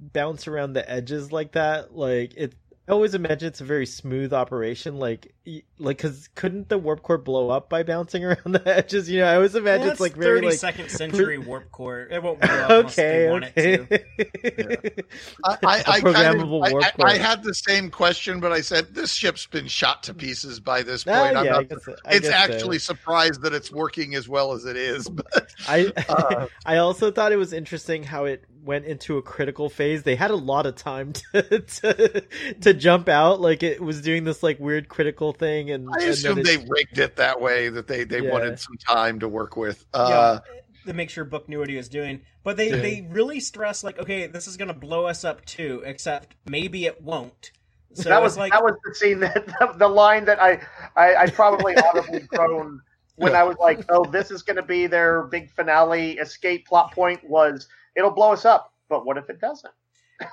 [0.00, 2.54] bounce around the edges like that, like it.
[2.88, 5.32] I always imagine it's a very smooth operation, like,
[5.78, 9.08] like, cause couldn't the warp core blow up by bouncing around the edges?
[9.08, 12.08] You know, I always imagine Well, it's like very like 32nd century warp core.
[12.10, 15.04] It won't blow up unless okay, want it to.
[15.44, 17.08] I, I, I, kind programmable of, warp I, I, core.
[17.08, 20.82] I had the same question, but I said this ship's been shot to pieces by
[20.82, 21.36] this point.
[21.36, 22.32] Ah, I'm yeah, not, guess, it's guess so.
[22.32, 25.08] actually surprised that it's working as well as it is.
[25.08, 29.68] But I Uh, I also thought it was interesting how it went into a critical
[29.68, 30.02] phase.
[30.04, 32.24] They had a lot of time to to,
[32.60, 33.40] to jump out.
[33.40, 36.56] Like it was doing this like weird critical thing, and I and assume it- they
[36.58, 38.30] rigged it that way that they, they Yeah.
[38.32, 39.84] wanted some time to work with.
[39.92, 42.22] Uh, yeah, to make sure Book knew what he was doing.
[42.44, 42.76] But they, Yeah.
[42.76, 47.00] they really stress like, okay, this is gonna blow us up too, except maybe it
[47.02, 47.52] won't.
[47.94, 50.60] So that was like that was the scene that the, the line that I
[50.96, 52.80] I, I probably audibly groaned
[53.16, 56.92] when I was like, oh, this is going to be their big finale escape plot
[56.92, 59.72] point was it'll blow us up, but what if it doesn't?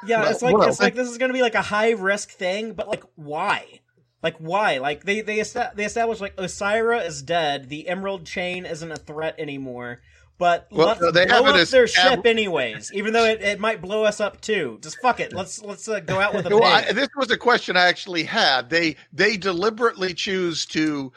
[0.06, 2.32] Yeah, Well, it's like well, it's like this is gonna be like a high risk
[2.32, 3.80] thing, but like why?
[4.22, 4.78] Like why?
[4.78, 5.42] Like they they
[5.76, 10.02] they established like Osyraa is dead, the Emerald Chain isn't a threat anymore.
[10.38, 13.60] But Well, let's no, they blow up their estab- ship anyways, even though it, it
[13.60, 14.80] might blow us up too.
[14.82, 15.34] Just fuck it.
[15.34, 16.96] Let's let's uh, go out with a Well, I, bang.
[16.96, 18.70] this was a question I actually had.
[18.70, 21.12] They they deliberately choose to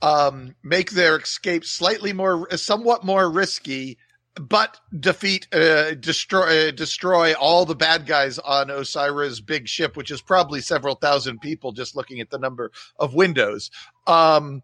[0.00, 3.98] um, make their escape slightly more, somewhat more risky,
[4.34, 10.10] but defeat, uh, destroy, uh, destroy all the bad guys on Osyraa's big ship, which
[10.10, 13.70] is probably several thousand people, just looking at the number of windows.
[14.06, 14.62] Um,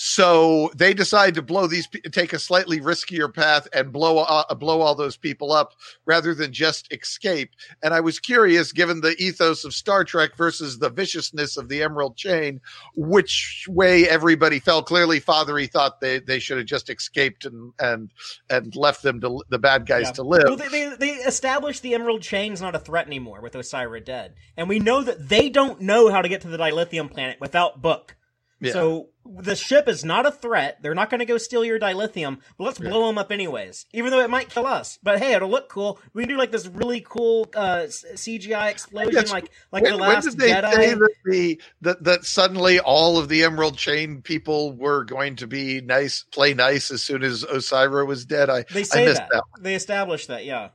[0.00, 4.80] so they decide to blow these, take a slightly riskier path and blow uh, blow
[4.80, 5.72] all those people up
[6.06, 7.50] rather than just escape.
[7.82, 11.82] And I was curious, given the ethos of Star Trek versus the viciousness of the
[11.82, 12.60] Emerald Chain,
[12.94, 14.84] which way everybody fell.
[14.84, 18.12] Clearly, Fathery thought they, they should have just escaped and and
[18.48, 20.12] and left them to the bad guys Yeah.
[20.12, 20.44] to live.
[20.44, 24.34] Well, they, they, they established the Emerald Chain's not a threat anymore with Osyraa dead.
[24.56, 27.82] And we know that they don't know how to get to the dilithium planet without
[27.82, 28.14] Book.
[28.60, 28.72] Yeah.
[28.72, 30.78] So the ship is not a threat.
[30.82, 33.86] They're not going to go steal your dilithium, but let's blow them up anyways.
[33.92, 34.98] Even though it might kill us.
[35.02, 36.00] But hey, it'll look cool.
[36.12, 40.08] We can do like this really cool uh, CGI explosion, like like when, the when
[40.08, 40.72] last did they Jedi.
[40.72, 45.46] say that the that that suddenly all of the Emerald Chain people were going to
[45.46, 48.50] be nice, play nice as soon as Osyraa was dead?
[48.50, 49.30] I they I say missed that.
[49.30, 49.62] that.
[49.62, 50.44] They established that.
[50.44, 50.70] Yeah.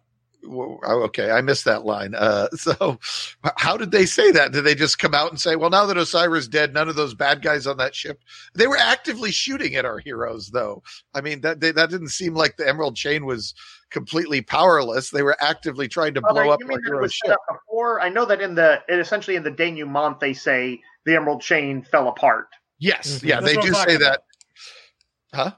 [0.45, 2.15] Well, oh, okay, I missed that line.
[2.15, 2.99] Uh, so,
[3.57, 4.51] how did they say that?
[4.51, 7.13] Did they just come out and say, "Well, now that Osyraa's dead, none of those
[7.13, 8.19] bad guys on that ship"?
[8.53, 10.83] They were actively shooting at our heroes, though.
[11.13, 13.53] I mean, that they, that didn't seem like the Emerald Chain was
[13.89, 15.11] completely powerless.
[15.11, 17.31] They were actively trying to Father, blow up you our mean that hero's ship.
[17.31, 18.01] up before?
[18.01, 21.83] I know that in the it essentially in the denouement they say the Emerald Chain
[21.83, 22.47] fell apart.
[22.79, 23.23] Yes, Mhm.
[23.29, 24.21] yeah, That's they do say talking that.
[25.33, 25.51] Huh?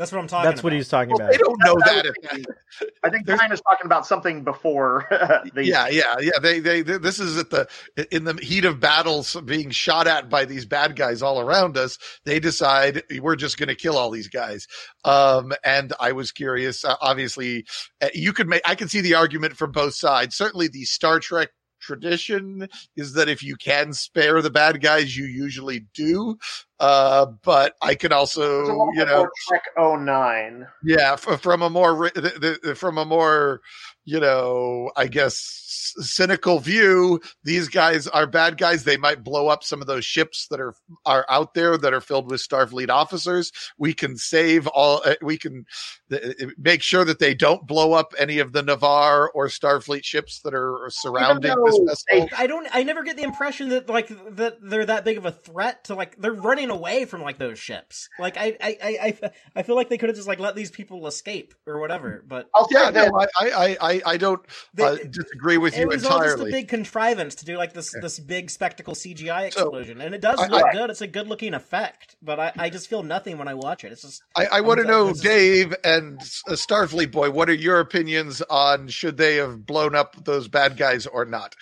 [0.00, 0.50] That's what I'm talking about.
[0.50, 0.64] That's about.
[0.64, 1.32] what he's talking Well, about.
[1.32, 2.06] they don't know That's that.
[2.06, 5.06] what I was they, I think There's- Brian is talking about something before.
[5.54, 6.38] the, yeah, yeah, yeah.
[6.40, 7.68] They, they, they, this is at the
[8.10, 11.98] in the heat of battles, being shot at by these bad guys all around us.
[12.24, 14.66] They decide we're just going to kill all these guys.
[15.04, 16.82] Um, and I was curious.
[16.82, 17.66] Uh, obviously,
[18.00, 18.62] uh, you could make.
[18.64, 20.34] I can see the argument from both sides.
[20.34, 25.24] Certainly, the Star Trek tradition is that if you can spare the bad guys, you
[25.24, 26.38] usually do.
[26.78, 30.66] Uh, but I can also, you know, Trek 09.
[30.82, 33.60] yeah, f- from a more the, the, from a more
[34.04, 38.84] you know, I guess c- cynical view, these guys are bad guys.
[38.84, 40.74] They might blow up some of those ships that are
[41.06, 43.52] are out there that are filled with Starfleet officers.
[43.78, 45.02] We can save all.
[45.04, 45.64] Uh, we can
[46.10, 50.40] th- make sure that they don't blow up any of the Ni'Var or Starfleet ships
[50.44, 52.04] that are surrounding this though vessel.
[52.10, 52.68] they- I don't.
[52.72, 55.94] I never get the impression that like that they're that big of a threat to
[55.94, 58.08] like they're running away from like those ships.
[58.18, 60.70] Like I I I, I, I feel like they could have just like let these
[60.70, 62.24] people escape or whatever.
[62.26, 64.40] But I'll Yeah, that no, I, I, I, I don't
[64.74, 66.50] They- uh, disagree with it you was all just a entirely.
[66.52, 68.00] big contrivance to do like this Yeah.
[68.00, 70.90] this big spectacle CGI So, explosion, and it does look I- good.
[70.90, 73.92] It's a good looking effect, but I, I just feel nothing when I watch it.
[73.92, 77.48] It's just I, I want to know, this is- Dave and uh, Starfleet Boy, what
[77.48, 81.54] are your opinions on should they have blown up those bad guys or not?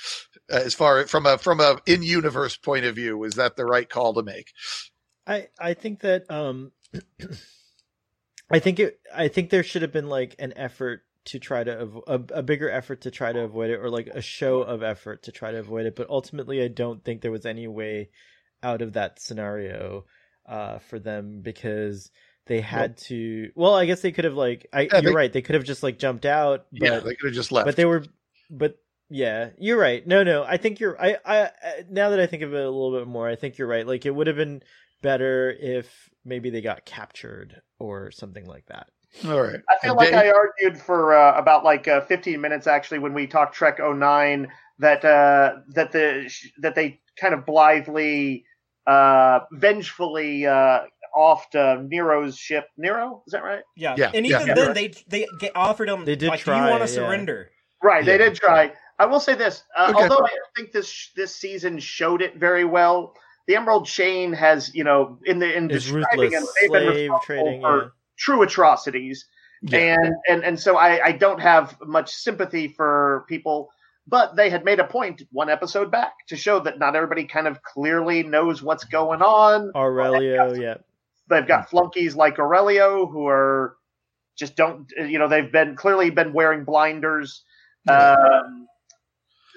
[0.51, 3.65] Uh, as far from a from a in universe point of view, is that the
[3.67, 4.53] right call to make?
[5.27, 6.73] I I think that um
[8.51, 11.75] I think it I think there should have been like an effort to try to
[11.87, 14.83] avo- a, a bigger effort to try to avoid it or like a show of
[14.83, 18.11] effort to try to avoid it but ultimately I don't think there was any way
[18.63, 20.05] out of that scenario
[20.47, 22.11] uh for them because
[22.47, 25.33] they had to well I guess they could have like I Yeah, you're they- right
[25.33, 27.67] they could have just like jumped out but yeah, they could have just left.
[27.67, 28.05] but they were
[28.51, 28.79] but
[29.11, 30.07] yeah you're right.
[30.07, 31.51] No no i think you're I I-
[31.91, 33.87] now that i think of it a little bit more i think you're right.
[33.87, 34.63] Like it would have been
[35.03, 38.89] better if maybe they got captured or something like that
[39.27, 39.61] All right.
[39.69, 40.19] I feel And like Dave?
[40.19, 44.49] I argued for uh, about like uh, 15 minutes actually when we talked Trek 09
[44.79, 48.45] that uh, that the that they kind of blithely,
[48.87, 50.81] uh, vengefully uh,
[51.17, 52.67] offed uh, Nero's ship.
[52.77, 53.63] Nero, is that right?
[53.77, 53.95] yeah.
[53.99, 54.55] Yeah, and even Yeah.
[54.55, 56.87] then they they offered them They did like, try, do you want yeah.
[56.87, 57.51] to surrender?
[57.83, 58.13] Right, Yeah.
[58.13, 58.73] they did try.
[59.01, 60.03] I will say this, uh, Okay.
[60.03, 63.15] although I don't think this this season showed it very well.
[63.47, 66.83] The Emerald Chain has, you know, in the in is describing ruthless them, they've been
[66.83, 67.89] slave responsible trading for yeah.
[68.19, 69.27] True atrocities.
[69.63, 69.97] Yeah.
[70.01, 73.71] and and and so I, I don't have much sympathy for people
[74.09, 77.47] but they had made a point one episode back to show that not everybody kind
[77.47, 79.71] of clearly knows what's going on.
[79.75, 80.75] Aurelio yeah.
[81.29, 83.77] they've got flunkies like aurelio who are
[84.37, 87.43] just don't you know they've been clearly been wearing blinders.
[87.89, 88.67] Um,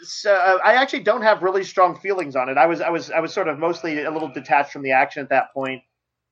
[0.03, 2.57] so uh, i actually don't have really strong feelings on it.
[2.57, 5.21] I was i was i was sort of mostly a little detached from the action
[5.21, 5.83] at that point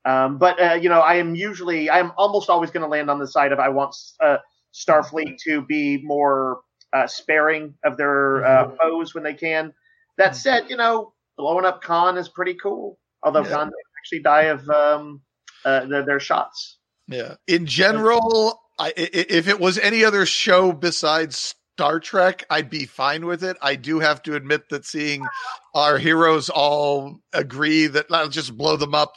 [0.06, 3.20] um, but uh, you know i am usually i'm almost always going to land on
[3.20, 4.38] the side of i want uh,
[4.74, 6.62] starfleet to be more
[6.94, 9.74] uh, sparing of their uh, foes when they can
[10.18, 13.50] that said you know blowing up khan is pretty cool although Yeah.
[13.56, 15.22] khan actually die of um,
[15.66, 16.78] uh, their, their shots
[17.08, 17.36] Yeah.
[17.48, 22.86] In general, I, i- if it was any other show besides Star Trek, I'd be
[22.86, 23.58] fine with it.
[23.62, 25.26] I do have to admit that seeing
[25.74, 29.14] our heroes all agree that I'll just blow them up.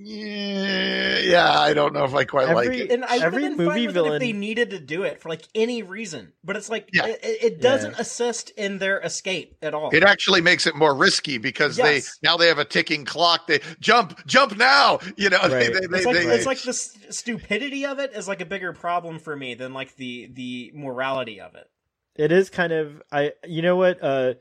[0.00, 2.90] Yeah, yeah, I don't know if I quite like it.
[2.92, 5.20] And I would Every movie fine with it if villain- they needed to do it
[5.20, 7.06] for like any reason, but it's like Yeah.
[7.06, 9.90] it, it doesn't assist in their escape at all.
[9.92, 12.18] It actually makes it more risky because Yes.
[12.20, 13.46] they now they have a ticking clock.
[13.48, 15.00] They jump, jump now.
[15.16, 15.50] You know, Right.
[15.50, 18.72] they, they, it's like they- it's like the stupidity of it is like a bigger
[18.72, 21.68] problem for me than like the the morality of it.
[22.16, 23.32] It is kind of I.
[23.46, 24.02] You know what?
[24.02, 24.34] Uh,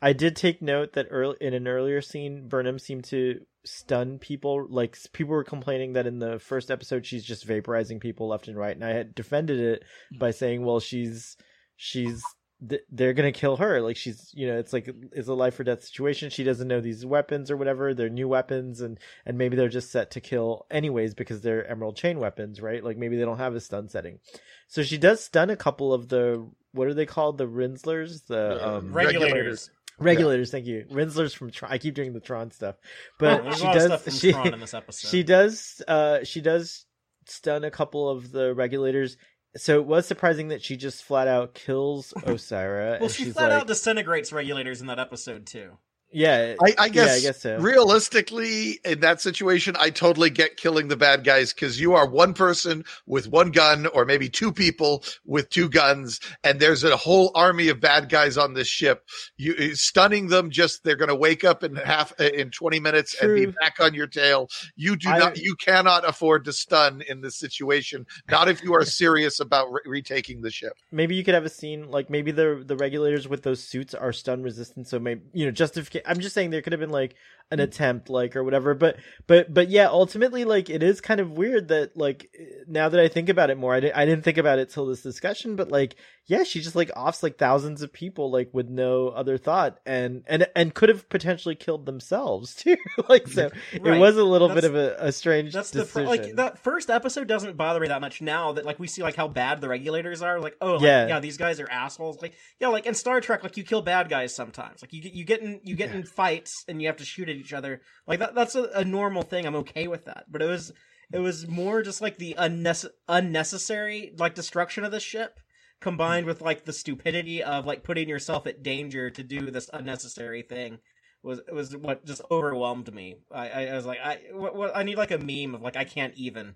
[0.00, 4.66] I did take note that early in an earlier scene, Burnham seemed to stun people.
[4.68, 8.56] Like people were complaining that in the first episode, she's just vaporizing people left and
[8.56, 9.84] right, and I had defended it
[10.18, 11.36] by saying, "Well, she's
[11.76, 12.22] she's."
[12.68, 13.80] th- They're gonna kill her.
[13.80, 16.30] Like she's, you know, it's like it's a life or death situation.
[16.30, 17.92] She doesn't know these weapons or whatever.
[17.92, 21.96] They're new weapons, and and maybe they're just set to kill anyways because they're emerald
[21.96, 22.82] chain weapons, right?
[22.84, 24.20] Like maybe they don't have a stun setting.
[24.68, 27.36] So she does stun a couple of the what are they called?
[27.36, 29.32] The Rinzlers, the um, Regulators.
[29.32, 29.70] regulators.
[29.98, 31.72] Regulators, thank you, Rinzlers from Tron.
[31.72, 32.76] I keep doing the Tron stuff,
[33.18, 33.84] but Oh, she a lot does.
[33.84, 35.08] of stuff from she Tron in this episode.
[35.08, 35.82] she does.
[35.86, 36.86] Uh, she does
[37.26, 39.16] stun a couple of the regulators.
[39.56, 42.92] So it was surprising that she just flat out kills Osyraa.
[43.00, 45.72] well, and she she's flat like, out disintegrates regulators in that episode too.
[46.12, 47.58] Yeah, I, I guess, yeah, I guess so.
[47.58, 52.34] realistically, in that situation, I totally get killing the bad guys because you are one
[52.34, 57.30] person with one gun, or maybe two people with two guns, and there's a whole
[57.34, 59.08] army of bad guys on this ship.
[59.36, 62.80] You eh, stunning them, just they're going to wake up in half eh, in twenty
[62.80, 64.48] minutes and be back on your tail.
[64.76, 68.06] You do I- not, you cannot afford to stun in this situation.
[68.30, 70.72] Not if you are serious about re- retaking the ship.
[70.90, 74.12] maybe you could have a scene like maybe the the regulators with those suits are
[74.12, 77.14] stun resistant so maybe you know justification i'm just saying there could have been like
[77.52, 77.62] an mm.
[77.62, 78.96] attempt like or whatever but
[79.26, 82.30] but but yeah ultimately like it is kind of weird that like
[82.66, 84.86] now that i think about it more i, di- I didn't think about it till
[84.86, 85.96] this discussion but like
[86.26, 90.24] yeah she just like offs like thousands of people like with no other thought and
[90.26, 92.76] and and could have potentially killed themselves too
[93.08, 96.06] like so it was a little That's- bit of a, a strange That's the decision
[96.06, 99.02] fir- like that first episode doesn't bother me that much now that like we see
[99.02, 100.40] like how bad the regulators are.
[100.40, 101.06] Like oh like, Yeah.
[101.08, 101.20] yeah.
[101.20, 102.22] these guys are assholes.
[102.22, 104.82] Like yeah, like in Star Trek, like you kill bad guys sometimes.
[104.82, 107.28] Like you get you get in you get in fights and you have to shoot
[107.28, 107.80] at each other.
[108.06, 109.46] Like that that's a, a normal thing.
[109.46, 110.24] I'm okay with that.
[110.30, 110.72] But it was
[111.12, 115.38] it was more just like the unnecess- unnecessary like destruction of the ship
[115.80, 120.42] combined with like the stupidity of like putting yourself at danger to do this unnecessary
[120.42, 120.78] thing
[121.22, 123.16] was was what just overwhelmed me.
[123.32, 125.76] I, I, I was like, I what, what, I need like a meme of like
[125.76, 126.54] I can't even,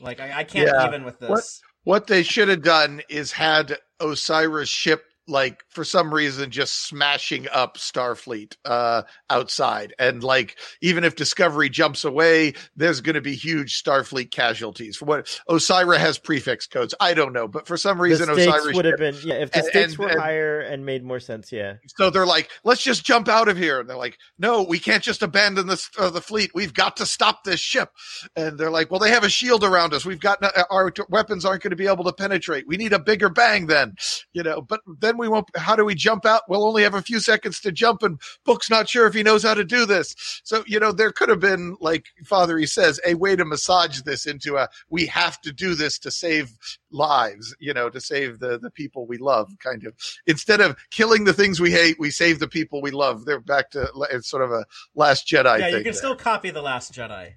[0.00, 0.86] like I, I can't Yeah.
[0.88, 1.28] even with this.
[1.30, 1.44] What-
[1.84, 7.46] What they should have done is had Osyraa's ship like for some reason just smashing
[7.52, 9.94] up Starfleet uh outside.
[9.98, 14.96] And like even if Discovery jumps away there's going to be huge Starfleet casualties.
[14.96, 16.94] For what Osyraa has prefix codes.
[17.00, 19.52] I don't know but for some reason the stakes Osiris would have been yeah if
[19.52, 21.74] the stakes and- were and- higher and made more sense yeah.
[21.96, 23.80] So they're like let's just jump out of here.
[23.80, 26.50] And they're like no we can't just abandon this uh, the fleet.
[26.54, 27.90] We've got to stop this ship.
[28.36, 30.04] And they're like well they have a shield around us.
[30.04, 32.66] We've got no, our t- weapons aren't going to be able to penetrate.
[32.66, 33.94] We need a bigger bang then
[34.32, 34.60] you know?
[34.62, 37.60] But then we won't how do we jump out we'll only have a few seconds
[37.60, 40.14] to jump and book's not sure if he knows how to do this
[40.44, 44.00] so you know there could have been like father he says a way to massage
[44.02, 46.52] this into a we have to do this to save
[46.90, 49.94] lives you know to save the the people we love kind of
[50.26, 53.70] instead of killing the things we hate we save the people we love they're back
[53.70, 54.64] to it's sort of a
[54.94, 55.92] last jedi yeah, thing you can there.
[55.92, 57.32] still copy the Last Jedi.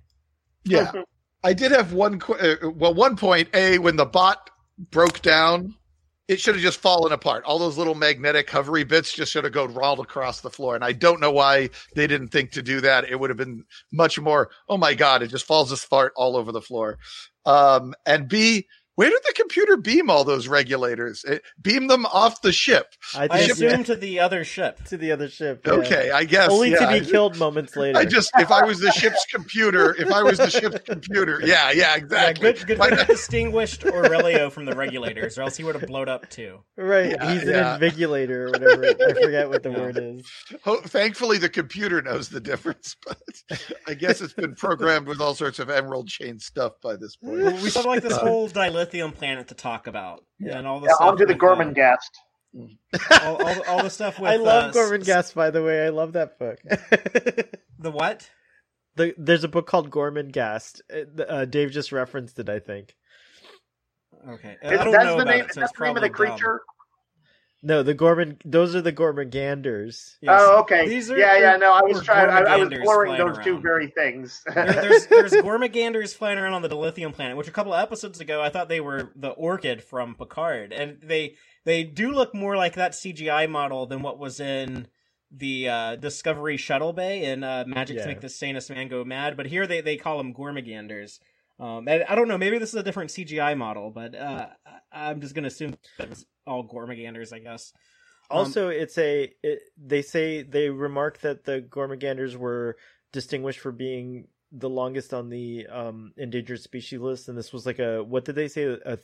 [0.64, 0.92] yeah
[1.44, 2.18] I did have one.
[2.20, 3.50] qu- Uh, well, one point.
[3.54, 4.50] A when the bot
[4.90, 5.76] broke down,
[6.28, 7.44] it should have just fallen apart.
[7.44, 10.76] All those little magnetic hovery bits just should have gone all across the floor.
[10.76, 13.10] And I don't know why they didn't think to do that.
[13.10, 14.50] It would have been much more.
[14.68, 15.22] Oh my god!
[15.22, 16.98] It just falls apart all over the floor.
[17.46, 21.24] Um, and B, where did the computer beam all those regulators?
[21.24, 22.88] It, beam them off the ship.
[23.16, 24.84] I I assume yeah, to the other ship.
[24.86, 25.62] to the other ship.
[25.66, 25.74] yeah.
[25.74, 26.86] Okay, I guess Only yeah.
[26.92, 27.98] to be killed moments later.
[28.00, 31.72] I just, if I was the ship's computer, if I was the ship's computer, yeah,
[31.72, 32.54] yeah, Yeah, exactly.
[32.54, 36.10] good, good Why not- distinguished Aurelio from the regulators, or else he would have blown
[36.10, 36.60] up too.
[36.78, 37.12] right.
[37.12, 37.76] Yeah, He's yeah.
[37.76, 38.86] an invigilator or whatever.
[38.86, 39.80] I forget what the Yeah.
[39.80, 40.26] word is.
[40.64, 43.18] Ho- thankfully, the computer knows the difference, but
[43.88, 47.42] I guess it's been programmed with all sorts of emerald chain stuff by this point.
[47.42, 48.48] Well, we still like this Uh, whole
[48.86, 50.58] dilithium planet to talk about, Yeah.
[50.58, 52.12] and all the Yeah, stuff onto the with, Gorman uh, Gast.
[53.24, 54.30] all, all, all the stuff with.
[54.32, 55.86] I love uh, Gorman s- Gas, by the way.
[55.86, 56.60] I love that book.
[57.78, 58.30] The what?
[58.96, 60.80] the, there's a book called Gormenghast.
[60.92, 62.96] Uh, uh, Dave just referenced it, I think.
[64.28, 65.46] Okay, I don't that's know the about name.
[65.46, 66.38] it, so that's it's the name of the probably dumb.
[66.38, 66.62] creature.
[67.68, 68.38] No, the Gorman.
[68.46, 70.18] Those are the Gormaganders.
[70.22, 70.40] Yes.
[70.40, 70.88] Oh, okay.
[70.88, 71.58] These are- yeah, yeah.
[71.58, 72.30] No, I was trying.
[72.30, 74.44] I, I was Gormaganders blurring flying those two very things.
[74.54, 78.20] There- there's there's Gormaganders flying around on the Dilithium planet, which a couple of episodes
[78.20, 82.56] ago I thought they were the Orchid from Picard, and they they do look more
[82.56, 84.88] like that CGI model than what was in
[85.32, 88.04] the uh, Discovery Shuttle Bay in uh, Magic Yeah.
[88.04, 89.36] to Make the Sanest Man Go Mad.
[89.36, 91.20] But here they they call them Gormaganders.
[91.60, 94.48] Um, and I don't know, maybe this is a different CGI model, but uh,
[94.92, 97.72] I'm just gonna assume it's all Gormaganders, I guess.
[98.30, 99.34] Um, Also, it's a.
[99.44, 102.76] It, they say they remark that the Gormaganders were
[103.14, 107.80] distinguished for being the longest on the um, endangered species list, and this was like
[107.80, 108.98] a what did they say a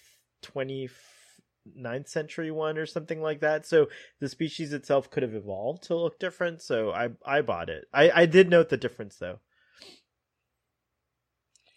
[0.43, 3.65] 29th century one or something like that.
[3.65, 3.87] So
[4.19, 6.61] the species itself could have evolved to look different.
[6.61, 7.85] So I I bought it.
[7.93, 9.39] I I did note the difference though.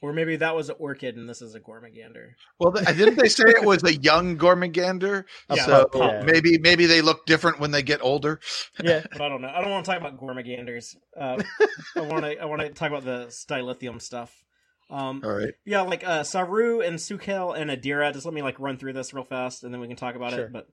[0.05, 2.33] Or maybe that was an Orchid and this is a Gormagander.
[2.61, 5.25] Well, th- didn't they say it was a young Gormagander?
[5.51, 5.65] Yeah.
[5.65, 6.23] so Yeah.
[6.27, 8.39] maybe maybe they look different when they get older.
[8.83, 9.03] Yeah.
[9.13, 9.49] but I don't know.
[9.49, 10.95] I don't want to talk about Gormaganders.
[11.19, 11.43] Uh,
[11.97, 12.39] I want to.
[12.39, 14.31] I want to talk about the Stylithium stuff.
[14.91, 15.55] Um, All right.
[15.65, 18.13] yeah, like uh, Saru and Su'Kal and Adira.
[18.13, 20.33] Just let me like run through this real fast, and then we can talk about
[20.35, 20.45] Sure.
[20.45, 20.53] it.
[20.53, 20.67] But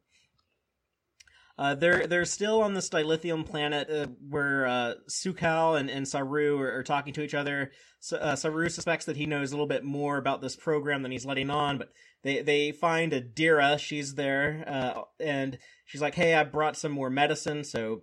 [1.58, 6.60] uh, they're they're still on the Stylithium planet uh, where uh, Su'Kal and, and Saru
[6.60, 7.72] are, are talking to each other.
[8.00, 11.12] So, uh, Saru suspects that he knows a little bit more about this program than
[11.12, 11.90] he's letting on, but
[12.24, 13.78] they they find Adira.
[13.80, 18.02] She's there, uh, and she's like, "Hey, I brought some more medicine, so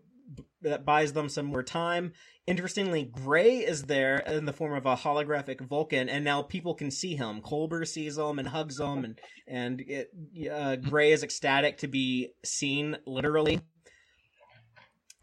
[0.62, 2.12] that buys them some more time."
[2.46, 6.90] Interestingly, Gray is there in the form of a holographic Vulcan, and now people can
[6.90, 7.42] see him.
[7.42, 10.10] Culber sees him and hugs him, and and it,
[10.50, 13.60] uh, Gray is ecstatic to be seen literally.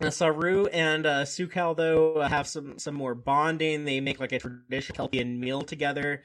[0.02, 3.86] Uh, Saru and uh, Su'Kal though have some some more bonding.
[3.86, 6.22] They make like a traditional Kelpian meal together.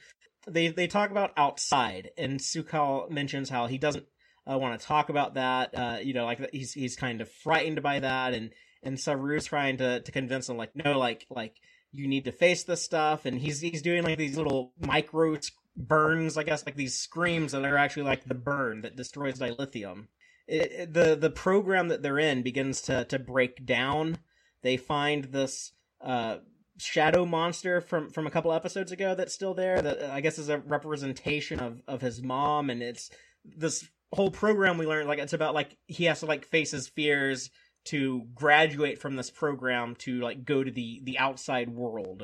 [0.47, 4.07] They they talk about outside, and Su'Kal mentions how he doesn't
[4.51, 5.75] uh, want to talk about that.
[5.75, 8.51] Uh, you know, like he's he's kind of frightened by that, and
[8.83, 11.57] and Saru's trying to to convince him like no, like like
[11.93, 15.37] you need to face this stuff, and he's he's doing like these little micro
[15.77, 20.07] burns, I guess, like these screams that are actually like the burn that destroys dilithium.
[20.47, 24.19] It, it- the the program that they're in begins to to break down.
[24.63, 26.39] They find this uh,
[26.79, 29.81] shadow monster from from a couple episodes ago that's still there.
[29.81, 33.11] That uh, I guess is a representation of of his mom, and it's
[33.45, 36.89] this whole program we learned like it's about like he has to like face his
[36.89, 37.49] fears
[37.91, 42.23] to graduate from this program to like go to the the outside world.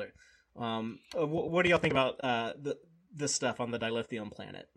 [0.55, 2.77] Um, uh, wh- what do y'all think about uh the
[3.13, 4.67] this stuff on the dilithium planet?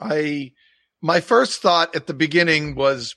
[0.00, 0.52] I
[1.00, 3.14] my first thought at the beginning was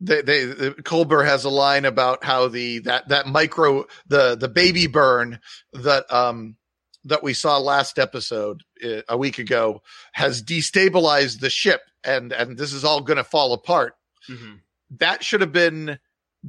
[0.00, 4.48] they, they the, Culber has a line about how the that that micro the the
[4.48, 5.38] baby burn
[5.72, 6.56] that um
[7.04, 9.82] that we saw last episode uh, a week ago
[10.12, 13.94] has destabilized the ship and and this is all going to fall apart.
[14.28, 14.56] Mm-hmm.
[14.90, 15.98] That should have been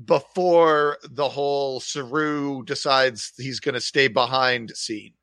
[0.05, 5.13] before the whole Saru decides he's going to stay behind scene.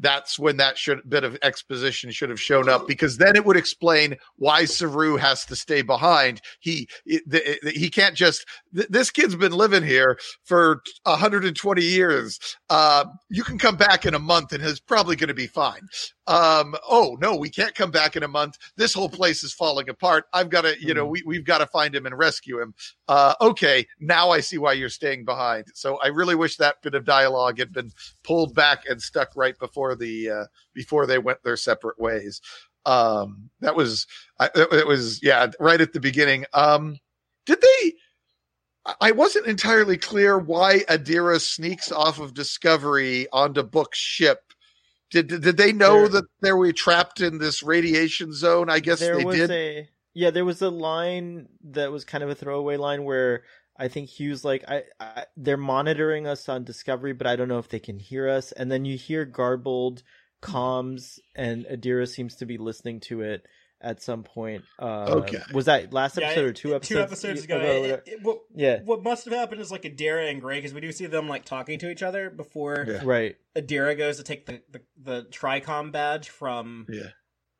[0.00, 3.56] That's when that should bit of exposition should have shown up because then it would
[3.56, 6.40] explain why Saru has to stay behind.
[6.58, 8.44] He it, the- he can't just
[8.74, 12.40] th- this kid's been living here for 120 years.
[12.68, 15.82] Uh, you can come back in a month and he's probably going to be fine.
[16.26, 18.56] Um, oh no, we can't come back in a month.
[18.76, 20.24] This whole place is falling apart.
[20.32, 21.10] I've got to, you know, Mhm.
[21.10, 22.74] we we've got to find him and rescue him.
[23.08, 25.66] Uh, okay, now I see why you're staying behind.
[25.74, 27.92] So I really wish that bit of dialogue had been
[28.22, 32.40] pulled back and stuck right before the uh, before they went their separate ways.
[32.86, 34.06] Um, that was
[34.40, 36.46] I, it was yeah right at the beginning.
[36.54, 36.98] Um,
[37.46, 37.92] did they?
[38.86, 44.43] I- I wasn't entirely clear why Adira sneaks off of Discovery onto Book's ship.
[45.14, 48.68] Did did they know There- that they were trapped in this radiation zone?
[48.68, 49.50] I guess there they was did.
[49.52, 53.42] a yeah there was a line that was kind of a throwaway line where
[53.76, 57.58] i think hugh's like I, I they're monitoring us on discovery but i don't know
[57.58, 60.04] if they can hear us and then you hear garbled
[60.40, 63.44] comms and adira seems to be listening to it
[63.80, 65.38] at some point uh Okay.
[65.52, 66.98] was that last Yeah, episode or two episodes Two
[67.32, 67.56] episodes ago.
[67.58, 70.72] or It- it- what, yeah what must have happened is like Adira and Gray, because
[70.72, 73.00] we do see them like talking to each other before Yeah.
[73.04, 77.10] right Adira goes to take the, the, the Tricom badge from Yeah.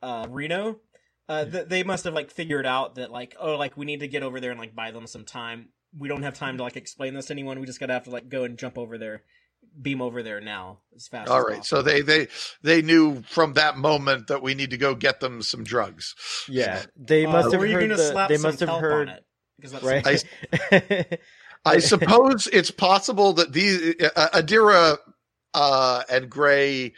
[0.03, 0.81] uh, Reno.
[1.29, 4.09] Uh, th- they must have like figured out that like oh like we need to
[4.09, 5.71] get over there and like buy them some time.
[5.97, 7.61] We don't have time to like explain this to anyone.
[7.61, 9.23] We just gotta have to like go and jump over there,
[9.81, 11.31] beam over there now as fast.
[11.31, 12.29] All as right, so they they
[12.63, 16.15] they knew from that moment that we need to go get them some drugs.
[16.49, 19.25] yeah they Uh, must have heard can the, slap they must have heard on it
[19.57, 21.21] because that's right
[21.65, 24.99] I suppose it's possible that these uh, Adira
[25.55, 26.93] uh, and Gray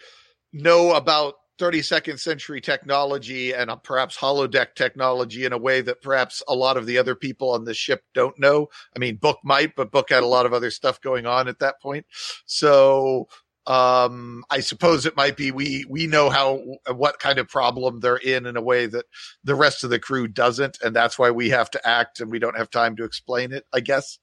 [0.53, 6.55] know about 32nd century technology and perhaps holodeck technology in a way that perhaps a
[6.55, 8.69] lot of the other people on the ship don't know.
[8.95, 11.59] I mean, Book might, but Book had a lot of other stuff going on at
[11.61, 12.07] that point.
[12.45, 13.29] So
[13.67, 16.63] um, I suppose it might be we we know how
[16.95, 19.07] what kind of problem they're in in a way that
[19.43, 22.39] the rest of the crew doesn't, and that's why we have to act and we
[22.39, 23.65] don't have time to explain it.
[23.73, 24.19] I guess.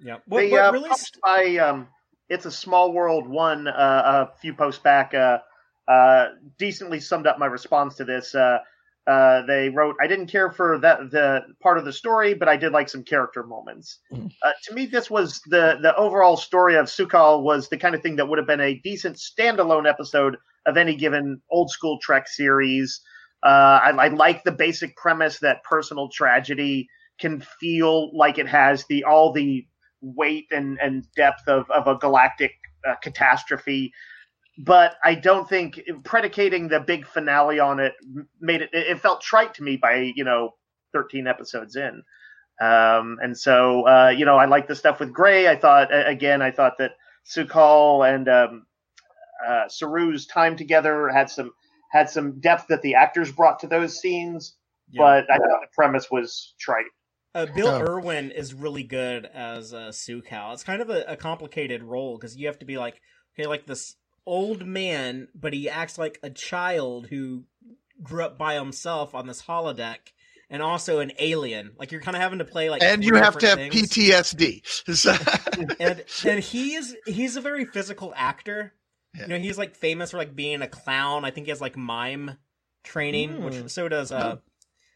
[0.00, 0.14] Yeah.
[0.14, 1.88] What, What, they, what uh, really published by um,
[2.28, 5.38] it's a small world one uh, a few posts back uh,
[5.90, 8.34] uh, decently summed up my response to this.
[8.34, 8.58] Uh,
[9.06, 12.56] uh, they wrote, "I didn't care for that the part of the story, but I
[12.56, 14.30] did like some character moments." Mhm.
[14.42, 18.02] Uh, to me, this was the the overall story of Su'Kal was the kind of
[18.02, 20.36] thing that would have been a decent standalone episode
[20.66, 23.00] of any given old school Trek series.
[23.42, 26.88] Uh, I, I like the basic premise that personal tragedy
[27.18, 29.66] can feel like it has the all the
[30.02, 32.52] weight and, and depth of, of a galactic
[32.86, 33.92] uh, catastrophe.
[34.62, 37.94] But I don't think predicating the big finale on it
[38.40, 38.70] made it.
[38.72, 40.54] It felt trite to me by you know
[40.92, 42.02] 13 episodes in.
[42.60, 45.48] Um, and so uh, you know I like the stuff with Gray.
[45.48, 46.92] I thought again I thought that
[47.24, 48.66] Su'Kal and um,
[49.46, 51.52] uh, Saru's time together had some
[51.90, 54.56] had some depth that the actors brought to those scenes.
[54.90, 55.02] Yeah.
[55.02, 56.84] But I thought the premise was trite.
[57.34, 57.80] Uh, Bill Oh.
[57.80, 60.52] Irwin is really good as uh, Su'Kal.
[60.52, 63.00] It's kind of a, a complicated role because you have to be like,
[63.34, 63.94] okay, like this
[64.30, 67.44] old man, but he acts like a child who
[68.02, 69.98] grew up by himself on this holodeck,
[70.48, 71.72] and also an alien.
[71.78, 73.74] Like you're kind of having to play like, and you have to have things.
[73.74, 74.62] PTSD.
[74.96, 75.16] So-
[75.78, 78.72] and and he's he's a very physical actor.
[79.14, 79.22] Yeah.
[79.22, 81.24] You know, he's like famous for like being a clown.
[81.24, 82.38] I think he has like mime
[82.84, 83.44] training, Hmm.
[83.44, 84.36] which so does uh,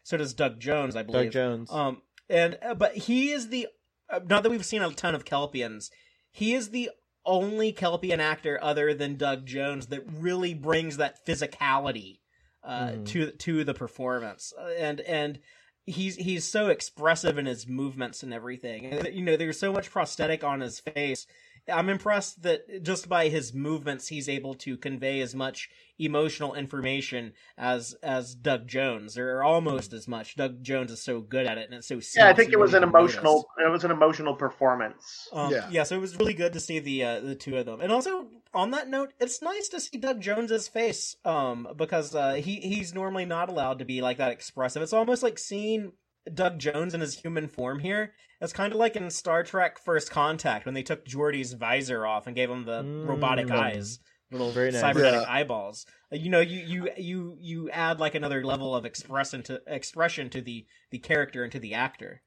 [0.03, 1.25] so does Doug Jones, I believe.
[1.25, 1.71] Doug Jones.
[1.71, 3.67] Um, and uh, but he is the
[4.09, 5.89] uh, not that we've seen a ton of Kelpians.
[6.31, 6.89] He is the
[7.25, 12.19] only Kelpian actor other than Doug Jones that really brings that physicality
[12.63, 13.05] uh, Mhm.
[13.05, 15.39] to to the performance, Uh, and and
[15.85, 18.85] he's he's so expressive in his movements and everything.
[18.87, 21.27] And, you know, there's so much prosthetic on his face.
[21.71, 27.33] I'm impressed that just by his movements, he's able to convey as much emotional information
[27.57, 30.35] as as Doug Jones, or almost as much.
[30.35, 31.99] Doug Jones is so good at it, and it's so.
[32.15, 33.33] Yeah, I think it was an emotional.
[33.57, 33.67] notice.
[33.67, 35.27] It was an emotional performance.
[35.33, 35.67] Um, Yeah.
[35.71, 35.83] yeah.
[35.83, 38.27] so it was really good to see the uh, the two of them, and also
[38.53, 42.93] on that note, it's nice to see Doug Jones's face, um, because uh, he he's
[42.93, 44.81] normally not allowed to be like that expressive.
[44.81, 45.93] It's almost like seeing
[46.33, 48.13] Doug Jones in his human form here.
[48.41, 52.27] It's kind of like in Star Trek First Contact when they took Geordi's visor off
[52.27, 53.07] and gave him the Mm.
[53.07, 53.99] robotic eyes,
[54.31, 54.81] little Very nice.
[54.81, 55.31] cybernetic Yeah.
[55.33, 55.85] eyeballs.
[56.11, 60.29] Uh, You know, you you you you add like another level of expression to expression
[60.31, 62.21] to the the character and to the actor.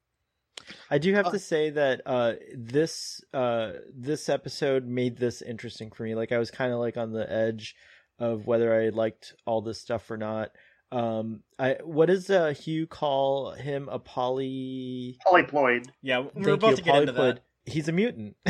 [0.91, 5.91] I do have Uh, to say that uh, this uh, this episode made this interesting
[5.91, 6.15] for me.
[6.15, 7.75] Like I was kind of like on the edge
[8.19, 10.51] of whether I liked all this stuff or not.
[10.91, 15.19] Um, I what does uh, Hugh call him a poly?
[15.27, 15.87] Polyploid.
[16.03, 17.35] Yeah, we're Thank about you, to get into polyploid.
[17.35, 17.45] that.
[17.67, 18.37] He's a mutant.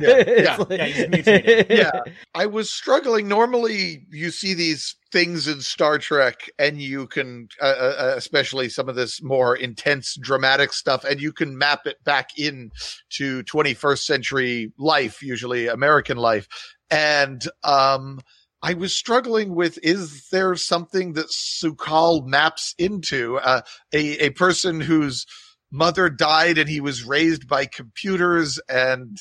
[0.00, 1.66] Yeah, yeah, like- yeah, he's mutated.
[1.70, 2.00] Yeah.
[2.34, 3.28] I was struggling.
[3.28, 8.88] Normally, you see these things in Star Trek, and you can, uh, uh, especially some
[8.88, 12.70] of this more intense, dramatic stuff, and you can map it back in
[13.10, 16.48] to 21st century life, usually American life.
[16.90, 18.20] And um,
[18.62, 23.62] I was struggling with: is there something that Su'Kal maps into uh,
[23.92, 25.26] a a person whose
[25.70, 29.16] mother died and he was raised by computers and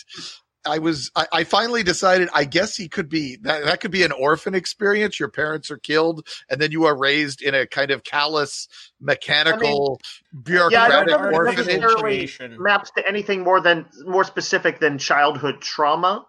[0.66, 4.04] I was I, I finally decided I guess he could be that that could be
[4.04, 5.20] an orphan experience.
[5.20, 8.68] Your parents are killed and then you are raised in a kind of callous,
[9.00, 10.00] mechanical,
[10.34, 11.68] Yeah, I bureaucratic don't remember orphanage.
[11.82, 16.26] necessarily maps to anything more than more specific than childhood trauma.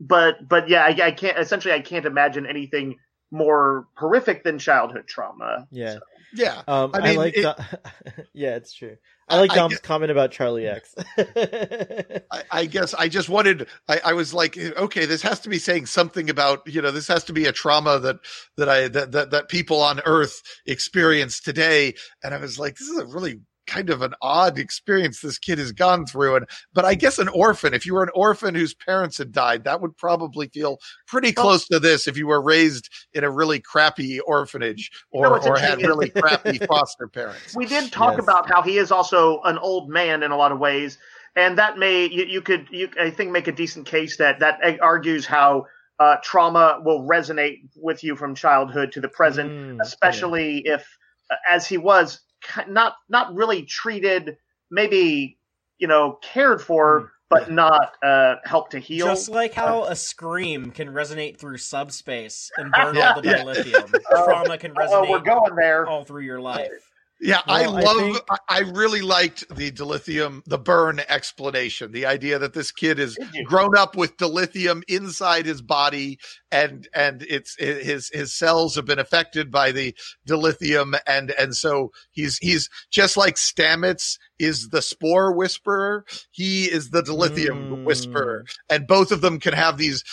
[0.00, 1.38] But but yeah, I, I can't.
[1.38, 2.96] Essentially, I can't imagine anything
[3.30, 5.66] more horrific than childhood trauma.
[5.70, 5.98] yeah.
[6.34, 6.62] Yeah.
[6.68, 7.36] Um, I I, mean, like.
[7.36, 7.56] it- Dom-
[8.34, 8.96] yeah, it's true.
[9.28, 10.94] I like I- Dom's comment about Charlie X.
[11.18, 13.68] I, I guess I just wanted.
[13.88, 17.08] I, I was like, okay, this has to be saying something about you know, this
[17.08, 18.16] has to be a trauma that
[18.56, 21.94] that I that that, that people on Earth experience today.
[22.22, 25.58] And I was like, this is a really kind of an odd experience this kid
[25.58, 26.36] has gone through.
[26.36, 29.64] And but I guess an orphan, if you were an orphan whose parents had died,
[29.64, 32.06] that would probably feel pretty Well- close to this.
[32.08, 36.58] If you were raised in a really crappy orphanage or know or had really crappy
[36.66, 37.54] foster parents.
[37.56, 38.22] We did talk Yes.
[38.24, 40.98] about how he is also an old man in a lot of ways,
[41.34, 44.60] and that may you, you could you I think make a decent case that that
[44.80, 45.66] argues how
[45.98, 49.50] uh, trauma will resonate with you from childhood to the present.
[49.50, 50.86] Mm, especially if
[51.30, 52.20] uh, as he was ki-
[52.68, 54.36] not not really treated
[54.70, 55.38] maybe
[55.78, 59.06] you know cared for but not uh, help to heal.
[59.06, 63.42] Just like how a scream can resonate through subspace and burn all the yeah.
[63.42, 65.06] dilithium, trauma can resonate.
[65.06, 65.86] oh, we're going there.
[65.86, 66.90] all through your life.
[67.18, 67.96] Yeah, I Well, I love.
[67.96, 71.92] think- I, I really liked the dilithium, the burn explanation.
[71.92, 73.16] The idea that this kid is
[73.46, 76.18] grown up with dilithium inside his body,
[76.50, 79.94] and and it's his his cells have been affected by the
[80.28, 86.04] dilithium, and and so he's he's just like Stamets is the spore whisperer.
[86.30, 87.84] He is the dilithium Mm.
[87.84, 90.04] whisperer, and both of them can have these.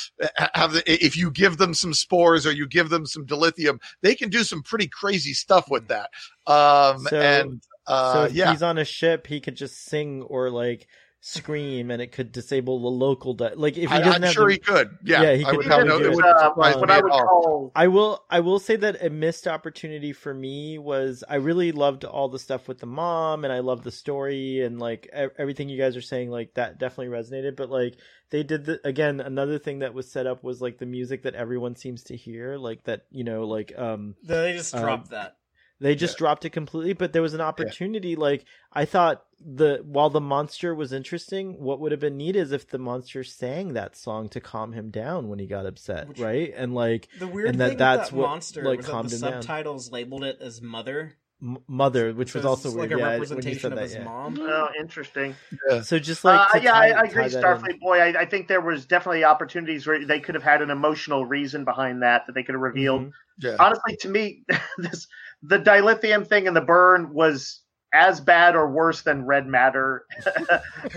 [0.56, 4.16] Have the, if you give them some spores or you give them some dilithium, they
[4.16, 6.10] can do some pretty crazy stuff with that.
[6.48, 10.22] Um, So- and uh, so if yeah, he's on a ship, he could just sing
[10.24, 10.88] or like
[11.26, 13.34] scream, and it could disable the local.
[13.34, 14.98] Di- like if he I, doesn't I'm have sure the- he could.
[15.06, 15.98] Yeah, Yeah, he I could would have no.
[15.98, 19.10] did It would uh, what I would call I will I will say that a
[19.10, 23.54] missed opportunity for me was I really loved all the stuff with the mom and
[23.54, 27.08] I loved the story and like e- everything you guys are saying like that definitely
[27.18, 27.96] resonated but like
[28.30, 31.36] they did the again another thing that was set up was like the music that
[31.36, 35.38] everyone seems to hear like that you know like um They just Um, dropped that.
[35.84, 40.10] They just dropped it completely but there was an opportunity like I thought the while
[40.10, 43.96] the monster was interesting what would have been neat is if the monster sang that
[43.96, 47.50] song to calm him down when he got upset Which- right and like The weird
[47.50, 49.42] and that- thing that's that what, monster like, was that the him down.
[49.44, 51.14] subtitles labeled it as mother.
[51.68, 52.92] Mother, which was also it's weird.
[52.92, 54.04] like a yeah, representation of that, his yeah.
[54.06, 54.40] mom.
[54.40, 55.36] Oh, interesting.
[55.82, 57.44] So just like uh, yeah, tie- I, I agree, tie that in.
[57.44, 57.98] Starfleet Boy.
[58.00, 61.66] I, I think there was definitely opportunities where they could have had an emotional reason
[61.66, 63.08] behind that that they could have revealed.
[63.08, 63.12] Mhm.
[63.40, 63.56] Yeah.
[63.60, 64.46] Honestly, to me,
[64.78, 65.06] this
[65.44, 67.62] the dilithium thing and the burn was
[67.94, 70.06] as bad or worse than red matter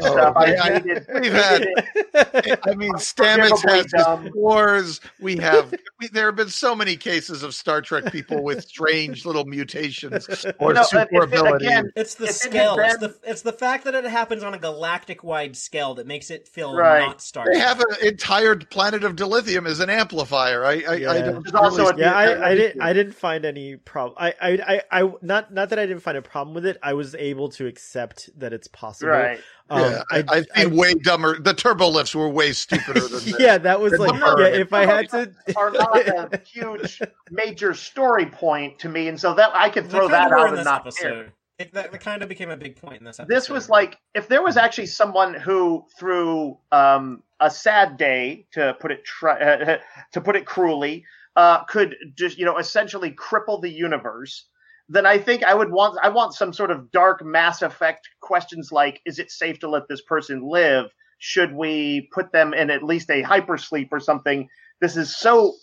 [0.01, 0.37] Oh, stuff.
[0.37, 0.63] I yeah.
[0.79, 1.67] hated, We've had-
[2.65, 4.25] I mean, Stamets has dumb.
[4.25, 5.01] his wars.
[5.21, 5.73] We have.
[6.01, 10.45] We, there have been so many cases of Star Trek people with strange little mutations
[10.59, 11.67] or No, super if it- abilities.
[11.69, 12.77] again, It's the it scale.
[12.79, 16.07] It's been- the it's the fact that it happens on a galactic wide scale that
[16.07, 17.01] makes it feel Right.
[17.01, 20.65] not Star they have an entire planet of dilithium as an amplifier.
[20.65, 22.83] I, I, I don't also really- Yeah, Yeah, I, I didn't.
[22.83, 24.15] I didn't find any problem.
[24.19, 24.51] I, I,
[24.91, 26.79] I, I, not, not that I didn't find a problem with it.
[26.87, 29.11] I was able to accept that it's possible.
[29.11, 29.41] right.
[29.69, 31.37] Um, yeah, I, I, have seen way dumber.
[31.37, 33.41] The turbo lifts were way stupider than this.
[33.41, 34.61] yeah, that was like, the yeah.
[34.61, 39.35] If I had to, Are not a huge major story point to me, and so
[39.35, 41.03] that I could throw that out and not episode.
[41.03, 41.33] care.
[41.59, 43.35] It, that, that kind of became a big point in this episode.
[43.35, 48.77] This was like if there was actually someone who, through um, a sad day, to
[48.79, 49.79] put it tri- uh,
[50.13, 51.05] to put it cruelly,
[51.35, 54.47] uh, could just you know essentially cripple the universe.
[54.89, 58.71] Then I think I would want I want some sort of dark Mass Effect questions
[58.71, 60.87] like: Is it safe to let this person live?
[61.19, 64.49] Should we put them in at least a hypersleep or something?
[64.81, 65.55] This is so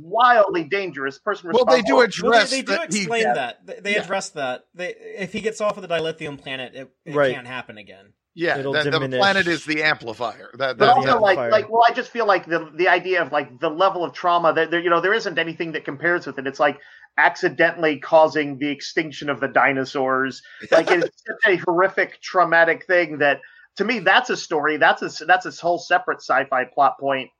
[0.00, 1.18] wildly dangerous.
[1.18, 3.34] Person Well, they do responsible- Well, address they, they do that he- explain Yeah.
[3.34, 3.66] that.
[3.66, 4.02] They, they Yeah.
[4.02, 4.64] address that.
[4.74, 7.34] They, if he gets off of the dilithium planet, it, it Right.
[7.34, 8.14] can't happen again.
[8.36, 10.50] Yeah, It'll that, the planet is the amplifier.
[10.58, 11.14] That, but also yeah.
[11.14, 11.50] like Fire.
[11.52, 14.52] like well i just feel like the the idea of like the level of trauma
[14.54, 16.80] that there you know there isn't anything that compares with it it's like
[17.16, 20.42] accidentally causing the extinction of the dinosaurs.
[20.70, 23.40] Like it's such a horrific traumatic thing that
[23.76, 24.76] to me that's a story.
[24.76, 27.30] That's a that's a whole separate sci-fi plot point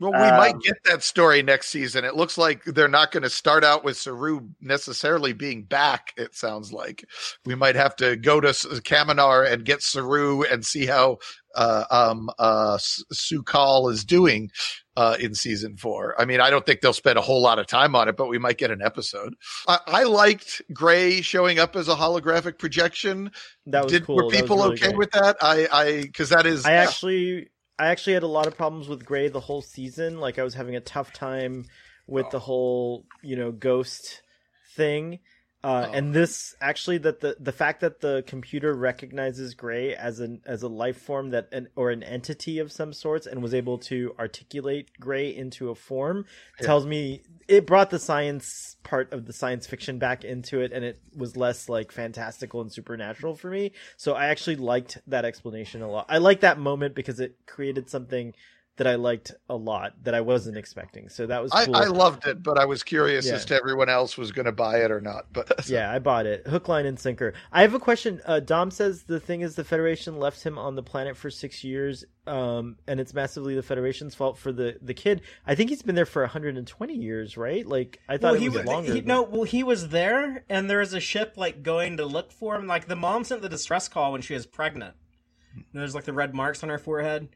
[0.00, 2.04] Well, we might Um, get that story next season.
[2.04, 6.12] It looks like they're not going to start out with Saru necessarily being back.
[6.16, 7.04] It sounds like
[7.44, 11.18] we might have to go to Kaminar and get Saru and see how
[11.56, 12.78] uh, um, uh,
[13.12, 14.50] Su'Kal is doing
[14.96, 16.14] uh, in season four.
[16.20, 18.28] I mean, I don't think they'll spend a whole lot of time on it, but
[18.28, 19.34] we might get an episode.
[19.66, 23.32] I, I liked Gray showing up as a holographic projection.
[23.66, 24.16] that was Did cool.
[24.16, 24.96] were people really okay great.
[24.98, 25.36] with that?
[25.40, 27.48] I, I, because that is I actually
[27.78, 30.18] I actually had a lot of problems with Gray the whole season.
[30.20, 31.66] Like I was having a tough time
[32.06, 32.30] with Oh.
[32.30, 34.22] the whole, you know, ghost
[34.74, 35.20] thing.
[35.64, 35.92] Uh, Oh.
[35.92, 40.62] and this actually that the the fact that the computer recognizes Gray as an as
[40.62, 44.14] a life form that an or an entity of some sorts and was able to
[44.20, 46.26] articulate Gray into a form
[46.60, 46.66] Yeah.
[46.66, 50.84] tells me it brought the science part of the science fiction back into it and
[50.84, 55.82] it was less like fantastical and supernatural for me so i actually liked that explanation
[55.82, 58.32] a lot i liked that moment because it created something
[58.78, 61.84] that i liked a lot that i wasn't expecting so that was I, cool I
[61.84, 63.34] loved it, but I was curious Yeah.
[63.34, 65.26] as to everyone else was going to buy it or not.
[65.32, 68.70] But yeah i bought it hook line and sinker i have a question uh, dom
[68.70, 72.76] says the thing is the federation left him on the planet for six years um,
[72.86, 76.04] and it's massively the federation's fault for the the kid i think he's been there
[76.06, 79.08] for 120 years right like i thought well, it he was was longer he, than-
[79.08, 79.22] no.
[79.22, 82.66] Well, he was there, and there was a ship like going to look for him.
[82.66, 84.94] Like the mom sent the distress call when she was pregnant.
[85.54, 87.28] And there's like the red marks on her forehead,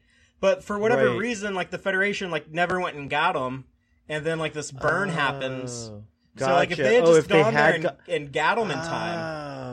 [0.43, 1.17] but for whatever Right.
[1.17, 3.63] reason, like the Federation like never went and got them,
[4.09, 5.89] and then like this burn happens.
[5.89, 6.03] Oh,
[6.35, 8.33] So like if they had Oh, just if they gone there had and, got- and
[8.33, 9.19] got him in time,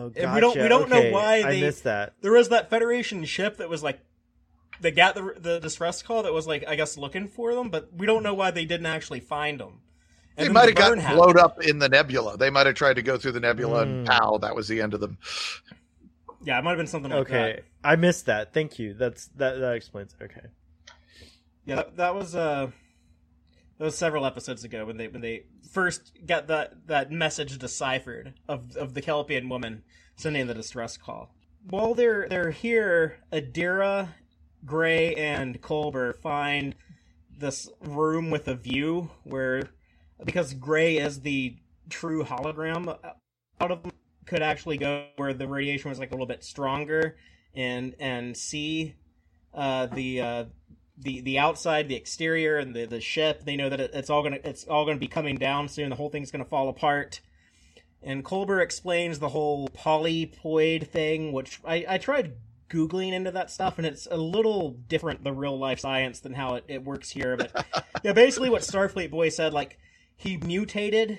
[0.05, 2.12] Oh, And we don't- we don't know Okay, why I they- missed that.
[2.22, 3.98] there was that Federation ship that was like
[4.80, 7.92] they got the the distress call that was like I guess looking for them, but
[7.92, 9.80] we don't know why they didn't actually find them.
[10.36, 11.16] And They then might the have gotten happened.
[11.34, 12.38] blown up in the nebula.
[12.38, 14.10] They might have tried to go through the nebula and Mm.
[14.10, 15.18] pow, that was the end of them.
[16.44, 17.64] Yeah, it might have been something like okay, that.
[17.84, 18.55] I missed that.
[18.55, 18.94] Thank you.
[18.94, 19.59] That's that.
[19.60, 20.14] That explains.
[20.18, 20.24] it.
[20.24, 20.47] Okay.
[21.64, 22.70] Yeah, that, that was uh,
[23.78, 28.34] that was several episodes ago when they when they first got that that message deciphered
[28.48, 29.82] of of the Kelpian woman
[30.16, 31.34] sending the distress call.
[31.68, 34.08] While they're they're here, Adira,
[34.64, 36.74] Gray, and Culber find
[37.36, 39.70] this room with a view where
[40.24, 41.56] because Gray is the
[41.88, 42.96] true hologram
[43.60, 43.80] out of
[44.26, 47.16] could actually go where the radiation was like a little bit stronger
[47.54, 48.94] and and see
[49.54, 50.44] uh, the uh,
[51.02, 53.44] the the outside, the exterior, and the the ship.
[53.44, 55.90] They know that it, it's all gonna it's all gonna be coming down soon.
[55.90, 57.20] The whole thing's gonna fall apart.
[58.02, 62.32] And Culber explains the whole polyploid thing, which I, I tried
[62.70, 66.55] googling into that stuff, and it's a little different the real life science than how
[66.55, 67.36] it, it works here.
[67.36, 67.66] But
[68.02, 69.78] yeah, basically what Starfleet Boy said, like
[70.16, 71.18] he mutated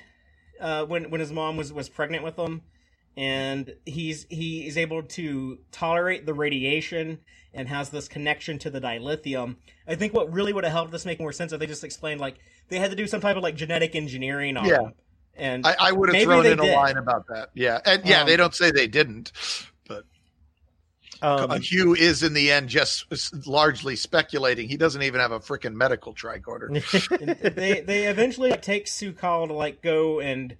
[0.59, 2.61] uh, when when his mom was was pregnant with him,
[3.17, 7.19] and he's he is able to tolerate the radiation
[7.53, 9.57] and has this connection to the dilithium.
[9.87, 12.21] I think what really would have helped this make more sense if they just explained
[12.21, 12.35] like
[12.69, 14.81] they had to do some type of like genetic engineering on Yeah.
[14.81, 14.93] him.
[15.35, 17.49] And I, I would have thrown in a line about that.
[17.53, 17.79] Yeah.
[17.85, 19.31] And yeah, Um, they don't say they didn't,
[19.87, 20.05] but
[21.21, 23.05] Um, Hugh is in the end just
[23.47, 24.67] largely speculating.
[24.69, 26.69] He doesn't even have a freaking medical tricorder.
[27.55, 30.55] They they eventually like, take Su'Kal to like go and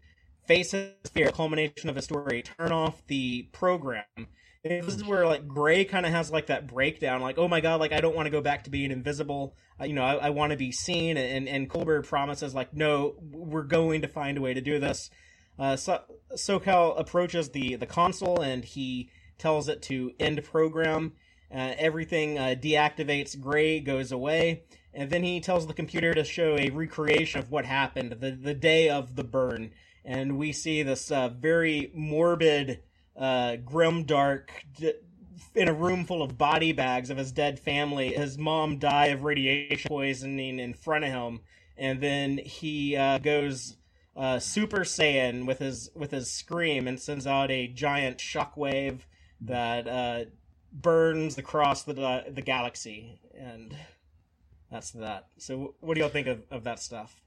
[0.52, 4.04] face his fear, culmination of his story, turn off the program.
[4.66, 7.80] This is where like Gray kind of has like that breakdown, like oh my god,
[7.80, 9.56] like I don't want to go back to being invisible.
[9.80, 11.16] Uh, you know, I, I want to be seen.
[11.18, 15.10] And and Culber promises like no, we're going to find a way to do this.
[15.58, 16.02] Uh, so,
[16.36, 21.14] Su'Kal approaches the the console and he tells it to end program.
[21.50, 23.40] Uh, everything uh, deactivates.
[23.40, 24.64] Gray goes away,
[24.94, 28.54] and then he tells the computer to show a recreation of what happened the the
[28.54, 29.72] day of the burn.
[30.04, 32.82] And we see this uh, very morbid,
[33.16, 34.52] uh, grim, dark.
[34.78, 34.94] D-
[35.54, 39.24] in a room full of body bags of his dead family, his mom die of
[39.24, 41.42] radiation poisoning in front of him,
[41.78, 43.76] and then he uh, goes
[44.16, 49.00] uh, Super Saiyan with his with his scream and sends out a giant shockwave
[49.42, 50.26] that uh,
[50.72, 53.76] burns across the the galaxy, and
[54.72, 55.28] that's that.
[55.38, 57.21] So, what do y'all think of, of that stuff?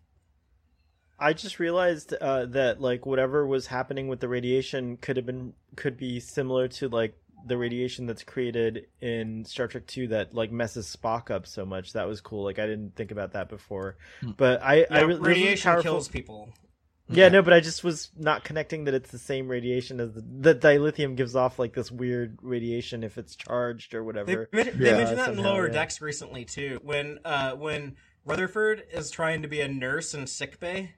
[1.19, 5.53] I just realized uh, that like whatever was happening with the radiation could have been
[5.77, 7.17] could be similar to like
[7.47, 11.93] the radiation that's created in Star Trek Two that like messes Spock up so much.
[11.93, 12.45] That was cool.
[12.45, 14.31] Like I didn't think about that before, Hmm.
[14.37, 16.49] but I I Yeah, re- this radiation powerful- kills people.
[17.07, 20.23] Yeah, no, but I just was not connecting that it's the same radiation as the,
[20.23, 24.49] the dilithium gives off like this weird radiation if it's charged or whatever.
[24.53, 25.73] men- they Yeah, mentioned that in Lower yeah.
[25.75, 26.81] Decks recently too.
[26.83, 30.95] When uh, when Rutherford is trying to be a nurse in sickbay.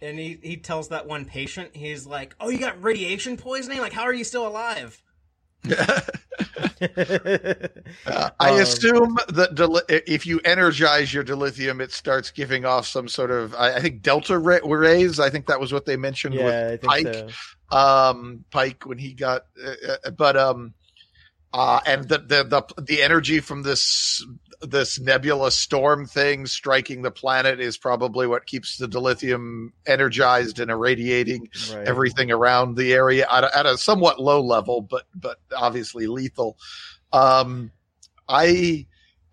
[0.00, 3.80] And he he tells that one patient, he's like, "Oh, you got radiation poisoning?
[3.80, 5.02] Like, how are you still alive?"
[8.06, 12.86] Uh, I Um, assume that dil- if you energize your dilithium, it starts giving off
[12.86, 15.18] some sort of, I, I think, delta ra- rays.
[15.20, 17.14] I think that was what they mentioned with yeah, I think Pike.
[17.14, 17.28] so.
[17.70, 20.72] um pike when he got uh, uh, but um
[21.52, 24.24] uh and the, the the the energy from this
[24.60, 30.70] this nebula storm thing striking the planet is probably what keeps the dilithium energized and
[30.70, 31.86] irradiating Right.
[31.86, 36.56] everything around the area at a, at a somewhat low level but but obviously lethal
[37.12, 37.70] um
[38.28, 38.84] i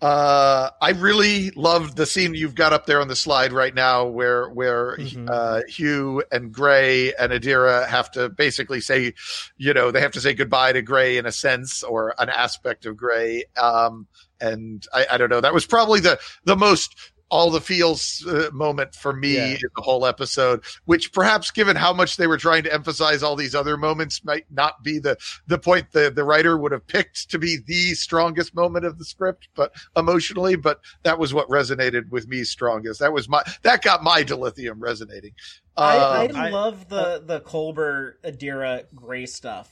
[0.02, 4.06] uh i really loved the scene you've got up there on the slide right now
[4.06, 5.28] where where Mhm.
[5.32, 9.14] uh hugh and gray and adira have to basically say
[9.58, 12.86] you know they have to say goodbye to gray in a sense or an aspect
[12.86, 14.06] of gray um
[14.42, 16.96] and i i don't know that was probably the the most
[17.30, 19.46] all the feels uh, moment for me Yeah.
[19.48, 23.36] in the whole episode which perhaps given how much they were trying to emphasize all
[23.36, 25.18] these other moments might not be the
[25.48, 29.06] the point the the writer would have picked to be the strongest moment of the
[29.06, 33.82] script but emotionally but that was what resonated with me strongest that was my that
[33.82, 35.32] got my dilithium resonating
[35.76, 39.70] I, I Um, I- love the the Culber Adira Gray stuff,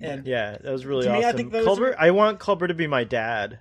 [0.00, 1.36] and Yeah, that was really To me, I awesome.
[1.36, 3.60] think those Culber, are- I want Culber to be my dad.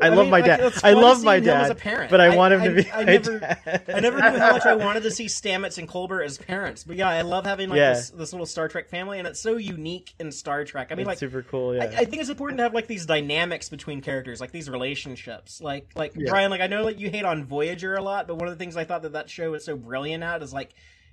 [0.00, 0.72] I, love mean, my like, dad.
[0.82, 2.10] I love my seeing him as a dad, parent.
[2.10, 3.84] but I, I- want him I- to be I never- dad.
[3.94, 6.84] I never knew how much I wanted to see Stamets and Culber as parents.
[6.84, 7.94] But yeah, I love having like Yeah.
[7.94, 10.88] this, this little Star Trek family, and it's so unique in Star Trek.
[10.90, 11.74] I mean, It's like super cool.
[11.74, 11.84] Yeah.
[11.84, 15.60] I, I think it's important to have like these dynamics between characters, like these relationships.
[15.60, 16.30] Like, like Yeah.
[16.30, 18.62] Brian, like I know like you hate on Voyager a lot, but one of the
[18.62, 20.70] things I thought that that show was so brilliant at is like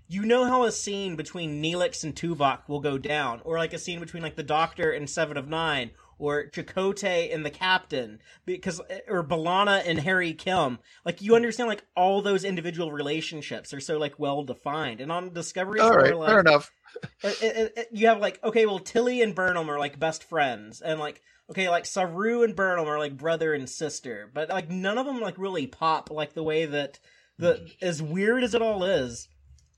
[0.10, 3.78] you know how a scene between Neelix and Tuvok will go down, or like a
[3.78, 8.82] scene between like the Doctor and Seven of Nine, or Chakotay and the Captain, because
[8.90, 10.80] eh, or B'Elanna and Harry Kim.
[11.06, 15.02] Like you understand, like all those individual relationships are so like well defined.
[15.02, 16.72] And on Discovery, All it's right, more like, fair enough.
[17.24, 20.82] it, it, it- you have like okay, well Tilly and Burnham are like best friends,
[20.82, 24.98] and like okay, like Saru and Burnham are like brother and sister, but like none
[24.98, 27.00] of them like really pop like the way that
[27.38, 27.86] the mm-hmm.
[27.86, 29.30] as weird as it all is.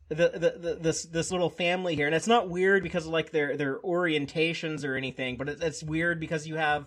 [0.09, 3.31] The, the, the this this little family here, and it's not weird because of like
[3.31, 6.85] their their orientations or anything, but it, it's weird because you have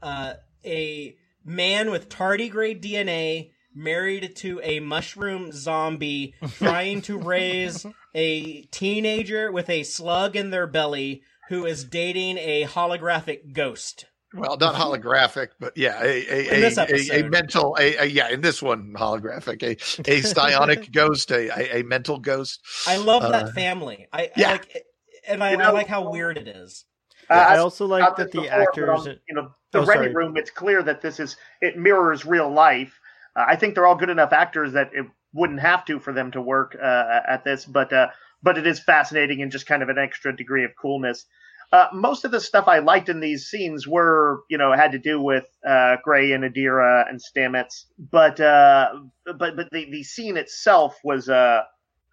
[0.00, 8.62] uh, a man with tardigrade DNA married to a mushroom zombie trying to raise a
[8.66, 14.06] teenager with a slug in their belly who is dating a holographic ghost.
[14.36, 18.40] Well, not holographic, but yeah, a a, a, a, a mental, a, a yeah, in
[18.40, 19.76] this one, holographic, a
[20.10, 22.60] a psionic ghost, a, a a mental ghost.
[22.86, 24.08] I love Uh, that family.
[24.12, 24.50] I, I yeah.
[24.52, 24.84] like,
[25.28, 26.84] and I, You I like how weird it is.
[27.30, 28.88] Uh, I also like that the before, actors.
[28.88, 30.14] on, you know, the Oh, Ready sorry.
[30.14, 30.36] Room.
[30.36, 32.98] It's clear that this is it mirrors real life.
[33.36, 36.30] Uh, I think they're all good enough actors that it wouldn't have to for them
[36.32, 38.08] to work uh, at this, but uh,
[38.42, 41.24] but it is fascinating and just kind of an extra degree of coolness.
[41.72, 44.98] Uh, most of the stuff I liked in these scenes were, you know, had to
[44.98, 48.88] do with uh, Gray and Adira and Stamets, but uh,
[49.24, 51.62] but but the, the scene itself was, uh,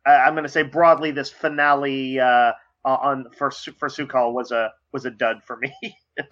[0.06, 2.54] I'm going to say broadly, this finale uh,
[2.84, 5.74] on for for Su'Kal was a was a dud for me.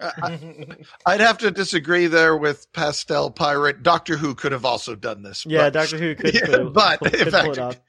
[1.06, 3.82] I'd have to disagree there with Pastel Pirate.
[3.82, 5.44] Doctor Who could have also done this.
[5.46, 7.80] Yeah, but, Doctor Who could, Yeah, pull, but pull, in could pull fact, it off.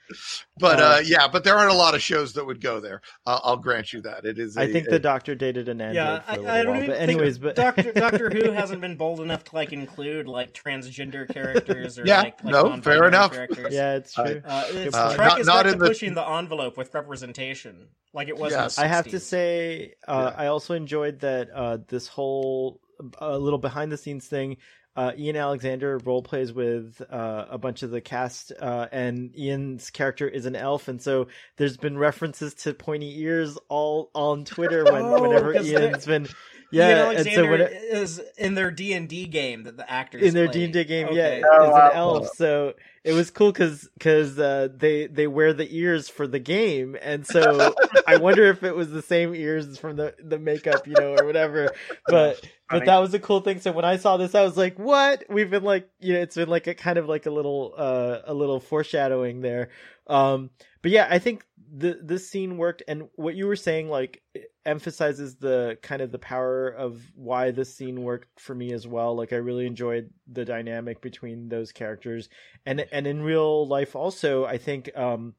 [0.58, 3.02] but uh, uh, yeah, but there aren't a lot of shows that would go there.
[3.26, 4.26] I'll, I'll grant you that.
[4.26, 4.58] It is.
[4.58, 6.64] I a- think a- the Doctor dated an android yeah, for I, a little I
[6.64, 6.78] don't while.
[6.78, 10.28] even But think anyways, but Doctor Doctor Who hasn't been bold enough to like include
[10.28, 13.32] like transgender characters or Yeah, like, like no, non-binary fair enough.
[13.34, 13.74] Characters.
[13.74, 14.42] yeah, it's Uh, true.
[14.46, 18.28] Uh, it's, Uh, Trek not- is not in the- pushing the envelope with representation, like
[18.28, 18.52] it was.
[18.52, 18.78] Yes.
[18.78, 20.44] in I have to say, uh, Yeah.
[20.44, 22.80] I also enjoyed that uh, this whole
[23.22, 24.58] uh, little behind the scenes thing.
[24.94, 29.90] Uh, Ian Alexander role plays with uh, a bunch of the cast, uh, and Ian's
[29.90, 34.84] character is an elf, and so there's been references to pointy ears all on Twitter
[34.84, 36.34] when, Oh, whenever 'cause Ian's been, Ian
[36.72, 40.24] yeah, and so when it, is in their D and D game that the actors
[40.24, 40.50] in their.
[40.50, 41.40] D and D game, Okay.
[41.40, 42.28] yeah, is Oh, an elf.
[42.36, 46.96] So it was cool because because uh, they they wear the ears for the game,
[47.02, 47.74] and so
[48.08, 51.26] I wonder if it was the same ears from the the makeup, you know, or
[51.26, 51.74] whatever.
[52.08, 53.60] But but that was a cool thing.
[53.60, 56.36] So when I saw this, I was like, "What?" We've been like, you know, it's
[56.36, 59.70] been like a kind of like a little uh a little foreshadowing there.
[60.06, 60.52] Um,
[60.82, 64.22] but yeah, I think the this scene worked, and what you were saying like
[64.66, 69.16] emphasizes the kind of the power of why this scene worked for me as well.
[69.16, 72.28] Like I really enjoyed the dynamic between those characters,
[72.66, 75.34] and and in real life also, I think um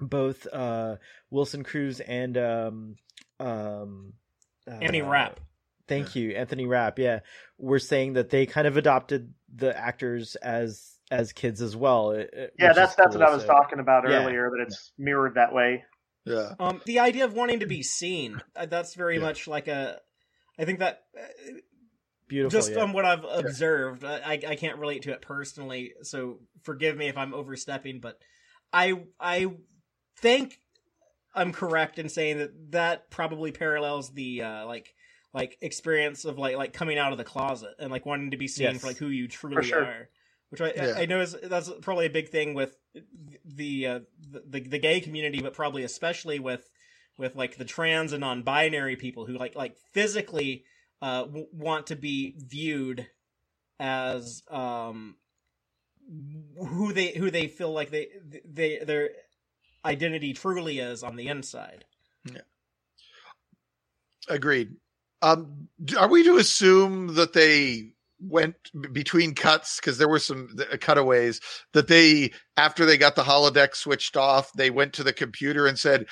[0.00, 0.96] both uh
[1.30, 2.96] Wilson Cruz and um
[3.40, 4.12] um
[4.68, 5.40] Annie uh, Rapp.
[5.88, 6.98] Thank you, Anthony Rapp.
[6.98, 7.20] Yeah,
[7.58, 12.10] we're saying that they kind of adopted the actors as as kids as well.
[12.12, 14.22] it- it- yeah, that's that's cool, what I was so- talking about Yeah.
[14.24, 14.50] earlier.
[14.50, 15.84] That it's mirrored that way.
[16.24, 16.54] Yeah.
[16.58, 19.22] Um, the idea of wanting to be seen, uh, that's very Yeah.
[19.22, 20.00] much like a.
[20.58, 21.22] I think that uh,
[22.28, 22.58] Beautiful.
[22.58, 22.80] just yeah.
[22.82, 27.06] on what I've observed, I, I I can't relate to it personally, so forgive me
[27.08, 28.18] if I'm overstepping, but
[28.72, 29.46] I I
[30.18, 30.58] think
[31.34, 34.92] I'm correct in saying that that probably parallels the uh, like
[35.32, 38.48] like experience of like like coming out of the closet and like wanting to be
[38.48, 38.80] seen Yes.
[38.80, 39.84] for like who you truly sure.
[39.84, 40.08] are.
[40.50, 40.94] Which I, Yeah.
[40.96, 42.76] I I know is that's probably a big thing with
[43.44, 44.00] the uh,
[44.30, 46.68] the the gay community, but probably especially with
[47.18, 50.64] with like the trans and non-binary people who like like physically
[51.02, 53.06] uh w- want to be viewed
[53.80, 55.16] as um
[56.58, 58.08] who they who they feel like they
[58.44, 59.10] they their
[59.84, 61.84] identity truly is on the inside.
[62.32, 62.40] Yeah.
[64.28, 64.76] Agreed.
[65.22, 65.68] Um,
[65.98, 68.56] are we to assume that they went
[68.92, 71.40] between cuts because there were some uh, cutaways
[71.72, 75.78] that they after they got the holodeck switched off, they went to the computer and
[75.78, 76.06] said,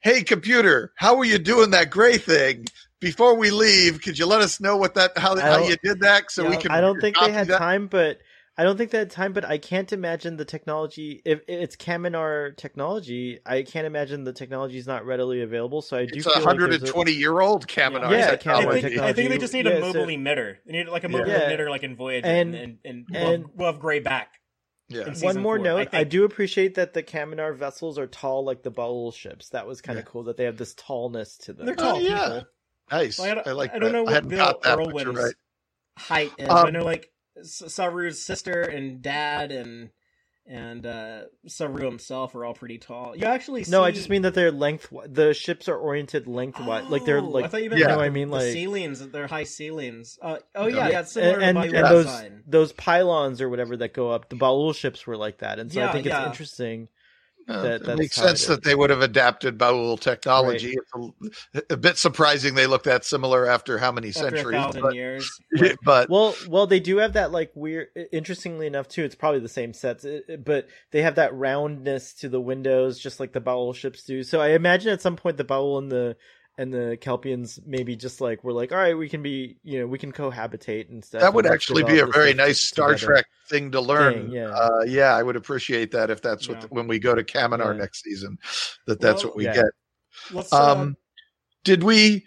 [0.00, 2.66] "Hey, computer, how were you doing that gray thing?"
[3.00, 6.30] Before we leave, could you let us know what that how, how you did that
[6.30, 6.70] so we can?
[6.70, 7.58] I don't think they had that?
[7.58, 8.18] time, but
[8.58, 9.32] I don't think they had time.
[9.32, 11.20] But I can't imagine the technology.
[11.24, 15.82] If it's Kaminar technology, I can't imagine the technology is not readily available.
[15.82, 18.10] So I do It's feel a like hundred there's and a- twenty year old Kaminar
[18.10, 19.00] Yeah, I Kaminar think, technology.
[19.00, 20.56] I think they just need a Yeah, mobile so- emitter.
[20.66, 21.50] They need like a mobile Yeah.
[21.50, 24.40] emitter, like in Voyager, And- and and, and, and- we'll, we'll have gray back.
[24.88, 25.12] Yeah.
[25.20, 25.64] One more four.
[25.64, 29.48] note: I, think- do appreciate that the Kaminar vessels are tall, like the bubble ships.
[29.50, 30.10] That was kind of Yeah.
[30.12, 31.66] cool that they have this tallness to them.
[31.66, 32.24] They're Oh, tall yeah.
[32.24, 32.42] people.
[32.92, 33.18] Nice.
[33.18, 33.92] Well, I I, don't- like I don't that.
[33.98, 35.34] know what hadn't Bill got that, but you're Irwin's right.
[35.98, 36.48] height is.
[36.48, 37.10] Um, I know like S-
[37.42, 39.90] Saru's sister and dad and
[40.48, 43.16] and uh, Saru himself are all pretty tall.
[43.16, 43.72] You actually see...
[43.72, 44.92] No, I just mean that they're length.
[45.04, 47.46] The ships are oriented lengthwise, like they're Oh, like.
[47.46, 47.88] I thought you meant Yeah.
[47.88, 48.28] know what I mean?
[48.28, 49.00] the Like ceilings.
[49.08, 50.18] They're high ceilings.
[50.22, 51.02] Uh, oh yeah, Yeah.
[51.02, 54.74] similar and, to and, and those those pylons or whatever that go up, the Ba'ul
[54.74, 56.88] ships were like that, and so Yeah, I think it's interesting.
[57.48, 60.74] Uh, That- it makes how it sense that they would have adapted Ba'ul technology.
[60.76, 64.56] It's a, a bit surprising they look that similar after how many After a centuries.
[64.56, 65.40] thousand But, years.
[65.84, 67.88] but Well, well, they do have that like weird.
[68.10, 72.14] Interestingly enough, too, it's probably the same sets, it- it- but they have that roundness
[72.14, 74.24] to the windows, just like the Ba'ul ships do.
[74.24, 76.16] So I imagine at some point the Ba'ul and the
[76.58, 79.86] and the Kelpians maybe just like we're like, all right, we can be, you know,
[79.86, 81.20] we can cohabitate and stuff.
[81.20, 83.06] that would actually be a very nice Star together.
[83.06, 84.24] Trek thing to learn.
[84.24, 84.48] Thing, yeah.
[84.48, 86.66] Uh, yeah, I would appreciate that if that's what Yeah.
[86.70, 87.80] when we go to Kaminar Yeah.
[87.80, 88.38] next season,
[88.86, 89.54] that that's Well, what we yeah.
[89.54, 89.64] get.
[90.32, 90.52] Let's.
[90.52, 90.96] Uh, Um,
[91.64, 92.26] did we?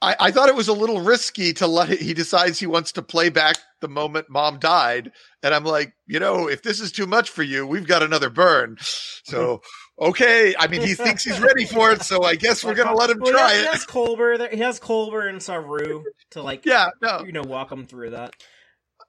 [0.00, 2.92] I, I thought it was a little risky to let it, he decides he wants
[2.92, 6.92] to play back the moment mom died, and I'm like, you know, if this is
[6.92, 8.76] too much for you, we've got another burn.
[8.80, 9.62] So
[10.00, 13.10] okay, I mean, he thinks he's ready for it, so I guess we're gonna let
[13.10, 13.72] him well, try he has, He it.
[13.72, 14.38] has Culber.
[14.38, 14.50] There.
[14.50, 18.34] He has Culber and Saru to like, Yeah, no, you know, walk him through that.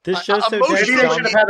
[0.03, 1.49] This I- show's so emotionally- Maybe they should have had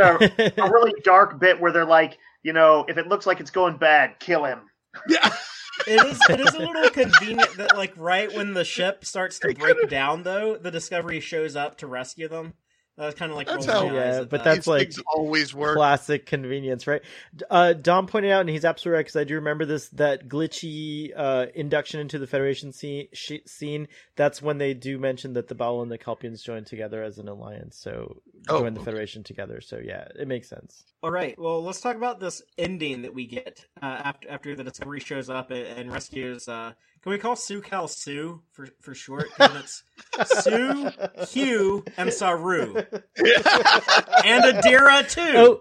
[0.58, 0.70] a, a a.
[0.70, 4.18] really dark bit where they're like, you know, if it looks like it's going bad,
[4.20, 4.60] kill him.
[5.08, 5.32] yeah.
[5.86, 6.20] It is.
[6.28, 10.24] It is a little convenient that, like, right when the ship starts to break down,
[10.24, 12.52] though, the Discovery shows up to rescue them.
[13.00, 14.44] That's kind of like That's how- Yeah, but that.
[14.44, 15.76] that's like- things always work.
[15.76, 17.02] classic convenience, right?
[17.48, 21.10] Uh, Dom pointed out, and he's absolutely right because I do remember this that glitchy
[21.16, 23.88] uh, induction into the Federation scene, sh- scene.
[24.16, 27.28] That's when they do mention that the Ba'ul and the Kelpians join together as an
[27.28, 28.90] alliance, so Oh, join the okay.
[28.90, 29.60] Federation together.
[29.60, 30.84] So yeah, it makes sense.
[31.02, 31.38] All right.
[31.38, 35.30] Well, let's talk about this ending that we get uh, after after the Discovery shows
[35.30, 36.48] up and, and rescues.
[36.48, 36.72] Uh,
[37.02, 39.30] can we call Su'Kal Sue for for short?
[39.36, 39.82] 'Cause
[40.16, 40.90] it's Sue,
[41.28, 42.74] Hugh, and Saru,
[43.16, 45.32] and Adira too.
[45.36, 45.60] Oh,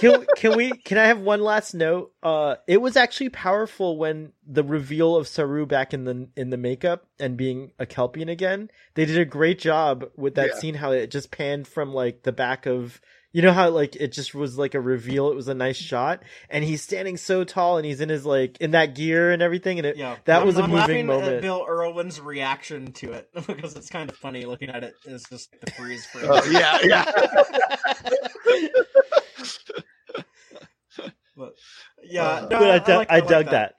[0.00, 0.70] can can we?
[0.72, 2.12] Can I have one last note?
[2.22, 6.56] Uh, it was actually powerful when the reveal of Saru back in the in the
[6.56, 8.70] makeup and being a Kelpian again.
[8.94, 10.58] They did a great job with that Yeah.
[10.58, 10.74] scene.
[10.74, 13.00] How it just panned from like the back of.
[13.34, 15.30] You know how like it just was like a reveal.
[15.30, 18.58] It was a nice shot, and he's standing so tall, and he's in his like
[18.60, 21.00] in that gear and everything, and it Yeah, that I'm- was a I'm moving laughing
[21.00, 21.42] At moment.
[21.42, 24.94] Bill Irwin's reaction to it because it's kind of funny looking at it.
[25.06, 26.26] It's just the freeze frame.
[26.28, 27.10] Oh, yeah, yeah.
[31.34, 31.54] But
[32.04, 33.74] yeah, Uh, no, but I, dug, like- I, like dug that.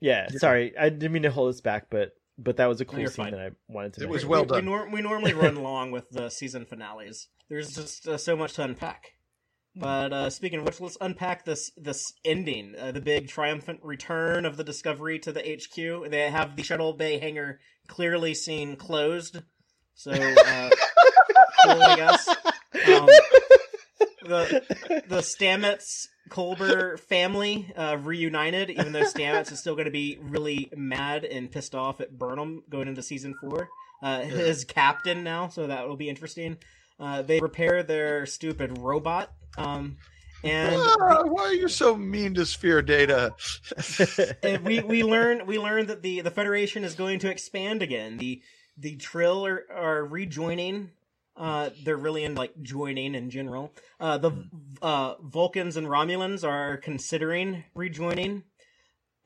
[0.00, 0.38] Yeah, Yeah.
[0.38, 3.10] sorry, I didn't mean to hold us back, but but that was a cool you're
[3.10, 3.32] scene fine.
[3.32, 4.02] that I wanted to.
[4.02, 4.12] It make.
[4.12, 4.64] was well we, done.
[4.64, 7.28] We, nor- we normally run long with the season finales.
[7.48, 9.12] There's just uh, so much to unpack.
[9.74, 14.44] But uh, speaking of which, let's unpack this this ending, uh, the big triumphant return
[14.44, 16.10] of the Discovery to the HQ.
[16.10, 19.42] They have the shuttle bay hangar clearly seen closed,
[19.94, 20.70] so uh,
[21.64, 22.28] cool, I guess.
[22.28, 23.08] Um,
[24.22, 30.18] the the Stamets Culber family uh, reunited, even though Stamets is still going to be
[30.20, 33.68] really mad and pissed off at Burnham going into season four.
[34.02, 36.56] Uh, his captain now, so that will be interesting.
[37.00, 39.96] Uh, they repair their stupid robot, um,
[40.44, 43.34] and Ah, why are you so mean to Sphere Data?
[44.42, 48.18] and we we learn we learn that the the Federation is going to expand again.
[48.18, 48.40] The
[48.76, 50.90] the Trill are, are rejoining.
[51.38, 53.72] Uh, they're really in like joining in general.
[54.00, 54.32] Uh, the
[54.82, 58.42] uh, Vulcans and Romulans are considering rejoining.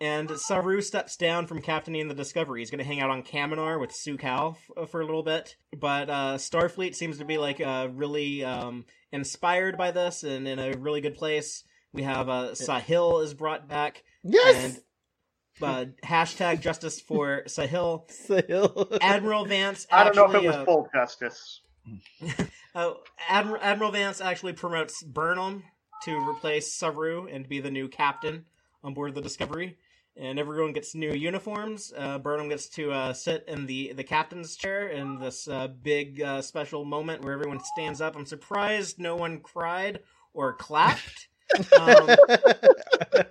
[0.01, 2.61] And Saru steps down from captaining the Discovery.
[2.61, 5.55] He's going to hang out on Kaminar with Su'Kal f- for a little bit.
[5.79, 10.59] But uh, Starfleet seems to be like uh, really um, inspired by this and in
[10.59, 11.63] a really good place.
[11.93, 14.83] We have uh, Sahil is brought back yes,
[15.61, 18.11] and uh, hashtag justice for Sahil.
[18.29, 18.99] Sahil.
[19.01, 19.87] Admiral Vance.
[19.93, 21.61] I don't know if it was uh, full justice.
[22.75, 22.93] uh,
[23.29, 25.65] Admiral, Admiral Vance actually promotes Burnham
[26.05, 28.45] to replace Saru and be the new captain
[28.83, 29.79] on board the Discovery.
[30.15, 31.93] And everyone gets new uniforms.
[31.97, 36.21] Uh, Burnham gets to uh, sit in the, the captain's chair in this uh, big
[36.21, 38.15] uh, special moment where everyone stands up.
[38.15, 40.01] I'm surprised no one cried
[40.35, 41.29] or clapped.
[41.79, 42.11] Um,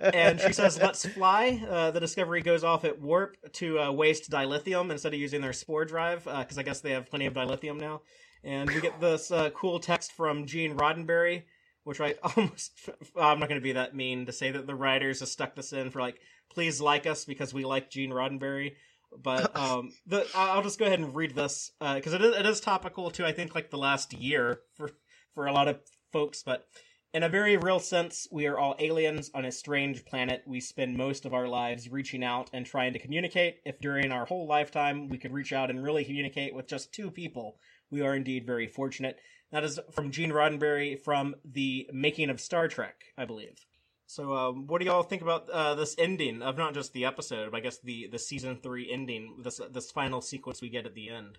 [0.12, 4.30] and she says, "Let's fly." Uh, the Discovery goes off at warp to uh, waste
[4.30, 7.80] dilithium instead of using their spore drive, because I guess they have plenty of dilithium
[7.80, 8.02] now.
[8.44, 11.44] And we get this uh, cool text from Gene Roddenberry,
[11.84, 12.72] which I almost.
[13.16, 15.72] I'm not going to be that mean to say that the writers have stuck this
[15.72, 16.20] in for like,
[16.50, 18.74] please like us because we like Gene Roddenberry.
[19.22, 22.60] But um, the I'll just go ahead and read this because it is it is
[22.60, 24.90] topical to I think like the last year for
[25.34, 25.80] for a lot of
[26.12, 26.66] folks, but.
[27.14, 30.44] In a very real sense, we are all aliens on a strange planet.
[30.46, 33.58] We spend most of our lives reaching out and trying to communicate.
[33.66, 37.10] If during our whole lifetime we could reach out and really communicate with just two
[37.10, 37.58] people,
[37.92, 39.20] We are indeed very fortunate.
[39.52, 43.66] That is from Gene Roddenberry from the Making of Star Trek, I believe.
[44.06, 47.50] So, um, what do y'all think about uh, this ending of not just the episode,
[47.50, 50.94] but I guess the, the season three ending, this this final sequence we get at
[50.94, 51.36] the end?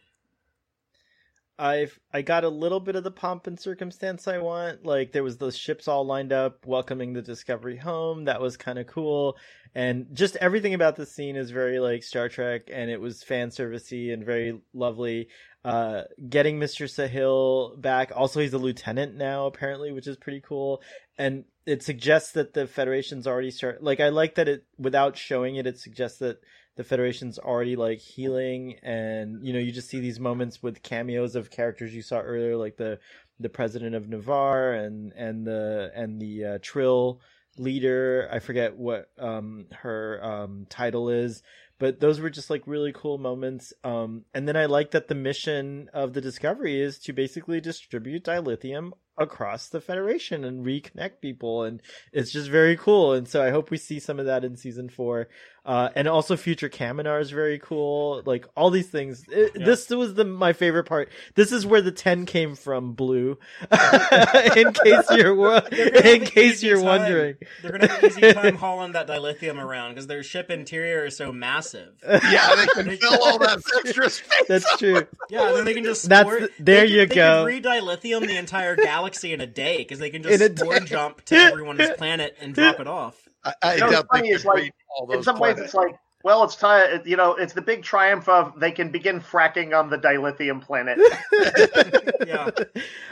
[1.59, 4.85] I've I got a little bit of the pomp and circumstance I want.
[4.85, 8.25] Like there was those ships all lined up welcoming the Discovery home.
[8.25, 9.37] That was kind of cool.
[9.75, 13.49] And just everything about the scene is very like Star Trek and it was fan
[13.49, 15.29] servicey and very lovely.
[15.63, 16.87] Uh getting Mr.
[16.87, 18.11] Sahil back.
[18.15, 20.81] Also he's a lieutenant now apparently, which is pretty cool.
[21.17, 25.55] And it suggests that the Federation's already start like I like that it without showing
[25.55, 26.39] it, it suggests that
[26.75, 31.35] the Federation's already like healing, and you know you just see these moments with cameos
[31.35, 32.99] of characters you saw earlier, like the
[33.39, 37.21] the president of Ni'Var and and the and the uh, Trill
[37.57, 38.27] leader.
[38.31, 41.43] I forget what um her um title is,
[41.79, 43.73] but those were just like really cool moments.
[43.83, 48.23] Um, and then I like that the mission of the Discovery is to basically distribute
[48.23, 51.81] dilithium across the Federation and reconnect people, and
[52.11, 53.13] it's just very cool.
[53.13, 55.27] And so I hope we see some of that in season four.
[55.65, 58.21] Uh, and also future Kaminar is very cool.
[58.25, 59.23] Like all these things.
[59.31, 59.65] It, Yeah.
[59.65, 61.07] This was the my favorite part.
[61.35, 62.93] This is where the ten came from.
[62.93, 63.37] Blue.
[63.71, 66.85] in case you're wo- They're gonna have in case you're time.
[66.85, 67.35] wondering.
[67.61, 71.15] They're gonna have an easy time hauling that dilithium around because their ship interior is
[71.15, 71.93] so massive.
[72.33, 74.45] Yeah, they can fill all that extra space.
[74.47, 75.07] That's true.
[75.29, 77.45] Yeah, and then they can just That's spore- the- there they can- you they go.
[77.45, 80.79] Can re-dilithium the entire galaxy in a day because they can In a just spore
[80.81, 83.22] jump to everyone's planet and drop it off.
[83.45, 85.39] I, I You know, what's doubt they funny could is, like, all those in some
[85.39, 87.01] ways, it's like, well, it's time.
[87.05, 90.99] You know, it's the big triumph of they can begin fracking on the dilithium planet.
[92.25, 92.51] Yeah.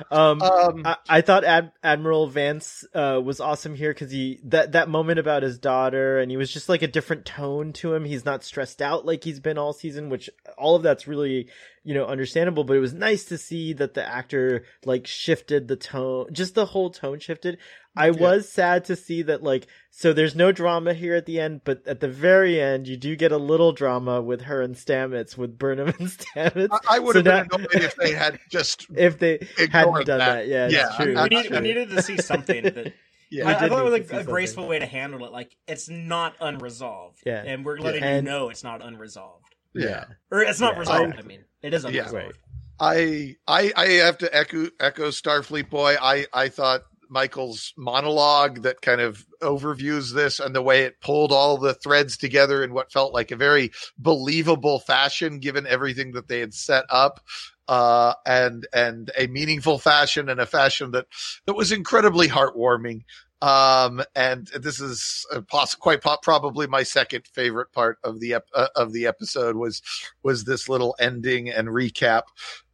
[0.09, 4.71] Um, Um, I, I thought Ad- Admiral Vance uh, was awesome here because he that
[4.71, 8.05] that moment about his daughter and he was just like a different tone to him.
[8.05, 11.49] He's not stressed out like he's been all season, which all of that's really
[11.83, 12.63] you know understandable.
[12.63, 16.65] But it was nice to see that the actor like shifted the tone, just the
[16.67, 17.57] whole tone shifted.
[17.93, 21.61] I was sad to see that like so there's no drama here at the end,
[21.65, 25.35] but at the very end you do get a little drama with her and Stamets
[25.37, 26.69] with Burnham and Stamets.
[26.71, 30.05] I, I would So have been now- annoyed if they had just if they hadn't
[30.05, 30.45] done that.
[30.45, 30.47] that.
[30.47, 31.07] Yeah, Yeah, it's true.
[31.07, 32.93] We, I'm need, we needed to see something that
[33.29, 33.49] yeah.
[33.49, 35.33] I, I thought it was like a graceful way to handle it.
[35.33, 37.19] Like it's not unresolved.
[37.25, 37.43] Yeah.
[37.45, 40.05] and we're letting And- you know it's not unresolved, yeah.
[40.31, 40.79] or it's not Yeah.
[40.79, 41.15] resolved.
[41.19, 42.09] I, mean, it is Yeah.
[42.09, 42.13] unresolved.
[42.13, 42.35] Right.
[42.79, 45.95] I I I have to echo echo Starfleet boy.
[46.01, 51.31] I I thought Michael's monologue that kind of overviews this and the way it pulled
[51.33, 56.29] all the threads together in what felt like a very believable fashion given everything that
[56.29, 57.19] they had set up
[57.67, 61.05] uh and and a meaningful fashion and a fashion that
[61.45, 63.03] that was incredibly heartwarming.
[63.41, 68.49] Um and this is poss- quite po- probably my second favorite part of the ep-
[68.55, 69.81] uh, of the episode was
[70.23, 72.23] was this little ending and recap.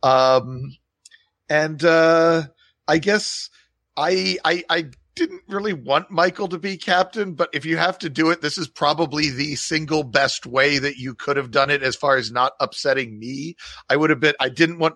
[0.03, 0.77] Um
[1.49, 2.43] and uh
[2.87, 3.49] i guess
[3.97, 4.85] i i i
[5.17, 8.57] didn't really want michael to be captain but if you have to do it this
[8.57, 12.31] is probably the single best way that you could have done it as far as
[12.31, 13.55] not upsetting me
[13.89, 14.93] i would have been i didn't want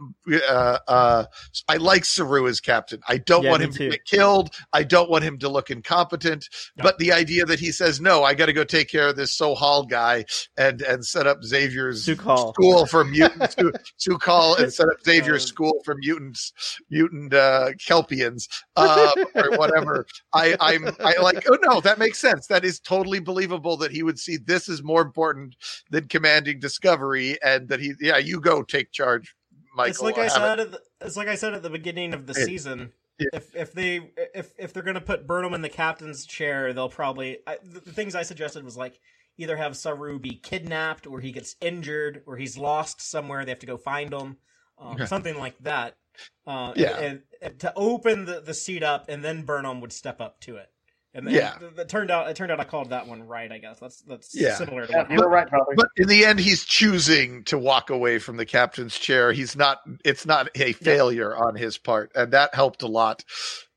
[0.47, 1.25] uh uh
[1.67, 3.85] i like saru as captain i don't Yeah, want him too.
[3.85, 6.83] to get killed i don't want him to look incompetent No.
[6.83, 9.37] but the idea that he says no i got to go take care of this
[9.37, 10.25] Su'Kal guy
[10.57, 15.43] and and set up xavier's school for mutants to to call and set up Xavier's
[15.43, 16.53] Uh, school for mutants,
[16.89, 20.05] mutant uh, Kelpians, uh, or whatever.
[20.33, 21.43] I I'm I like.
[21.49, 22.47] Oh no, that makes sense.
[22.47, 25.55] That is totally believable that he would see this is more important
[25.89, 29.35] than commanding Discovery, and that he yeah you go take charge,
[29.75, 29.89] Michael.
[29.91, 30.31] it's like I it.
[30.31, 30.59] said.
[30.59, 32.81] At the, it's like I said at the beginning of the It- season.
[32.81, 36.89] it- if if they if if they're gonna put Burnham in the captain's chair, they'll
[36.89, 38.99] probably I, the, the things I suggested was like
[39.37, 43.45] either have Saru be kidnapped, or he gets injured, or he's lost somewhere.
[43.45, 44.37] They have to go find him,
[44.79, 45.97] um, something like that.
[46.45, 46.97] Uh, Yeah.
[46.97, 50.57] and, and to open the, the seat up, and then Burnham would step up to
[50.57, 50.69] it.
[51.13, 51.57] And then Yeah.
[51.61, 53.51] it, it turned out it turned out I called that one right.
[53.51, 54.55] I guess that's that's Yeah.
[54.55, 55.73] similar to Yeah, what you were right, brother.
[55.75, 59.33] But in the end, he's choosing to walk away from the captain's chair.
[59.33, 59.79] He's not.
[60.05, 63.25] It's not a failure on his part, and that helped a lot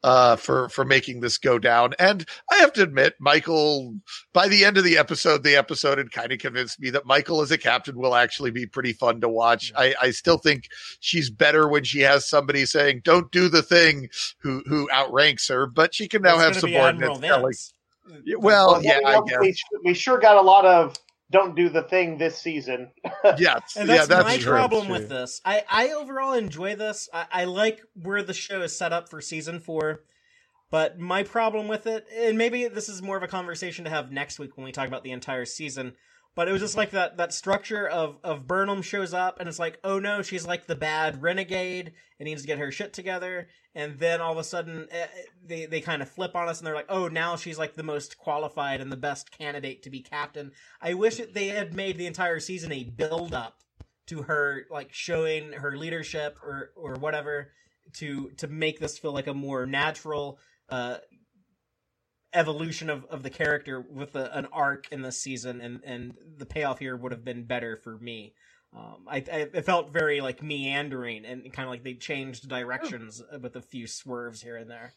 [0.05, 1.95] uh, for for making this go down.
[1.99, 3.97] And I have to admit, Michael.
[4.33, 7.41] By the end of the episode, the episode had kind of convinced me that Michael
[7.41, 9.73] as a captain will actually be pretty fun to watch.
[9.77, 10.69] I, I still think
[11.01, 15.67] she's better when she has somebody saying "Don't do the thing" who who outranks her,
[15.67, 17.29] but she can now It's have gonna be Admiral subordinates.
[17.29, 17.75] telling- Vance.
[18.27, 19.59] Yeah, well, Well, yeah, we, I we, guess.
[19.83, 20.95] we sure got a lot of
[21.31, 22.91] don't do the thing this season.
[23.39, 24.53] Yes, And yeah, that's, that's my true.
[24.53, 24.93] problem true.
[24.93, 25.41] with this.
[25.45, 27.09] I, I overall enjoy this.
[27.13, 30.03] I, I like where the show is set up for season four.
[30.71, 34.13] But my problem with it, and maybe this is more of a conversation to have
[34.13, 35.95] next week when we talk about the entire season,
[36.35, 39.59] but it was just like that that structure of of Burnham shows up and it's
[39.59, 43.48] like, oh no, she's like the bad renegade and needs to get her shit together,
[43.74, 45.06] and then all of a sudden eh,
[45.44, 47.82] they they kind of flip on us and they're like, oh now she's like the
[47.82, 50.52] most qualified and the best candidate to be captain.
[50.81, 53.59] I wish that they had made the entire season a build up
[54.06, 57.52] to her like showing her leadership or or whatever
[57.94, 60.39] to to make this feel like a more natural
[60.69, 60.97] uh
[62.35, 66.47] evolution of, of the character with a, an arc in this season and and the
[66.47, 68.35] payoff here would have been better for me
[68.77, 73.23] um, I, I it felt very like meandering and kind of like they changed directions
[73.40, 74.94] with a few swerves here and there.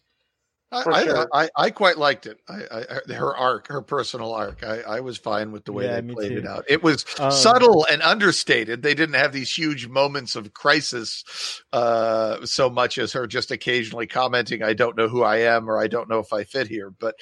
[0.83, 1.29] For I, sure.
[1.33, 2.39] I, I, I quite liked it.
[2.49, 4.65] I, I, her arc, her personal arc.
[4.65, 6.37] I, I was fine with the way Yeah, they played too.
[6.39, 6.65] it out.
[6.67, 8.81] It was Um, subtle and understated.
[8.81, 11.23] They didn't have these huge moments of crisis
[11.71, 15.79] uh, so much as her just occasionally commenting, "I don't know who I am" or
[15.79, 17.15] "I don't know if I fit here." But,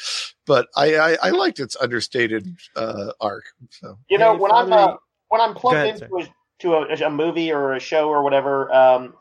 [0.47, 3.43] but I, I, I liked its understated uh, arc.
[3.69, 4.95] So You know, Hey, when I'm uh,
[5.29, 6.27] when I'm plugged ahead, into a,
[6.61, 9.13] to a, a movie or a show or whatever, um,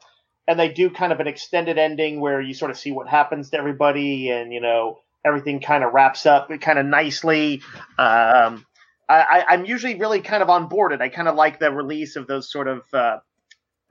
[0.46, 3.50] and they do kind of an extended ending where you sort of see what happens
[3.50, 7.62] to everybody, and you know everything kind of wraps up kind of nicely.
[7.98, 8.66] Um,
[9.08, 11.70] I, I, I'm usually really kind of on board, and I kind of like the
[11.70, 13.18] release of those sort of uh,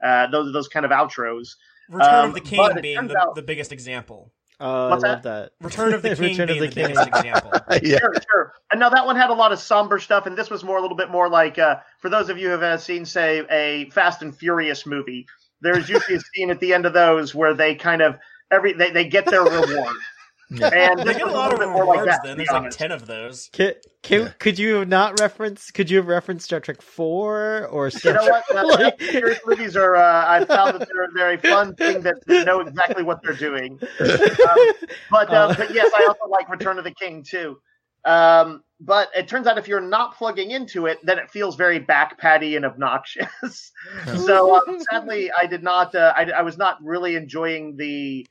[0.02, 1.54] uh, those those kind of outros.
[1.88, 4.32] Return Um, of the King being the, out- the biggest example.
[4.60, 5.52] Uh, What's I love that.
[5.60, 6.86] Return of the King Return of being the the, King.
[6.88, 7.50] biggest example.
[7.82, 8.52] yeah, Sure, sure.
[8.70, 10.80] And now that one had a lot of somber stuff, and this was more a
[10.80, 13.90] little bit more like uh, for those of you who have uh, seen, say, a
[13.90, 15.26] Fast and Furious movie.
[15.64, 18.16] There's usually a scene at the end of those where they kind of
[18.52, 19.96] every they, they get their reward,
[20.50, 20.68] Yeah.
[20.68, 22.36] and They get a lot of little bit more like rewards that, to then.
[22.36, 22.78] There's like honest.
[22.78, 23.48] ten of those.
[23.52, 23.72] Can,
[24.02, 24.28] can, Yeah.
[24.38, 25.72] Could you have not referenced?
[25.74, 28.44] Could you have referenced Star Trek Four or You Star know what?
[28.54, 29.96] Uh, Like- Fast movies are.
[29.96, 33.32] Uh, I found that they're they're a fun thing that they know exactly what they're
[33.34, 33.80] doing.
[35.10, 35.54] But uh, Uh.
[35.56, 37.58] but yes, I also like Return of the King too.
[38.04, 41.80] Um, but it turns out if you're not plugging into it, then it feels very
[41.80, 43.72] backpatty and obnoxious.
[44.24, 45.94] so um, sadly, I did not.
[45.94, 48.26] Uh, I, I was not really enjoying the,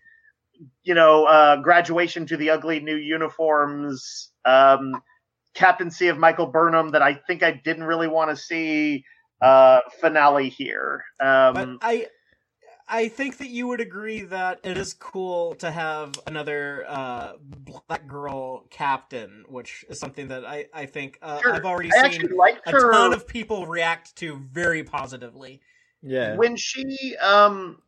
[0.83, 5.01] you know, uh, graduation to the ugly new uniforms, um,
[5.55, 9.03] captaincy of Michael Burnham that I think I didn't really want to see
[9.41, 11.03] uh, finale here.
[11.19, 12.07] But Um, I
[12.87, 18.07] I think that you would agree that it is cool to have another uh, black
[18.07, 21.53] girl captain, which is something that I I think uh, Sure.
[21.55, 22.91] I've already I seen actually liked a her.
[22.91, 25.61] ton of people react to very positively.
[26.01, 26.35] yeah.
[26.35, 27.81] when she um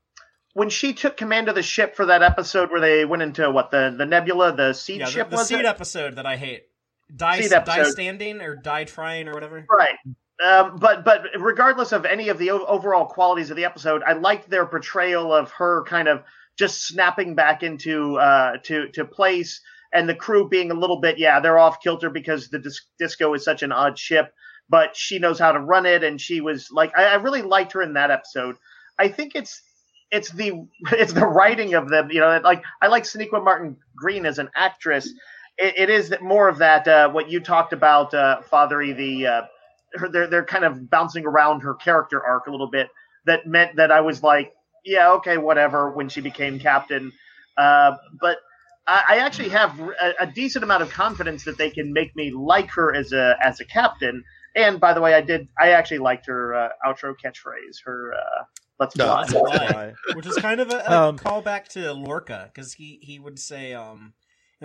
[0.53, 3.71] when she took command of the ship for that episode where they went into what
[3.71, 5.65] the the nebula the seed Yeah, the, ship the was seed it?
[5.65, 6.67] episode that I hate.
[7.15, 9.65] Die, Seed die standing or die trying or whatever.
[9.69, 9.97] right
[10.43, 14.49] um, but but regardless of any of the overall qualities of the episode, I liked
[14.49, 16.23] their portrayal of her kind of
[16.57, 19.61] just snapping back into uh, to to place,
[19.93, 23.33] and the crew being a little bit yeah they're off kilter because the dis- disco
[23.33, 24.33] is such an odd ship,
[24.67, 27.71] but she knows how to run it, and she was like I, I really liked
[27.71, 28.57] her in that episode.
[28.99, 29.61] I think it's
[30.11, 32.11] it's the it's the writing of them.
[32.11, 35.07] You know, like I like Sonequa Martin Green as an actress.
[35.57, 38.91] It, it is more of that uh, what you talked about, uh, Fathery.
[38.91, 39.47] The
[39.99, 42.89] her, they're they're kind of bouncing around her character arc a little bit.
[43.25, 44.53] That meant that I was like,
[44.85, 45.91] yeah, okay, whatever.
[45.91, 47.13] When she became captain,
[47.57, 48.37] uh, but
[48.87, 52.31] I, I actually have a, a decent amount of confidence that they can make me
[52.31, 54.23] like her as a as a captain.
[54.55, 55.47] And by the way, I did.
[55.59, 57.77] I actually liked her uh, outro catchphrase.
[57.85, 58.43] Her uh,
[58.79, 59.33] "Let's No, fly." Let's
[60.11, 63.73] which is kind of a, a Um, callback to Lorca because he he would say
[63.73, 64.13] um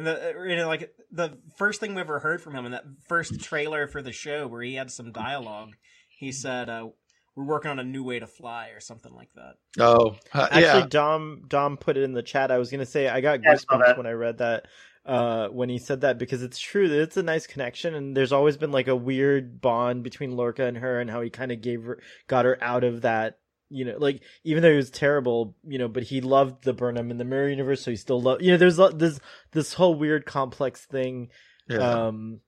[0.01, 2.85] in the you know, like the first thing we ever heard from him in that
[3.07, 5.77] first trailer for the show where he had some dialogue
[6.09, 6.89] he said uh
[7.37, 10.63] we're working on a new way to fly or something like that Oh, uh, Actually,
[10.63, 10.87] yeah.
[10.89, 12.51] Dom Dom put it in the chat.
[12.51, 14.67] I was gonna say I got Yeah, I goosebumps when I read that.
[15.07, 18.33] Uh, when he said that because it's true that it's a nice connection and there's
[18.33, 21.63] always been like a weird bond between Lorca and her and how he kind of
[21.63, 23.39] gave her got her out of that
[23.71, 27.11] you know like even though he was terrible you know but he loved the Burnham
[27.11, 29.21] in the mirror universe so he still loved you know there's this
[29.53, 31.29] this whole weird complex thing
[31.69, 31.79] yeah.
[32.07, 32.41] um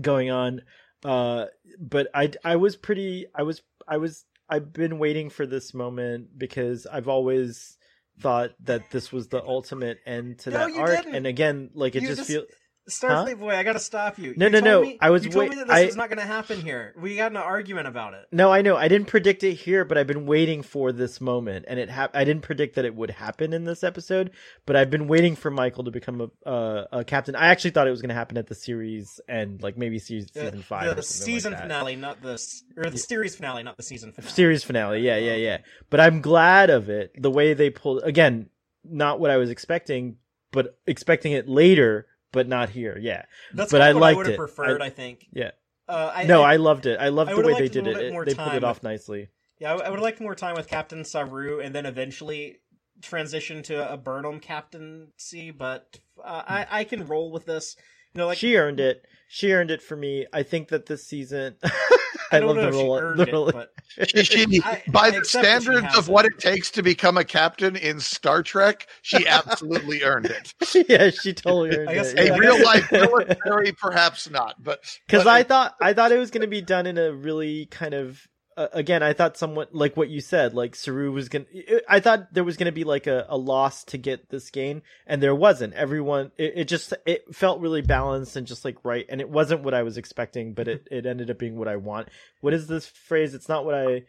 [0.00, 0.62] going on
[1.04, 1.46] uh
[1.80, 6.28] but i i was pretty i was i was i've been waiting for this moment
[6.36, 7.76] because i've always
[8.20, 11.14] thought that this was the ultimate end to No, that you arc didn't.
[11.14, 12.46] and again like it You just just- feels
[12.88, 14.34] Starfleet boy I gotta stop you.
[14.36, 15.86] No, You no, told no, me- I was you told wait- me that this I-
[15.86, 16.94] was not gonna happen here.
[17.00, 18.26] We got an argument about it.
[18.32, 18.76] No i know.
[18.76, 22.14] I didn't predict it here but i've been waiting for this moment and it hap-
[22.16, 24.30] i didn't predict that it would happen in this episode
[24.66, 27.34] but i've been waiting for michael to become a, uh, a captain.
[27.36, 30.28] I actually thought it was going to happen at the series and like maybe season,
[30.34, 32.40] the, season five the or something season like finale not the
[32.76, 34.32] or the series finale not the season finale.
[34.32, 35.58] Series finale yeah yeah yeah.
[35.90, 38.48] but i'm glad of it the way they pulled again
[38.84, 40.16] not what i was expecting
[40.52, 43.24] but expecting it later but not here yeah
[43.54, 44.38] that's but I what liked I would have it.
[44.38, 45.50] preferred I- I, think yeah
[45.88, 46.98] Uh, I, no, I, loved it.
[47.00, 47.96] I loved the way they did it.
[47.96, 49.28] it they pulled it off with- nicely.
[49.58, 52.58] yeah, I, I would like more time with Captain Saru, and then eventually
[53.00, 55.50] transition to a Burnham captaincy.
[55.50, 57.74] But uh, I, I can roll with this.
[58.12, 59.06] You know, like she earned it.
[59.28, 60.26] She earned it for me.
[60.32, 61.56] I think that this season.
[62.30, 62.98] I I don't love know the if she roll.
[62.98, 63.72] earned the it, but
[64.10, 66.32] She, she- I- by I the accept she standards of what it.
[66.34, 70.54] it takes to become a captain in Star Trek, she absolutely earned it.
[70.88, 72.18] yeah, she totally earned I guess- it.
[72.20, 76.18] I A guess- real life military, perhaps not, but because I thought I thought it
[76.18, 78.20] was going to be done in a really kind of
[78.58, 82.00] uh, again I thought somewhat like what you said like Saru was going to I
[82.00, 85.22] thought there was going to be like a, a loss to get this game and
[85.22, 89.20] there wasn't everyone it, it just it felt really balanced and just like right and
[89.20, 92.08] it wasn't what I was expecting but it, it ended up being what I want
[92.40, 94.02] what is this phrase it's not what I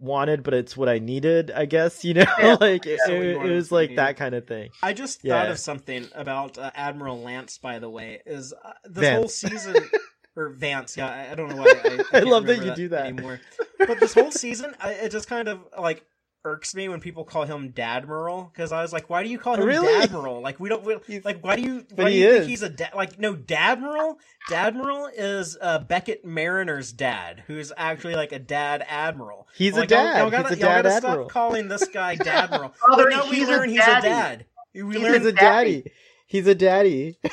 [0.00, 2.56] wanted but it's what I needed I guess you know Yeah.
[2.60, 5.22] like it, Yeah, what you it, it was like that kind of thing I just
[5.24, 5.34] Yeah.
[5.34, 7.58] thought of something about uh, Admiral Lance.
[7.58, 9.18] By the way, is uh, this Vance.
[9.20, 9.76] whole season
[10.36, 10.96] or Vance?
[10.96, 11.74] Yeah, I, I don't know why.
[11.84, 13.06] I, I, I love that remember you do that.
[13.06, 13.40] anymore.
[13.78, 16.04] But this whole season, I, it just kind of like
[16.46, 19.54] irks me when people call him Dadmiral because I was like, why do you call
[19.54, 20.06] him Really?
[20.06, 20.42] Dadmiral?
[20.42, 22.38] Like we don't we, like why do you but why do you is.
[22.40, 22.90] think he's a dad?
[22.94, 24.16] Like no, Dadmiral.
[24.50, 29.48] Dadmiral is uh, Beckett Mariner's dad, who's actually like a dad admiral.
[29.56, 30.18] He's a Like, y'all- dad.
[30.18, 31.24] Y'all gotta, He's a y'all dad gotta admiral.
[31.24, 32.74] stop calling this guy Dadmiral.
[32.74, 34.44] Father, but now we he's a learn he's a dad.
[34.74, 35.34] We He's learn a daddy.
[35.82, 35.92] daddy
[36.34, 37.18] he's a daddy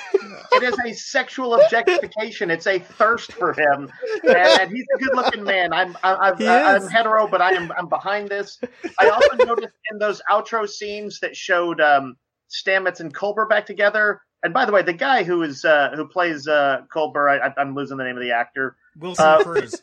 [0.54, 2.52] It is a sexual objectification.
[2.52, 3.90] It's a thirst for him,
[4.28, 5.74] and he's a good-looking man.
[5.74, 8.60] I'm I'm, I'm, He I'm hetero, but I am I'm behind this.
[9.00, 12.16] I also noticed in those outro scenes that showed um,
[12.52, 14.22] Stamets and Culber back together.
[14.44, 17.54] And by the way, the guy who is uh, who plays uh, Culber, I, I-
[17.62, 18.78] I'm losing the name of the actor.
[19.00, 19.82] Wilson Uh, Cruz.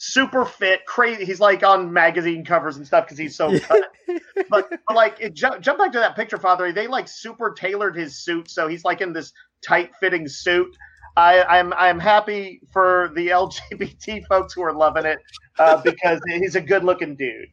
[0.00, 1.24] Super fit, crazy.
[1.24, 3.92] He's like on magazine covers and stuff because he's so cut.
[4.48, 6.72] but, but like it, jump, jump back to that picture, Father.
[6.72, 9.32] They like super tailored his suit, so he's like in this
[9.66, 10.76] tight fitting suit.
[11.16, 15.18] I, I'm I'm happy for the LGBT folks who are loving it
[15.58, 17.48] uh, because he's a good looking dude.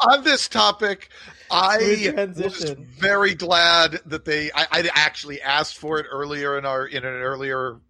[0.00, 1.10] on this topic,
[1.48, 4.50] I Smooth was very glad that they.
[4.52, 7.80] I, I actually asked for it earlier in our in an earlier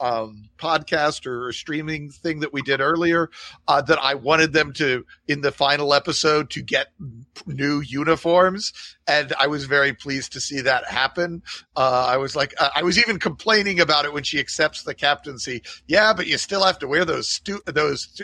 [0.00, 3.30] um, podcast or streaming thing that we did earlier.
[3.68, 6.88] Uh, that I wanted them to in the final episode to get
[7.46, 8.72] new uniforms,
[9.06, 11.42] and I was very pleased to see that happen.
[11.76, 14.94] Uh, I was like, uh, I was even complaining about it when she accepts the
[14.94, 15.62] captaincy.
[15.86, 18.20] Yeah, but you still have to wear those stu- those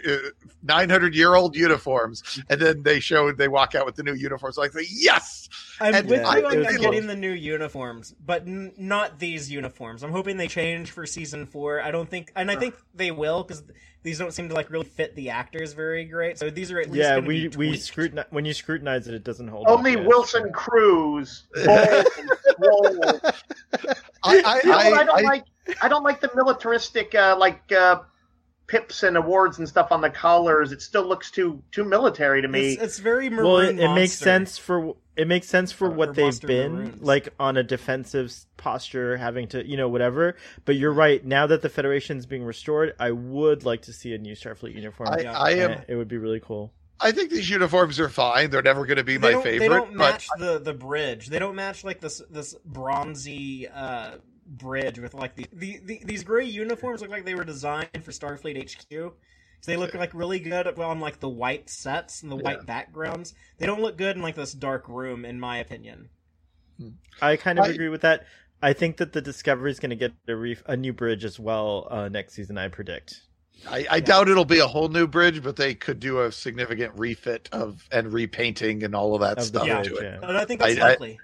[0.62, 4.14] nine hundred year old uniforms, and then they showed they walk out with the new
[4.14, 4.56] uniforms.
[4.56, 5.48] Like, yes,
[5.80, 9.18] I'm And with yeah, you on was on getting the new uniforms, but n- not
[9.18, 10.02] these uniforms.
[10.02, 11.80] I'm hoping they change for season four.
[11.80, 13.62] I don't think, and I think they will because
[14.02, 16.38] these don't seem to like really fit the actors very great.
[16.38, 17.82] So these are at least yeah gonna we be we tweaked.
[17.82, 20.06] scrutinize when you scrutinize it it doesn't hold Only up yet.
[20.06, 21.44] Wilson Cruz.
[22.58, 23.04] bold.
[24.22, 25.44] I, I, You know what I, I, don't I, like?
[25.82, 28.00] I don't like the militaristic uh, like uh,
[28.66, 30.72] pips and awards and stuff on the collars.
[30.72, 32.72] It still looks too too military to me.
[32.72, 33.44] It's, it's very maroon.
[33.46, 37.02] well it, it makes sense for it makes sense for Or- what they've been Maroons.
[37.02, 41.62] like on a defensive posture having to you know whatever but you're right now that
[41.62, 45.50] the federation's being restored i would like to see a new starfleet uniform I, I
[45.52, 45.80] am.
[45.88, 48.48] It would be really cool I think these uniforms are fine.
[48.48, 49.58] They're never going to be They my favorite.
[49.58, 51.26] They don't but match the the bridge.
[51.28, 54.12] They don't match like this this bronzy uh,
[54.46, 58.10] bridge with like the, the, the these gray uniforms look like they were designed for
[58.12, 58.90] Starfleet HQ.
[59.60, 63.34] So they look like really good on like the white sets and the white backgrounds.
[63.58, 66.08] They don't look good in like this dark room, in my opinion.
[67.22, 68.26] i kind of I- agree with that
[68.62, 71.38] i think that the discovery is going to get a, reef, a new bridge as
[71.40, 73.22] well uh, next season i predict
[73.66, 76.92] I, I doubt it'll be a whole new bridge, but they could do a significant
[76.98, 79.82] refit of and repainting and all of that Of stuff Yeah.
[79.82, 80.02] to it.
[80.02, 80.28] yeah.
[80.28, 81.18] And I think that's I- I- likely.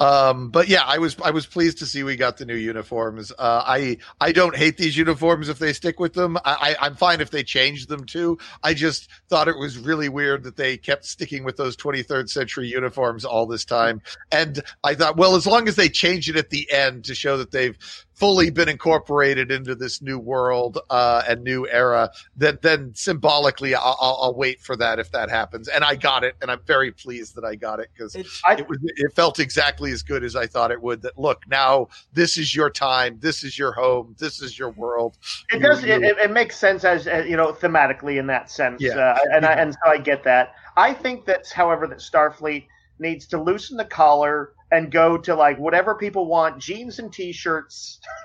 [0.00, 3.30] Um, but yeah, I was I was pleased to see we got the new uniforms.
[3.32, 6.36] Uh, I I don't hate these uniforms if they stick with them.
[6.38, 8.38] I, I I'm fine if they change them too.
[8.62, 12.66] I just thought it was really weird that they kept sticking with those 23rd century
[12.66, 14.02] uniforms all this time.
[14.32, 17.36] And I thought, well, as long as they change it at the end to show
[17.36, 17.78] that they've
[18.14, 23.96] fully been incorporated into this new world uh, and new era, then then symbolically I'll,
[24.00, 25.68] I'll, I'll wait for that if that happens.
[25.68, 28.66] And I got it, and I'm very pleased that I got it because It, it
[28.80, 31.02] it felt exactly as good as I thought it would.
[31.02, 35.18] That look now, this is your time, this is your home, this is your world.
[35.50, 35.82] it does.
[35.84, 38.80] It, it, makes sense as, as you know thematically in that sense.
[38.80, 38.96] Yeah.
[38.96, 40.54] Uh, and I, and so I get that.
[40.76, 42.66] I think that's however that Starfleet
[42.98, 48.00] needs to loosen the collar and go to like whatever people want jeans and t-shirts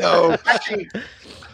[0.00, 0.88] no, actually,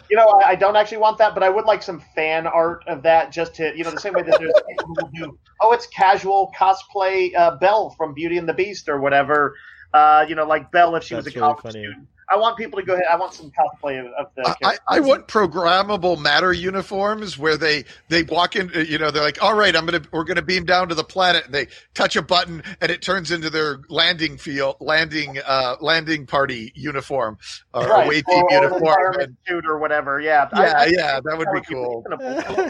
[0.09, 2.83] you know, I, I don't actually want that, but I would like some fan art
[2.87, 5.37] of that, just to you know, the same way that there's people who do.
[5.61, 9.55] Oh, it's casual cosplay uh, Belle from Beauty and the Beast or whatever.
[9.93, 11.83] Uh, you know, like Belle if she was a That's really college funny.
[11.83, 12.07] student.
[12.31, 13.05] I want people to go ahead.
[13.11, 14.55] I want some cosplay of, of the.
[14.63, 18.71] I, I want programmable matter uniforms where they they walk in.
[18.73, 21.45] You know, they're like, "All right, I'm gonna we're gonna beam down to the planet,"
[21.45, 26.25] and they touch a button, and it turns into their landing field landing uh landing
[26.25, 27.37] party uniform
[27.73, 28.81] or right, away team or uniform.
[28.81, 30.21] environment And, suit or whatever.
[30.21, 32.05] Yeah, yeah, I- I yeah, that would be would be cool.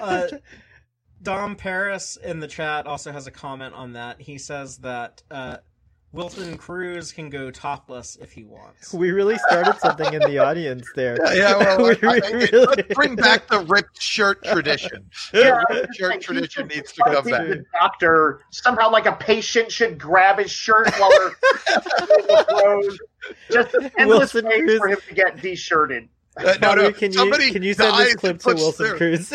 [0.01, 0.27] uh,
[1.21, 4.21] Dom Paris in the chat also has a comment on that.
[4.21, 5.57] He says that uh,
[6.13, 8.93] Wilson Cruz can go topless if he wants.
[8.93, 11.17] We really started something in the audience there.
[11.23, 15.09] Yeah, yeah, well, We I- I- really- let's bring back the ripped shirt tradition.
[15.33, 17.47] Yeah, The ripped shirt thinking tradition he needs to come back.
[17.47, 22.91] The doctor somehow, like a patient, should grab his shirt while they're.
[23.51, 26.09] Just endless Wilson ways Cruz- for him to get de-shirted.
[26.37, 28.97] Uh, no, Bobby, no, can you can you send dies this clip to Wilson their-
[28.97, 29.33] Cruz?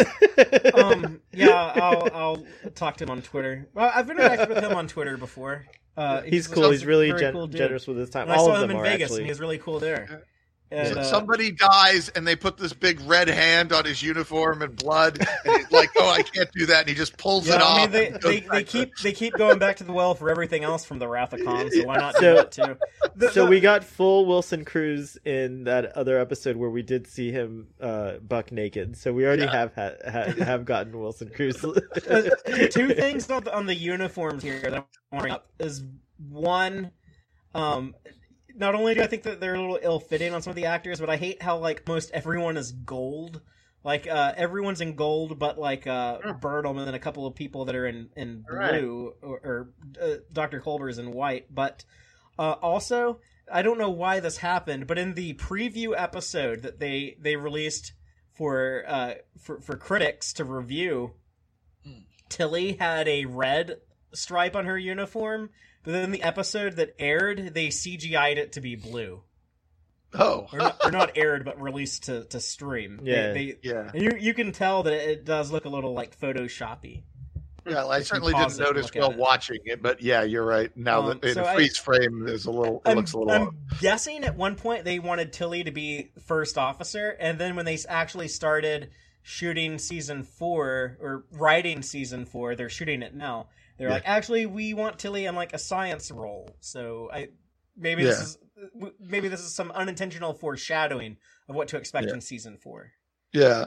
[0.75, 3.69] um, yeah, I'll, I'll talk to him on Twitter.
[3.75, 5.67] Well, I've interacted with him on Twitter before.
[5.97, 6.71] Uh, he's cool.
[6.71, 8.25] He's really gen- cool generous with his time.
[8.25, 9.21] And I All saw of him them in are Vegas, actually.
[9.23, 10.25] and he's really cool there.
[10.71, 14.63] And, So uh, somebody dies and they put this big red hand on his uniform
[14.63, 17.53] and blood and he's like oh i can't do that and he just pulls it
[17.53, 20.29] yeah, off mean, they, they, they keep they keep going back to the well for
[20.29, 22.77] everything else from the Wrath of Khan, so why not do So- that too?
[23.15, 27.07] The- so the- we got full Wilson Cruz in that other episode where we did
[27.07, 28.97] see him uh, buck naked.
[28.97, 29.53] So we already Yeah.
[29.53, 31.65] have ha- ha- have gotten Wilson Cruz.
[31.65, 32.31] uh,
[32.71, 35.85] two things on the, on the uniforms here that I want to bring up is
[36.29, 36.91] one,
[37.55, 37.95] um,
[38.57, 40.99] not only do I think that they're a little ill-fitting on some of the actors,
[41.01, 43.41] but I hate how like most everyone is gold.
[43.85, 46.41] Like uh, everyone's in gold, but like uh, Mm.
[46.41, 48.73] Bertelman and a couple of people that are in in Right.
[48.81, 49.69] blue, or, or
[50.03, 51.55] uh, Doctor Culber's in white.
[51.55, 51.85] But
[52.39, 53.21] uh, also,
[53.53, 57.93] I don't know why this happened, but in the preview episode that they they released
[58.33, 61.13] for uh, for for critics to review,
[62.29, 63.79] Tilly had a red
[64.13, 65.51] stripe on her uniform,
[65.87, 69.23] but then the episode that aired, they CGI'd it to be blue,
[70.13, 73.01] oh or not, or not aired, but released to to stream.
[73.03, 73.33] Yeah.
[73.33, 77.03] they, yeah and you you can tell that it does look a little like photoshoppy.
[77.67, 79.17] yeah i certainly pause didn't notice while it.
[79.17, 82.25] watching it but yeah you're right now Um, that in so a I- freeze frame
[82.25, 83.55] there's a little it I'm, looks a little I'm off.
[83.81, 87.79] guessing at one point they wanted Tilly to be first officer, and then when they
[87.89, 88.91] actually started
[89.23, 93.49] shooting season four or writing season four, they're shooting it now.
[93.79, 93.95] They're Yeah.
[93.95, 96.57] like, actually, we want Tilly in like a science role.
[96.61, 97.29] So I
[97.77, 98.39] maybe this is
[98.99, 102.15] maybe this is some unintentional foreshadowing of what to expect Yeah.
[102.15, 102.93] in season four.
[103.33, 103.67] yeah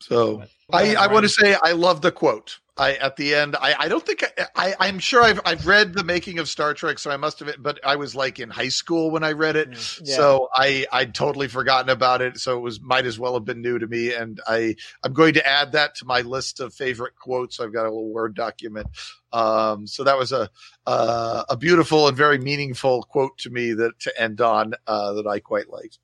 [0.00, 0.42] so
[0.72, 2.58] I, I want to say I love the quote.
[2.80, 3.56] I at the end.
[3.56, 6.72] I, I don't think I, I I'm sure I've I've read the making of Star
[6.72, 7.54] Trek, so I must have.
[7.58, 9.68] But I was like in high school when I read it,
[10.02, 10.16] Yeah.
[10.16, 12.38] so I I'd totally forgotten about it.
[12.38, 14.14] So it was might as well have been new to me.
[14.14, 17.60] And I I'm going to add that to my list of favorite quotes.
[17.60, 18.86] I've got a little word document.
[19.32, 20.48] Um, so that was a
[20.86, 25.26] uh, a beautiful and very meaningful quote to me that to end on uh, that
[25.26, 25.98] I quite liked.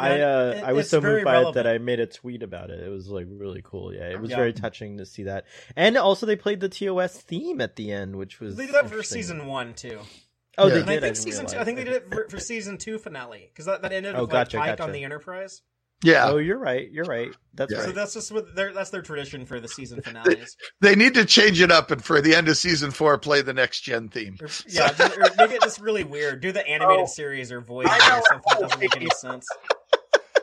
[0.00, 2.70] I uh, it- I was so moved by it that I made a tweet about
[2.70, 2.80] it.
[2.80, 3.92] It was like really cool.
[3.94, 4.36] Yeah, it was Yeah.
[4.36, 5.44] very touching to see that.
[5.76, 8.88] And also they played the TOS theme at the end, which was They did that
[8.90, 9.98] for season one too.
[10.58, 10.74] Oh, Yeah.
[10.74, 10.96] they And did.
[10.98, 11.58] I think didn't season two.
[11.58, 14.22] I think they did it for, for season two finale because that, that ended Oh,
[14.22, 14.88] with gotcha, like Pike gotcha.
[14.88, 15.62] on the Enterprise.
[16.02, 16.90] Yeah, Oh, you're right.
[16.90, 17.30] You're right.
[17.54, 17.82] That's Yeah.
[17.84, 20.56] So that's just what their that's their tradition for the season finales.
[20.80, 23.52] they need to change it up and for the end of season four, play the
[23.52, 24.36] next gen theme.
[24.40, 26.40] Or, yeah, just, or make it just really weird.
[26.40, 27.06] Do the animated Oh.
[27.06, 29.46] series or voice or something that doesn't make any sense.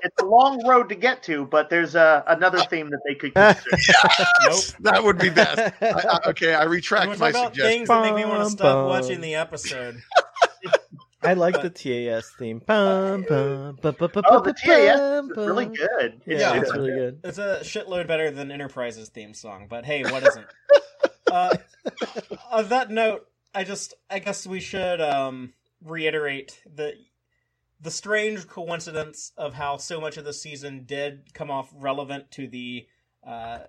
[0.04, 3.34] It's a long road to get to, but there's uh, another theme that they could
[3.34, 3.64] consider.
[4.48, 4.64] Nope.
[4.82, 5.74] That would be best.
[5.82, 7.78] I, I, okay, I retract we're my about suggestion.
[7.80, 10.00] things that make me want to stop watching the episode.
[11.28, 11.70] I like the
[12.10, 12.60] TAS theme.
[12.66, 15.74] Bum, bum, bum, bum, bum, Oh, the TAS bum, is really bum.
[15.74, 16.22] good.
[16.26, 16.62] Yeah, Yeah.
[16.62, 17.20] it's really good.
[17.24, 20.48] It's a shitload better than Enterprise's theme song, but hey, what isn't?
[21.32, 21.56] uh,
[22.52, 26.94] on that note, I just I guess we should um, reiterate the
[27.80, 32.48] the strange coincidence of how so much of the season did come off relevant to
[32.48, 32.88] the
[33.26, 33.60] uh,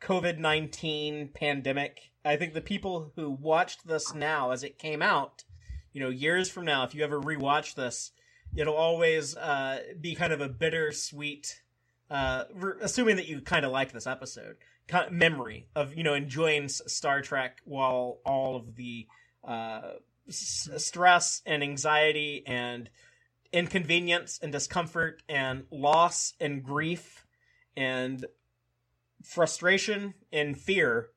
[0.00, 2.10] COVID nineteen pandemic.
[2.24, 5.44] I think the people who watched this now as it came out,
[5.92, 8.12] you know, years from now, if you ever rewatch this,
[8.56, 11.62] it'll always uh, be kind of a bittersweet
[12.10, 16.02] uh, re- assuming that you kind of liked this episode, kind of memory of you
[16.02, 19.06] know enjoying Star Trek while all of the
[19.44, 19.92] uh,
[20.28, 22.88] s- stress and anxiety and
[23.52, 27.26] inconvenience and discomfort and loss and grief
[27.76, 28.26] and
[29.22, 31.10] frustration and fear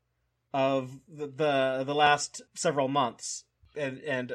[0.53, 4.33] of the the, the last several months and and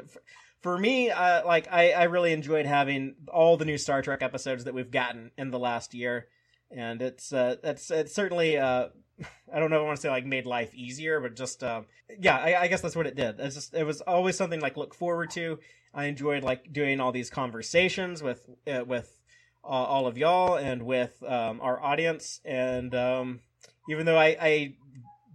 [0.63, 4.65] for me uh, like I, I really enjoyed having all the new star trek episodes
[4.65, 6.29] that we've gotten in the last year
[6.71, 8.89] and it's uh it's it's certainly uh
[9.53, 11.87] I don't know if I want to say like made life easier, but just um,
[12.19, 13.41] yeah, I, I guess that's what it did.
[13.41, 15.59] It's just it was always something like look forward to.
[15.95, 19.21] I enjoyed like doing all these conversations with uh, with
[19.65, 23.41] uh, all of y'all and with um, our audience, and um,
[23.89, 24.75] even though I, I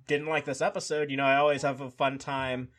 [0.07, 2.69] didn't like this episode, you know, I always have a fun time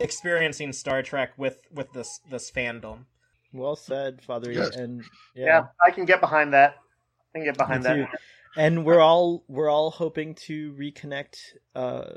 [0.00, 3.04] experiencing Star Trek with with this this fandom.
[3.52, 4.52] Well said, Father.
[4.52, 4.76] Yes.
[4.76, 5.04] And
[5.34, 5.46] Yeah.
[5.46, 6.76] yeah, I can get behind that.
[7.34, 7.94] I can get behind Me that.
[7.94, 8.06] too.
[8.56, 11.38] and we're all we're all hoping to reconnect
[11.74, 12.10] uh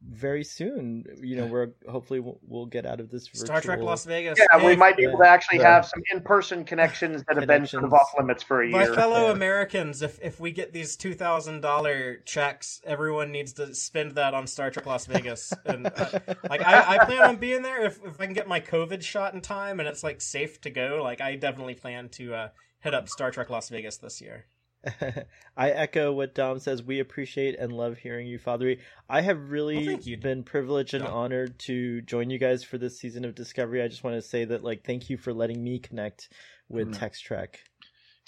[0.00, 1.04] very soon.
[1.20, 3.46] You know, we're hopefully we'll, we'll get out of this virtual...
[3.46, 4.38] Star Trek Las Vegas.
[4.38, 7.84] Yeah, we might be able to actually have some in-person connections that have been sort
[7.84, 8.90] of off limits for a My year.
[8.90, 9.32] My fellow Yeah.
[9.32, 14.34] Americans, if if we get these two thousand dollar checks, everyone needs to spend that
[14.34, 15.52] on Star Trek Las Vegas.
[15.64, 15.90] And uh,
[16.48, 19.34] like I, I plan on being there if if I can get my COVID shot
[19.34, 21.00] in time and it's like safe to go.
[21.02, 22.48] Like I definitely plan to uh,
[22.80, 24.46] hit up Star Trek Las Vegas this year.
[25.56, 26.82] I echo what Dom says.
[26.82, 28.76] We appreciate and love hearing you, Father.
[29.08, 31.12] I have really Well, been privileged and Dom.
[31.12, 33.82] honored to join you guys for this season of Discovery.
[33.82, 36.28] I just want to say that, like, thank you for letting me connect
[36.68, 36.98] with Mm.
[36.98, 37.60] Text Trek.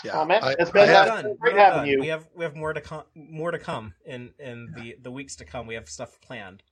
[0.02, 1.36] Yeah, Oh, man, I- it's I been have- uh, Done.
[1.36, 1.86] great having done.
[1.88, 2.00] you.
[2.00, 5.36] We have we have more to come more to come in in the the weeks
[5.36, 5.66] to come.
[5.66, 6.62] We have stuff planned.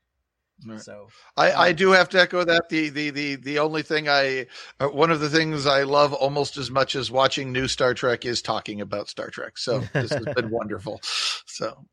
[0.67, 0.81] Right.
[0.81, 2.69] So I, I do have to echo that.
[2.69, 4.47] The the the the only thing I
[4.81, 8.25] uh, one of the things I love almost as much as watching new Star Trek
[8.25, 9.57] is talking about Star Trek.
[9.57, 11.01] So this has been wonderful.
[11.47, 11.87] So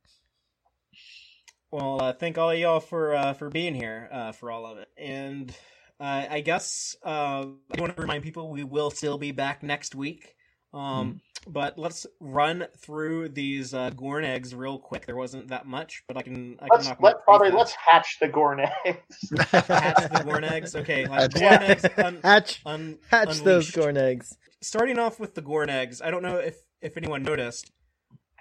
[1.72, 4.80] Well, uh, thank all of y'all for uh, for being here uh, for all of
[4.80, 5.52] it, and
[6.00, 9.94] uh, I guess uh, I want to remind people we will still be back next
[9.94, 10.36] week.
[10.76, 15.06] Um, But let's run through these uh, Gorn eggs real quick.
[15.06, 16.58] There wasn't that much, but I can.
[16.60, 19.32] I can Let's knock 'em let out Father, pretty let's hatch the Gorn eggs.
[19.52, 20.76] hatch the Gorn eggs.
[20.76, 21.86] Okay, like Hatch- Gorn eggs.
[21.98, 24.36] Un- Hatch, un- hatch those Gorn eggs.
[24.62, 27.72] starting off with the Gorn eggs, I don't know if if anyone noticed,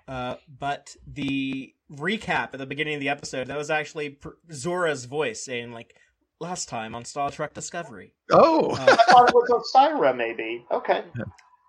[0.08, 5.04] uh, but the recap at the beginning of the episode that was actually pr- Zora's
[5.04, 5.94] voice saying like
[6.40, 10.64] last time on Star Trek Discovery, oh uh, I thought it was Osyraa, maybe.
[10.70, 11.04] Okay.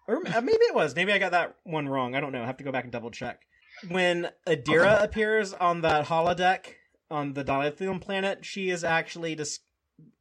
[0.07, 0.95] Or uh, maybe it was.
[0.95, 2.15] Maybe I got that one wrong.
[2.15, 2.43] I don't know.
[2.43, 3.41] I have to go back and double check.
[3.89, 6.67] When Adira appears on that holodeck
[7.11, 9.59] on the Dilithium planet, she is actually dis-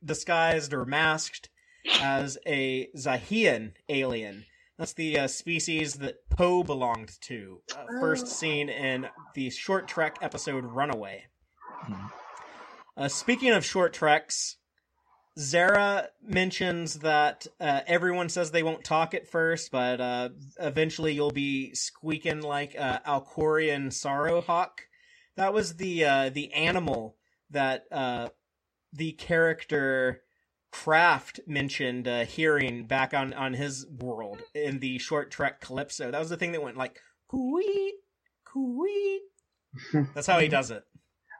[0.04, 1.50] disguised or masked
[2.00, 4.46] as a Xahean alien.
[4.78, 7.60] That's the uh, species that Poe belonged to.
[7.76, 11.24] Uh, first seen in the short trek episode Runaway.
[11.88, 12.10] Mhm.
[12.96, 14.56] Uh, speaking of short treks,
[15.38, 20.28] Zareh mentions that uh, everyone says they won't talk at first, but uh,
[20.60, 24.86] eventually you'll be squeaking like uh, Alcorian Sorrowhawk.
[25.36, 27.16] That was the uh, the animal
[27.50, 28.28] that uh,
[28.92, 30.22] the character
[30.70, 36.10] Craft mentioned uh, hearing back on on his world in the short trek Calypso.
[36.10, 37.94] That was the thing that went like coo-wee,
[38.44, 39.22] coo-wee.
[40.14, 40.84] That's how he does it.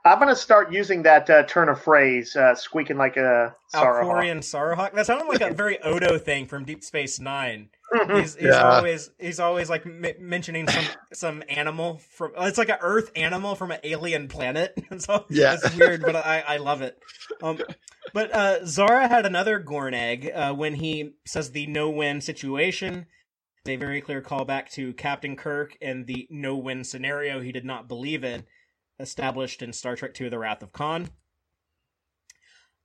[0.07, 4.05] I'm going to start using that uh, turn of phrase, uh, squeaking like a sorrow.
[4.07, 4.93] Alcorian Sorrowhawk.
[4.93, 7.71] That sounded like a very Odo thing from Deep Space Nine.
[8.09, 8.63] He's, he's Yeah.
[8.77, 12.33] always he's always like m- mentioning some some animal from.
[12.39, 14.75] It's like an Earth animal from an alien planet.
[14.99, 15.55] so Yeah.
[15.55, 16.99] it's weird, but I I love it.
[17.43, 17.59] Um,
[18.13, 23.07] but uh, Zareh had another Gorn egg uh, when he says the no win situation.
[23.67, 27.89] A very clear callback to Captain Kirk and the no win scenario he did not
[27.89, 28.45] believe in,
[28.99, 31.11] established in Star Trek II: The Wrath of Khan.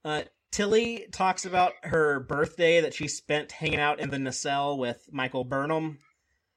[0.04, 5.08] Uh, Tilly talks about her birthday that she spent hanging out in the nacelle with
[5.12, 5.98] Michael Burnham.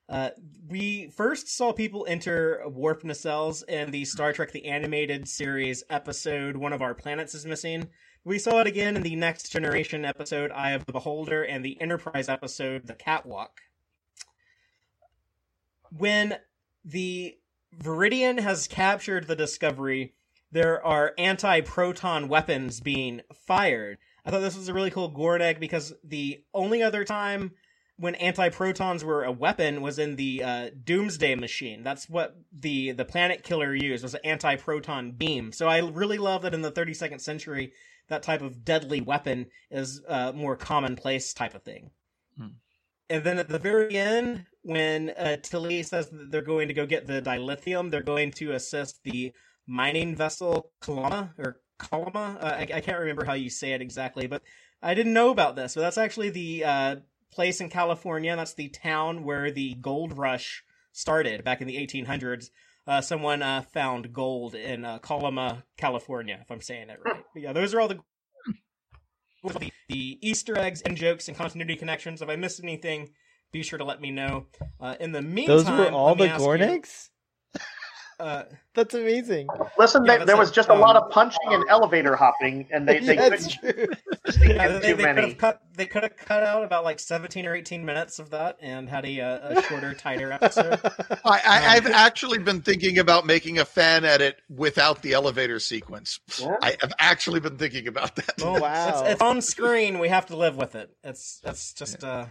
[0.10, 0.32] Uh,
[0.68, 6.58] we first saw people enter warp nacelles in the Star Trek the Animated Series episode
[6.58, 7.90] One of Our Planets is Missing.
[8.26, 11.80] We saw it again in the Next Generation episode Eye of the Beholder and the
[11.82, 13.62] Enterprise episode The Catwalk.
[15.92, 16.38] When
[16.84, 17.38] the
[17.80, 20.14] Viridian has captured the Discovery,
[20.52, 23.98] there are anti-proton weapons being fired.
[24.24, 27.52] I thought this was a really cool Gorn egg because the only other time
[27.98, 31.84] when anti-protons were a weapon was in the uh, Doomsday Machine.
[31.84, 35.52] That's what the the planet killer used was an anti-proton beam.
[35.52, 37.74] So I really love that in the 32nd century
[38.10, 41.92] that type of deadly weapon is uh, more commonplace type of thing.
[42.38, 42.48] Hmm.
[43.10, 46.86] And then at the very end, when uh, Tilly says that they're going to go
[46.86, 49.34] get the dilithium, they're going to assist the
[49.68, 52.38] mining vessel Kalama or Kalama.
[52.42, 54.42] Uh, I, I can't remember how you say it exactly, but
[54.82, 55.76] I didn't know about this.
[55.76, 56.96] But that's actually the uh,
[57.32, 58.36] place in California.
[58.36, 62.50] That's the town where the gold rush started back in the 1800s.
[62.86, 67.24] Uh, someone uh, found gold in uh, Kalama, California, if I'm saying it right.
[67.34, 68.00] But yeah, those are all the
[69.44, 72.22] the, the Easter eggs and jokes and continuity connections.
[72.22, 73.10] If I missed anything,
[73.54, 74.48] be sure to let me know.
[74.82, 77.10] Uh, in the meantime, Those were all let me the ask eggs?
[78.20, 78.44] Uh,
[78.76, 79.48] That's amazing.
[79.78, 80.40] Listen, Yeah, they, that's there it.
[80.40, 83.50] was just a lot Um, of punching and elevator hopping, and they, they Yeah, couldn't
[83.52, 83.88] true.
[84.42, 85.22] yeah, they, too they could many.
[85.30, 85.62] have cut.
[85.76, 89.06] They could have cut out about like seventeen or eighteen minutes of that, and had
[89.06, 90.80] a, a shorter, tighter episode.
[91.24, 96.20] I, I, I've actually been thinking about making a fan edit without the elevator sequence.
[96.40, 96.56] Yeah.
[96.64, 98.42] I have actually been thinking about that.
[98.42, 99.02] Oh Wow.
[99.04, 100.00] It's, it's on screen.
[100.00, 100.90] We have to live with it.
[101.04, 102.26] It's it's just uh,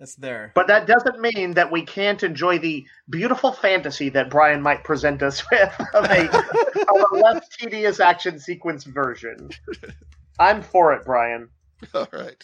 [0.00, 0.52] it's there.
[0.54, 5.22] But that doesn't mean that we can't enjoy the beautiful fantasy that Brian might present
[5.22, 9.50] us with of a, of a less tedious action sequence version.
[10.38, 11.50] I'm for it, Brian.
[11.94, 12.42] All right.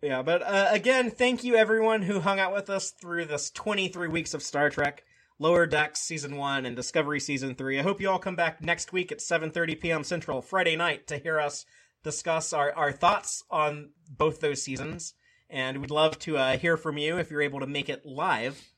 [0.00, 4.08] Yeah, but uh, again, thank you everyone who hung out with us through this 23
[4.08, 5.02] weeks of Star Trek,
[5.38, 7.80] Lower Decks season one and Discovery season three.
[7.80, 10.04] I hope you all come back next week at 7:30 p.m.
[10.04, 11.66] Central Friday night to hear us
[12.04, 15.14] discuss our, our thoughts on both those seasons.
[15.54, 18.72] And we'd love to uh, hear from you if you're able to make it live.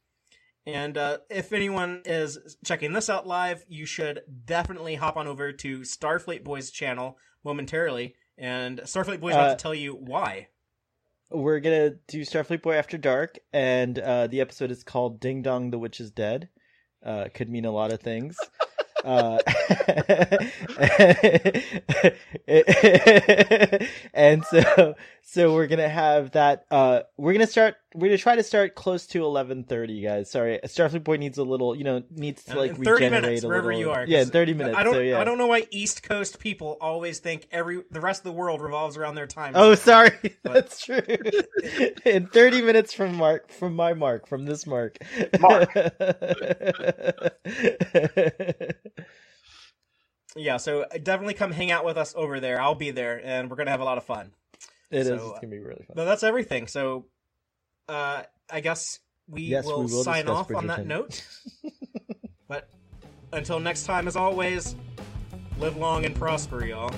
[0.66, 5.52] And uh, if anyone is checking this out live, you should definitely hop on over
[5.52, 8.14] to Starfleet Boys channel momentarily.
[8.36, 10.48] And Starfleet Boys Uh, about to tell you why.
[11.30, 15.70] We're gonna do Starfleet Boy After Dark, and uh, the episode is called "Ding Dong,
[15.70, 16.50] the Witch is Dead."
[17.02, 18.36] Uh, could mean a lot of things.
[19.06, 19.38] Uh,
[24.14, 26.66] and so, so we're gonna have that.
[26.70, 27.76] Uh, we're gonna start.
[27.96, 30.30] We're gonna try to start close to eleven thirty, guys.
[30.30, 31.74] Sorry, Starfleet Boy needs a little.
[31.74, 33.80] You know, needs to like 30 regenerate minutes, a wherever little.
[33.80, 34.04] you are.
[34.06, 34.76] Yeah, 'cause thirty minutes.
[34.76, 34.92] I don't.
[34.94, 35.18] so, yeah.
[35.18, 38.60] I don't know why East Coast people always think every the rest of the world
[38.60, 39.52] revolves around their time.
[39.56, 39.84] Oh, zone.
[39.84, 40.36] sorry.
[40.44, 41.00] That's true.
[42.04, 44.98] In 30 minutes from Mark, from my mark, from this mark.
[45.40, 45.70] Mark.
[50.36, 50.56] yeah.
[50.58, 52.60] So uh, definitely come hang out with us over there.
[52.60, 54.32] I'll be there, and we're gonna have a lot of fun.
[54.90, 55.06] It is.
[55.08, 55.94] So, It's gonna be really fun.
[55.94, 56.66] But that's everything.
[56.68, 57.06] So,
[57.88, 61.24] uh, I guess we, Yes, will, we will sign discuss off on that note.
[62.48, 62.68] but
[63.32, 64.76] until next time, as always,
[65.58, 66.92] live long and prosper, y'all.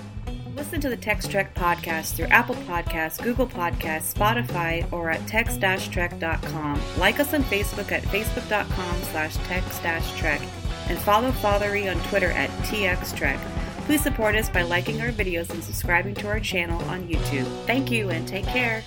[0.56, 6.82] Listen to the Text Trek podcast through Apple Podcasts, Google Podcasts, Spotify, or at text-trek.com.
[6.98, 10.42] Like us on Facebook at facebook.com slash text-trek
[10.88, 13.38] and follow Fathery on Twitter at txtrek.
[13.84, 17.46] Please support us by liking our videos and subscribing to our channel on YouTube.
[17.66, 18.82] Thank you and take care.